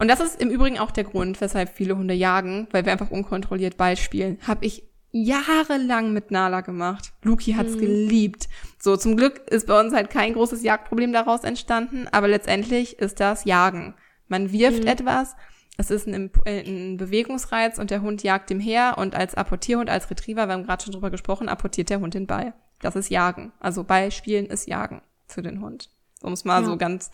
Und 0.00 0.08
das 0.08 0.20
ist 0.20 0.40
im 0.40 0.50
Übrigen 0.50 0.78
auch 0.78 0.90
der 0.90 1.04
Grund, 1.04 1.40
weshalb 1.40 1.70
viele 1.70 1.96
Hunde 1.96 2.14
jagen, 2.14 2.68
weil 2.70 2.84
wir 2.84 2.92
einfach 2.92 3.10
unkontrolliert 3.10 3.76
Ball 3.76 3.96
spielen. 3.96 4.38
Hab 4.46 4.62
ich 4.62 4.87
jahrelang 5.10 6.12
mit 6.12 6.30
Nala 6.30 6.60
gemacht. 6.60 7.12
Luki 7.22 7.52
hat's 7.52 7.76
mhm. 7.76 7.80
geliebt. 7.80 8.48
So, 8.78 8.96
zum 8.96 9.16
Glück 9.16 9.48
ist 9.48 9.66
bei 9.66 9.78
uns 9.80 9.94
halt 9.94 10.10
kein 10.10 10.34
großes 10.34 10.62
Jagdproblem 10.62 11.12
daraus 11.12 11.44
entstanden, 11.44 12.06
aber 12.10 12.28
letztendlich 12.28 12.98
ist 12.98 13.20
das 13.20 13.44
Jagen. 13.44 13.94
Man 14.28 14.52
wirft 14.52 14.82
mhm. 14.82 14.88
etwas, 14.88 15.34
es 15.78 15.90
ist 15.90 16.06
ein, 16.06 16.30
äh, 16.44 16.60
ein, 16.60 16.96
Bewegungsreiz 16.96 17.78
und 17.78 17.90
der 17.90 18.02
Hund 18.02 18.22
jagt 18.22 18.50
dem 18.50 18.60
her 18.60 18.96
und 18.98 19.14
als 19.14 19.34
Apportierhund, 19.34 19.88
als 19.88 20.10
Retriever, 20.10 20.46
wir 20.46 20.52
haben 20.52 20.64
gerade 20.64 20.84
schon 20.84 20.92
drüber 20.92 21.10
gesprochen, 21.10 21.48
apportiert 21.48 21.88
der 21.90 22.00
Hund 22.00 22.14
den 22.14 22.26
Ball. 22.26 22.52
Das 22.80 22.96
ist 22.96 23.10
Jagen. 23.10 23.52
Also 23.60 23.84
Ballspielen 23.84 24.46
ist 24.46 24.68
Jagen 24.68 25.02
für 25.26 25.42
den 25.42 25.60
Hund. 25.60 25.90
Um 26.20 26.32
es 26.32 26.44
mal 26.44 26.60
ja. 26.60 26.66
so 26.66 26.76
ganz 26.76 27.10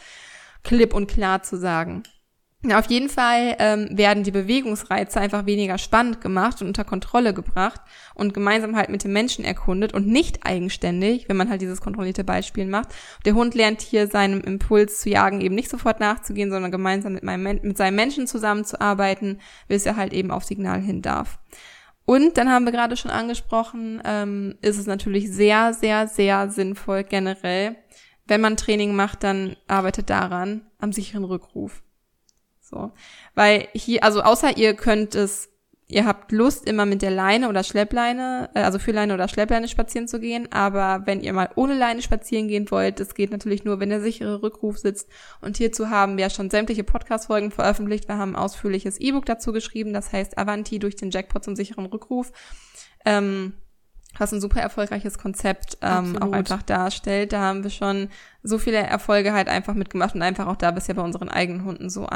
klipp 0.63 0.95
und 0.95 1.07
klar 1.07 1.43
zu 1.43 1.57
sagen. 1.57 2.03
Auf 2.73 2.87
jeden 2.87 3.09
Fall 3.09 3.57
ähm, 3.59 3.89
werden 3.93 4.23
die 4.23 4.31
Bewegungsreize 4.31 5.21
einfach 5.21 5.45
weniger 5.45 5.77
spannend 5.77 6.21
gemacht 6.21 6.63
und 6.63 6.69
unter 6.69 6.85
Kontrolle 6.85 7.35
gebracht 7.35 7.81
und 8.15 8.33
gemeinsam 8.33 8.75
halt 8.75 8.89
mit 8.89 9.05
dem 9.05 9.13
Menschen 9.13 9.45
erkundet 9.45 9.93
und 9.93 10.07
nicht 10.07 10.47
eigenständig, 10.47 11.29
wenn 11.29 11.37
man 11.37 11.51
halt 11.51 11.61
dieses 11.61 11.81
kontrollierte 11.81 12.25
Beispiel 12.25 12.67
macht. 12.67 12.89
Der 13.27 13.35
Hund 13.35 13.55
lernt 13.55 13.83
hier 13.83 14.07
seinem 14.07 14.41
Impuls 14.41 15.01
zu 15.01 15.11
jagen 15.11 15.43
eben 15.43 15.55
nicht 15.55 15.69
sofort 15.69 16.01
nachzugehen, 16.01 16.51
sondern 16.51 16.71
gemeinsam 16.71 17.13
mit, 17.13 17.23
meinem, 17.23 17.61
mit 17.63 17.77
seinem 17.77 17.97
Menschen 17.97 18.27
zusammenzuarbeiten, 18.27 19.41
bis 19.69 19.85
er 19.85 19.97
halt 19.97 20.13
eben 20.13 20.31
auf 20.31 20.45
Signal 20.45 20.81
hin 20.81 21.03
darf. 21.03 21.39
Und 22.07 22.37
dann 22.39 22.51
haben 22.51 22.65
wir 22.65 22.73
gerade 22.73 22.97
schon 22.97 23.11
angesprochen, 23.11 24.03
ähm, 24.05 24.57
ist 24.63 24.79
es 24.79 24.87
natürlich 24.87 25.31
sehr, 25.31 25.73
sehr, 25.73 26.07
sehr 26.07 26.51
sinnvoll 26.51 27.05
generell, 27.05 27.77
wenn 28.27 28.41
man 28.41 28.57
Training 28.57 28.95
macht, 28.97 29.23
dann 29.23 29.57
arbeitet 29.69 30.09
daran 30.09 30.63
am 30.79 30.93
sicheren 30.93 31.25
Rückruf. 31.25 31.84
So. 32.75 32.91
Weil 33.37 33.69
hier, 33.73 34.03
also 34.03 34.23
außer 34.23 34.57
ihr 34.57 34.75
könnt 34.75 35.15
es, 35.15 35.49
ihr 35.87 36.05
habt 36.05 36.33
Lust, 36.33 36.67
immer 36.67 36.87
mit 36.87 37.03
der 37.03 37.13
Leine 37.13 37.49
oder 37.49 37.63
Schleppleine, 37.63 38.51
äh, 38.55 38.63
also 38.63 38.81
für 38.81 38.91
Leine 38.91 39.15
oder 39.15 39.29
Schleppleine 39.29 39.69
spazieren 39.69 40.09
zu 40.09 40.19
gehen, 40.19 40.51
aber 40.51 41.07
wenn 41.07 41.21
ihr 41.21 41.33
mal 41.33 41.51
ohne 41.55 41.75
Leine 41.75 42.03
spazieren 42.03 42.49
gehen 42.49 42.69
wollt, 42.73 42.99
das 42.99 43.15
geht 43.15 43.31
natürlich 43.31 43.65
nur, 43.65 43.79
wenn 43.79 43.91
der 43.91 44.01
sichere 44.01 44.43
Rückruf 44.43 44.79
sitzt. 44.79 45.09
Und 45.41 45.57
hierzu 45.57 45.89
haben 45.89 46.19
wir 46.19 46.31
schon 46.31 46.51
sämtliche 46.51 46.83
Podcast-Folgen 46.83 47.53
veröffentlicht. 47.53 48.09
Wir 48.09 48.19
haben 48.19 48.33
ein 48.33 48.43
ausführliches 48.43 48.99
E-Book 48.99 49.27
dazu 49.27 49.53
geschrieben, 49.53 49.93
das 49.93 50.13
heißt 50.13 50.37
Avanti 50.37 50.81
durch 50.81 50.97
den 50.97 51.11
Jackpot 51.11 51.45
zum 51.45 51.55
sicheren 51.55 51.87
Rückruf. 51.87 52.33
Ähm, 53.05 53.55
was 54.19 54.33
ein 54.33 54.41
super 54.41 54.61
erfolgreiches 54.61 55.19
Konzept 55.19 55.79
ähm, 55.83 56.21
auch 56.21 56.33
einfach 56.33 56.63
darstellt. 56.63 57.33
Da 57.33 57.41
haben 57.41 57.63
wir 57.65 57.71
schon 57.71 58.09
so 58.43 58.59
viele 58.59 58.79
Erfolge 58.79 59.33
halt 59.33 59.49
einfach 59.49 59.75
mitgemacht 59.75 60.15
und 60.15 60.23
einfach 60.23 60.47
auch 60.47 60.57
da 60.57 60.71
bisher 60.71 60.95
bei 60.95 61.03
unseren 61.03 61.29
eigenen 61.29 61.65
Hunden 61.65 61.91
so 61.91 62.07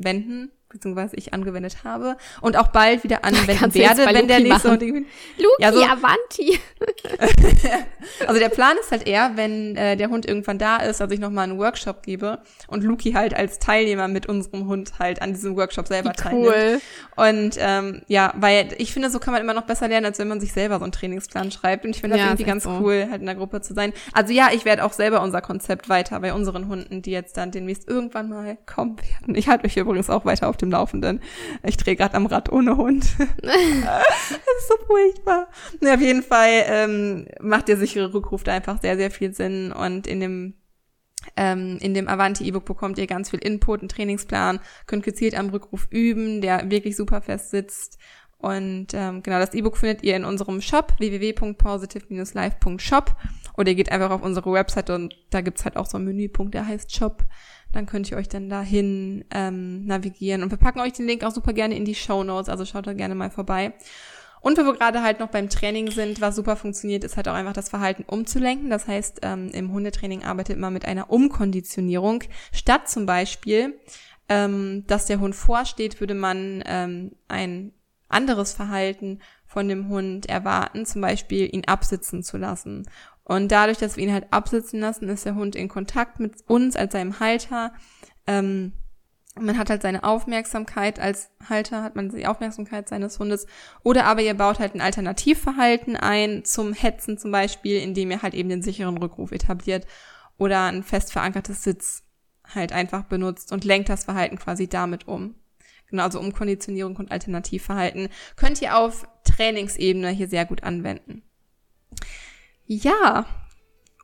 anwenden 0.00 0.50
beziehungsweise 0.70 1.16
ich 1.16 1.34
angewendet 1.34 1.84
habe 1.84 2.16
und 2.40 2.56
auch 2.56 2.68
bald 2.68 3.04
wieder 3.04 3.24
anwenden 3.24 3.74
werde, 3.74 4.06
wenn 4.06 4.28
der 4.28 4.40
nächste 4.40 4.70
Hund 4.70 4.82
irgendwie. 4.82 5.06
Luki, 5.36 5.62
ja, 5.62 5.72
so. 5.72 5.82
Avanti. 5.82 6.58
also 8.26 8.40
der 8.40 8.48
Plan 8.48 8.76
ist 8.80 8.90
halt 8.90 9.06
eher, 9.06 9.32
wenn 9.34 9.76
äh, 9.76 9.96
der 9.96 10.08
Hund 10.08 10.26
irgendwann 10.26 10.58
da 10.58 10.76
ist, 10.78 11.00
dass 11.00 11.10
ich 11.10 11.20
nochmal 11.20 11.44
einen 11.44 11.58
Workshop 11.58 12.02
gebe 12.02 12.38
und 12.68 12.84
Luki 12.84 13.12
halt 13.12 13.34
als 13.34 13.58
Teilnehmer 13.58 14.08
mit 14.08 14.26
unserem 14.26 14.66
Hund 14.66 14.98
halt 14.98 15.20
an 15.22 15.32
diesem 15.32 15.56
Workshop 15.56 15.88
selber 15.88 16.12
teilnimmt. 16.12 16.46
Cool. 16.46 16.80
Und 17.16 17.56
ähm, 17.58 18.02
ja, 18.06 18.32
weil 18.36 18.68
ich 18.78 18.92
finde, 18.92 19.10
so 19.10 19.18
kann 19.18 19.32
man 19.32 19.42
immer 19.42 19.54
noch 19.54 19.64
besser 19.64 19.88
lernen, 19.88 20.06
als 20.06 20.18
wenn 20.18 20.28
man 20.28 20.40
sich 20.40 20.52
selber 20.52 20.78
so 20.78 20.84
einen 20.84 20.92
Trainingsplan 20.92 21.50
schreibt. 21.50 21.84
Und 21.84 21.90
ich 21.90 22.00
finde 22.00 22.16
das 22.16 22.24
ja, 22.24 22.30
irgendwie 22.30 22.44
ganz 22.44 22.64
so. 22.64 22.70
cool, 22.80 23.08
halt 23.10 23.20
in 23.20 23.26
der 23.26 23.34
Gruppe 23.34 23.60
zu 23.60 23.74
sein. 23.74 23.92
Also 24.12 24.32
ja, 24.32 24.48
ich 24.52 24.64
werde 24.64 24.84
auch 24.84 24.92
selber 24.92 25.20
unser 25.22 25.40
Konzept 25.40 25.88
weiter 25.88 26.18
bei 26.20 26.32
unseren 26.32 26.68
Hunden, 26.68 27.02
die 27.02 27.10
jetzt 27.10 27.36
dann 27.36 27.50
demnächst 27.50 27.88
irgendwann 27.88 28.28
mal 28.28 28.56
kommen 28.66 28.96
werden. 28.98 29.34
Ich 29.34 29.48
halte 29.48 29.64
mich 29.64 29.76
übrigens 29.76 30.08
auch 30.08 30.24
weiter 30.24 30.48
auf 30.48 30.56
dem 30.60 30.70
Laufenden. 30.70 31.20
Ich 31.62 31.76
drehe 31.76 31.96
gerade 31.96 32.14
am 32.14 32.26
Rad 32.26 32.50
ohne 32.50 32.76
Hund. 32.76 33.06
das 33.42 33.50
ist 33.50 34.68
so 34.68 34.76
furchtbar. 34.86 35.48
Ja, 35.80 35.94
auf 35.94 36.00
jeden 36.00 36.22
Fall 36.22 36.64
ähm, 36.66 37.26
macht 37.40 37.68
der 37.68 37.76
sichere 37.76 38.12
Rückruf 38.12 38.44
da 38.44 38.52
einfach 38.52 38.80
sehr, 38.80 38.96
sehr 38.96 39.10
viel 39.10 39.34
Sinn. 39.34 39.72
Und 39.72 40.06
in 40.06 40.20
dem 40.20 40.54
ähm, 41.36 41.76
in 41.80 41.92
dem 41.92 42.08
Avanti 42.08 42.48
E-Book 42.48 42.64
bekommt 42.64 42.96
ihr 42.98 43.06
ganz 43.06 43.28
viel 43.30 43.40
Input, 43.40 43.80
einen 43.80 43.90
Trainingsplan, 43.90 44.58
könnt 44.86 45.04
gezielt 45.04 45.38
am 45.38 45.50
Rückruf 45.50 45.86
üben, 45.90 46.40
der 46.40 46.70
wirklich 46.70 46.96
super 46.96 47.20
fest 47.20 47.50
sitzt. 47.50 47.98
Und 48.38 48.94
ähm, 48.94 49.22
genau, 49.22 49.38
das 49.38 49.52
E-Book 49.52 49.76
findet 49.76 50.02
ihr 50.02 50.16
in 50.16 50.24
unserem 50.24 50.62
Shop 50.62 50.94
www.positive-life.shop 50.98 53.16
oder 53.58 53.68
ihr 53.68 53.74
geht 53.74 53.92
einfach 53.92 54.08
auf 54.10 54.22
unsere 54.22 54.50
Website 54.50 54.88
und 54.88 55.14
da 55.28 55.42
gibt's 55.42 55.66
halt 55.66 55.76
auch 55.76 55.84
so 55.84 55.98
einen 55.98 56.06
Menüpunkt, 56.06 56.54
der 56.54 56.66
heißt 56.66 56.96
Shop 56.96 57.22
dann 57.72 57.86
könnt 57.86 58.10
ihr 58.10 58.16
euch 58.16 58.28
dann 58.28 58.48
dahin 58.48 59.24
ähm, 59.30 59.84
navigieren. 59.86 60.42
Und 60.42 60.50
wir 60.50 60.58
packen 60.58 60.80
euch 60.80 60.92
den 60.92 61.06
Link 61.06 61.24
auch 61.24 61.30
super 61.30 61.52
gerne 61.52 61.76
in 61.76 61.84
die 61.84 61.94
Show 61.94 62.24
Notes, 62.24 62.48
also 62.48 62.64
schaut 62.64 62.86
da 62.86 62.92
gerne 62.92 63.14
mal 63.14 63.30
vorbei. 63.30 63.72
Und 64.40 64.56
wenn 64.56 64.64
wir 64.64 64.72
gerade 64.72 65.02
halt 65.02 65.20
noch 65.20 65.28
beim 65.28 65.50
Training 65.50 65.90
sind, 65.90 66.20
was 66.20 66.36
super 66.36 66.56
funktioniert, 66.56 67.04
ist 67.04 67.16
halt 67.16 67.28
auch 67.28 67.34
einfach 67.34 67.52
das 67.52 67.68
Verhalten 67.68 68.04
umzulenken. 68.06 68.70
Das 68.70 68.88
heißt, 68.88 69.20
ähm, 69.22 69.50
im 69.52 69.72
Hundetraining 69.72 70.24
arbeitet 70.24 70.58
man 70.58 70.72
mit 70.72 70.86
einer 70.86 71.10
Umkonditionierung. 71.10 72.24
Statt 72.52 72.88
zum 72.88 73.04
Beispiel, 73.04 73.78
ähm, 74.28 74.84
dass 74.86 75.06
der 75.06 75.20
Hund 75.20 75.34
vorsteht, 75.34 76.00
würde 76.00 76.14
man 76.14 76.62
ähm, 76.66 77.12
ein 77.28 77.72
anderes 78.08 78.52
Verhalten 78.52 79.20
von 79.44 79.68
dem 79.68 79.88
Hund 79.88 80.26
erwarten, 80.26 80.86
zum 80.86 81.02
Beispiel 81.02 81.52
ihn 81.52 81.64
absitzen 81.66 82.22
zu 82.22 82.36
lassen 82.36 82.88
und 83.30 83.52
dadurch, 83.52 83.78
dass 83.78 83.96
wir 83.96 84.02
ihn 84.02 84.12
halt 84.12 84.26
absitzen 84.32 84.80
lassen, 84.80 85.08
ist 85.08 85.24
der 85.24 85.36
Hund 85.36 85.54
in 85.54 85.68
Kontakt 85.68 86.18
mit 86.18 86.42
uns 86.48 86.74
als 86.74 86.94
seinem 86.94 87.20
Halter. 87.20 87.72
Ähm, 88.26 88.72
man 89.38 89.56
hat 89.56 89.70
halt 89.70 89.82
seine 89.82 90.02
Aufmerksamkeit 90.02 90.98
als 90.98 91.30
Halter, 91.48 91.84
hat 91.84 91.94
man 91.94 92.08
die 92.08 92.26
Aufmerksamkeit 92.26 92.88
seines 92.88 93.20
Hundes. 93.20 93.46
Oder 93.84 94.06
aber 94.06 94.20
ihr 94.20 94.34
baut 94.34 94.58
halt 94.58 94.74
ein 94.74 94.80
Alternativverhalten 94.80 95.94
ein 95.94 96.44
zum 96.44 96.72
Hetzen 96.72 97.18
zum 97.18 97.30
Beispiel, 97.30 97.80
indem 97.80 98.10
ihr 98.10 98.20
halt 98.20 98.34
eben 98.34 98.48
den 98.48 98.62
sicheren 98.62 98.98
Rückruf 98.98 99.30
etabliert 99.30 99.86
oder 100.36 100.64
ein 100.64 100.82
fest 100.82 101.12
verankertes 101.12 101.62
Sitz 101.62 102.02
halt 102.52 102.72
einfach 102.72 103.04
benutzt 103.04 103.52
und 103.52 103.62
lenkt 103.62 103.90
das 103.90 104.02
Verhalten 104.02 104.38
quasi 104.40 104.66
damit 104.66 105.06
um. 105.06 105.36
Genau, 105.86 106.02
also 106.02 106.18
Umkonditionierung 106.18 106.96
und 106.96 107.12
Alternativverhalten 107.12 108.08
könnt 108.34 108.60
ihr 108.60 108.76
auf 108.76 109.06
Trainingsebene 109.22 110.08
hier 110.08 110.26
sehr 110.26 110.46
gut 110.46 110.64
anwenden. 110.64 111.22
Ja. 112.70 113.26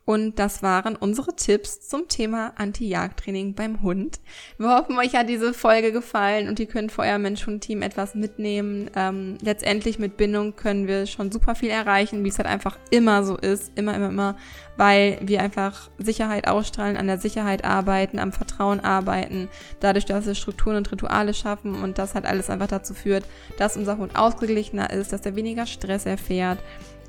Und 0.05 0.39
das 0.39 0.63
waren 0.63 0.95
unsere 0.97 1.35
Tipps 1.35 1.89
zum 1.89 2.09
Thema 2.09 2.53
Anti-Jagdtraining 2.57 3.55
beim 3.55 3.83
Hund. 3.83 4.21
Wir 4.59 4.71
hoffen, 4.71 4.99
euch 4.99 5.15
hat 5.15 5.29
diese 5.29 5.53
Folge 5.53 5.91
gefallen 5.93 6.49
und 6.49 6.59
ihr 6.61 6.67
könnt 6.67 6.93
für 6.93 7.03
euer 7.03 7.19
Mensch-Hund-Team 7.19 7.83
etwas 7.83 8.15
mitnehmen. 8.15 8.91
Ähm, 8.95 9.39
letztendlich 9.41 9.99
mit 10.01 10.17
Bindung 10.17 10.55
können 10.55 10.87
wir 10.89 11.07
schon 11.07 11.31
super 11.33 11.55
viel 11.55 11.71
erreichen, 11.71 12.25
wie 12.25 12.29
es 12.29 12.39
halt 12.39 12.49
einfach 12.49 12.77
immer 12.91 13.25
so 13.25 13.37
ist. 13.37 13.73
Immer, 13.77 13.95
immer, 13.95 14.09
immer. 14.09 14.37
Weil 14.77 15.19
wir 15.23 15.43
einfach 15.43 15.91
Sicherheit 15.99 16.49
ausstrahlen, 16.49 16.97
an 16.97 17.07
der 17.07 17.19
Sicherheit 17.19 17.65
arbeiten, 17.65 18.19
am 18.19 18.33
Vertrauen 18.33 18.81
arbeiten. 18.81 19.49
Dadurch, 19.81 20.07
dass 20.07 20.27
wir 20.27 20.35
Strukturen 20.37 20.77
und 20.77 20.91
Rituale 20.91 21.35
schaffen 21.35 21.83
und 21.83 21.99
das 21.99 22.15
halt 22.15 22.27
alles 22.27 22.51
einfach 22.51 22.69
dazu 22.69 22.95
führt, 22.95 23.25
dass 23.59 23.77
unser 23.77 23.99
Hund 23.99 24.17
ausgeglichener 24.17 24.91
ist, 24.91 25.13
dass 25.13 25.27
er 25.27 25.37
weniger 25.37 25.67
Stress 25.67 26.07
erfährt 26.07 26.59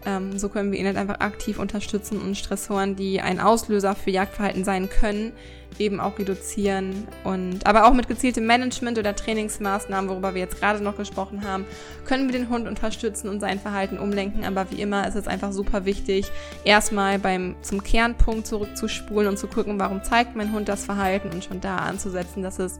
ähm, 0.07 0.39
so 0.39 0.47
können 0.47 0.71
wir 0.71 0.79
ihn 0.79 0.85
halt 0.85 0.95
einfach 0.95 1.19
aktiv 1.19 1.59
unterstützen 1.59 2.21
und 2.21 2.37
Stressoren, 2.37 2.95
die 2.95 3.19
ein 3.19 3.41
Auslöser 3.41 3.93
für 3.93 4.09
Jagdverhalten 4.09 4.63
sein 4.63 4.89
können, 4.89 5.33
eben 5.79 5.99
auch 5.99 6.17
reduzieren. 6.17 7.07
Und 7.25 7.67
aber 7.67 7.85
auch 7.85 7.93
mit 7.93 8.07
gezieltem 8.07 8.45
Management 8.47 8.97
oder 8.97 9.13
Trainingsmaßnahmen, 9.13 10.09
worüber 10.09 10.33
wir 10.33 10.41
jetzt 10.41 10.59
gerade 10.59 10.81
noch 10.81 10.95
gesprochen 10.95 11.43
haben, 11.45 11.65
können 12.05 12.31
wir 12.31 12.39
den 12.39 12.49
Hund 12.49 12.69
unterstützen 12.69 13.27
und 13.27 13.41
sein 13.41 13.59
Verhalten 13.59 13.99
umlenken. 13.99 14.45
Aber 14.45 14.71
wie 14.71 14.81
immer 14.81 15.05
ist 15.05 15.15
es 15.15 15.27
einfach 15.27 15.51
super 15.51 15.83
wichtig, 15.83 16.31
erstmal 16.63 17.19
beim 17.19 17.57
zum 17.61 17.83
Kernpunkt 17.83 18.47
zurückzuspulen 18.47 19.27
und 19.27 19.37
zu 19.37 19.47
gucken, 19.47 19.77
warum 19.77 20.03
zeigt 20.05 20.37
mein 20.37 20.53
Hund 20.53 20.69
das 20.69 20.85
Verhalten 20.85 21.31
und 21.31 21.43
schon 21.43 21.59
da 21.59 21.75
anzusetzen. 21.77 22.43
Das 22.43 22.59
ist 22.59 22.79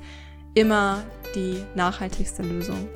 immer 0.54 1.04
die 1.36 1.62
nachhaltigste 1.76 2.42
Lösung. 2.42 2.88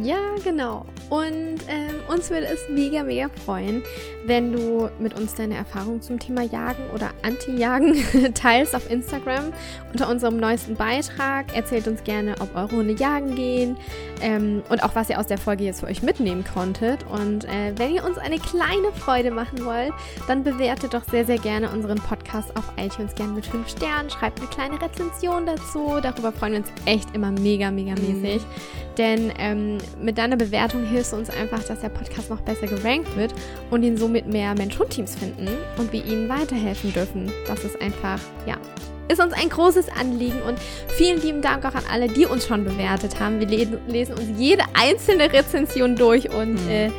Ja, 0.00 0.16
genau. 0.42 0.86
Und 1.10 1.58
ähm, 1.68 2.00
uns 2.08 2.30
würde 2.30 2.46
es 2.46 2.60
mega, 2.70 3.02
mega 3.02 3.28
freuen, 3.44 3.82
wenn 4.24 4.52
du 4.52 4.88
mit 4.98 5.14
uns 5.14 5.34
deine 5.34 5.56
Erfahrungen 5.56 6.00
zum 6.00 6.18
Thema 6.18 6.42
Jagen 6.42 6.88
oder 6.94 7.10
Anti-Jagen 7.22 8.02
teilst 8.34 8.74
auf 8.74 8.90
Instagram 8.90 9.52
unter 9.92 10.08
unserem 10.08 10.38
neuesten 10.38 10.76
Beitrag. 10.76 11.54
Erzählt 11.54 11.86
uns 11.88 12.02
gerne, 12.04 12.36
ob 12.40 12.56
eure 12.56 12.70
Hunde 12.70 12.94
jagen 12.94 13.34
gehen 13.34 13.76
ähm, 14.22 14.62
und 14.70 14.82
auch 14.82 14.94
was 14.94 15.10
ihr 15.10 15.20
aus 15.20 15.26
der 15.26 15.36
Folge 15.36 15.64
jetzt 15.64 15.80
für 15.80 15.86
euch 15.86 16.02
mitnehmen 16.02 16.44
konntet. 16.44 17.04
Und 17.10 17.44
äh, 17.44 17.74
wenn 17.76 17.94
ihr 17.94 18.04
uns 18.04 18.16
eine 18.16 18.38
kleine 18.38 18.92
Freude 18.98 19.30
machen 19.30 19.62
wollt, 19.66 19.92
dann 20.26 20.42
bewertet 20.42 20.94
doch 20.94 21.04
sehr, 21.10 21.26
sehr 21.26 21.38
gerne 21.38 21.68
unseren 21.68 21.98
Podcast 21.98 22.56
auf 22.56 22.64
iTunes 22.78 23.14
gerne 23.14 23.34
mit 23.34 23.44
5 23.44 23.68
Sternen. 23.68 24.08
Schreibt 24.08 24.38
eine 24.40 24.48
kleine 24.48 24.80
Rezension 24.80 25.44
dazu. 25.44 25.98
Darüber 26.00 26.32
freuen 26.32 26.52
wir 26.52 26.60
uns 26.60 26.72
echt 26.86 27.14
immer 27.14 27.30
mega, 27.30 27.70
mega 27.70 27.92
mäßig. 27.92 28.40
Mhm. 28.40 28.94
Denn 28.96 29.32
ähm, 29.38 29.78
mit 30.00 30.18
deiner 30.18 30.36
Bewertung 30.36 30.84
hilfst 30.84 31.12
du 31.12 31.16
uns 31.16 31.30
einfach, 31.30 31.62
dass 31.64 31.80
der 31.80 31.88
Podcast 31.88 32.30
noch 32.30 32.40
besser 32.40 32.66
gerankt 32.66 33.16
wird 33.16 33.32
und 33.70 33.82
ihn 33.82 33.96
somit 33.96 34.26
mehr 34.26 34.54
Mensch-Hund-Teams 34.54 35.14
finden 35.14 35.48
und 35.78 35.92
wir 35.92 36.04
ihnen 36.04 36.28
weiterhelfen 36.28 36.92
dürfen. 36.92 37.30
Das 37.46 37.64
ist 37.64 37.80
einfach, 37.80 38.18
ja, 38.46 38.56
ist 39.08 39.20
uns 39.20 39.32
ein 39.32 39.48
großes 39.48 39.88
Anliegen 39.88 40.40
und 40.42 40.58
vielen 40.88 41.20
lieben 41.20 41.42
Dank 41.42 41.64
auch 41.64 41.74
an 41.74 41.84
alle, 41.90 42.08
die 42.08 42.26
uns 42.26 42.46
schon 42.46 42.64
bewertet 42.64 43.20
haben. 43.20 43.40
Wir 43.40 43.48
lesen 43.48 44.14
uns 44.14 44.38
jede 44.38 44.64
einzelne 44.74 45.32
Rezension 45.32 45.96
durch 45.96 46.30
und 46.30 46.54
mhm. 46.64 46.70
äh, 46.70 46.90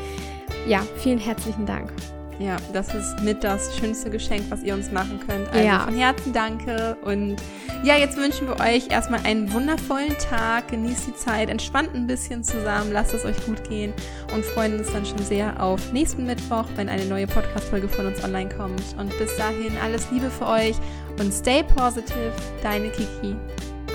ja, 0.67 0.81
vielen 0.97 1.19
herzlichen 1.19 1.65
Dank. 1.65 1.91
Ja, 2.39 2.57
das 2.73 2.93
ist 2.93 3.21
mit 3.21 3.43
das 3.43 3.75
schönste 3.77 4.09
Geschenk, 4.09 4.43
was 4.49 4.63
ihr 4.63 4.73
uns 4.73 4.91
machen 4.91 5.19
könnt. 5.25 5.47
Also 5.49 5.65
ja. 5.65 5.79
von 5.79 5.95
Herzen 5.95 6.33
danke. 6.33 6.97
Und 7.03 7.35
ja, 7.83 7.97
jetzt 7.97 8.17
wünschen 8.17 8.47
wir 8.47 8.59
euch 8.59 8.89
erstmal 8.89 9.21
einen 9.25 9.51
wundervollen 9.53 10.17
Tag. 10.17 10.69
Genießt 10.69 11.07
die 11.07 11.15
Zeit, 11.15 11.49
entspannt 11.49 11.93
ein 11.93 12.07
bisschen 12.07 12.43
zusammen, 12.43 12.91
lasst 12.91 13.13
es 13.13 13.25
euch 13.25 13.45
gut 13.45 13.67
gehen 13.69 13.93
und 14.33 14.43
freuen 14.45 14.79
uns 14.79 14.91
dann 14.91 15.05
schon 15.05 15.19
sehr 15.19 15.61
auf 15.61 15.91
nächsten 15.93 16.25
Mittwoch, 16.25 16.65
wenn 16.75 16.89
eine 16.89 17.05
neue 17.05 17.27
Podcast-Folge 17.27 17.87
von 17.87 18.07
uns 18.07 18.23
online 18.23 18.49
kommt. 18.49 18.83
Und 18.97 19.17
bis 19.17 19.35
dahin 19.37 19.73
alles 19.83 20.09
Liebe 20.11 20.29
für 20.29 20.47
euch 20.47 20.75
und 21.19 21.31
stay 21.31 21.63
positive. 21.63 22.31
Deine 22.61 22.89
Kiki. 22.89 23.35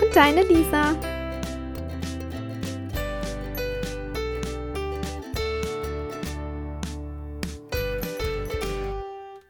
Und 0.00 0.14
deine 0.14 0.42
Lisa. 0.42 0.94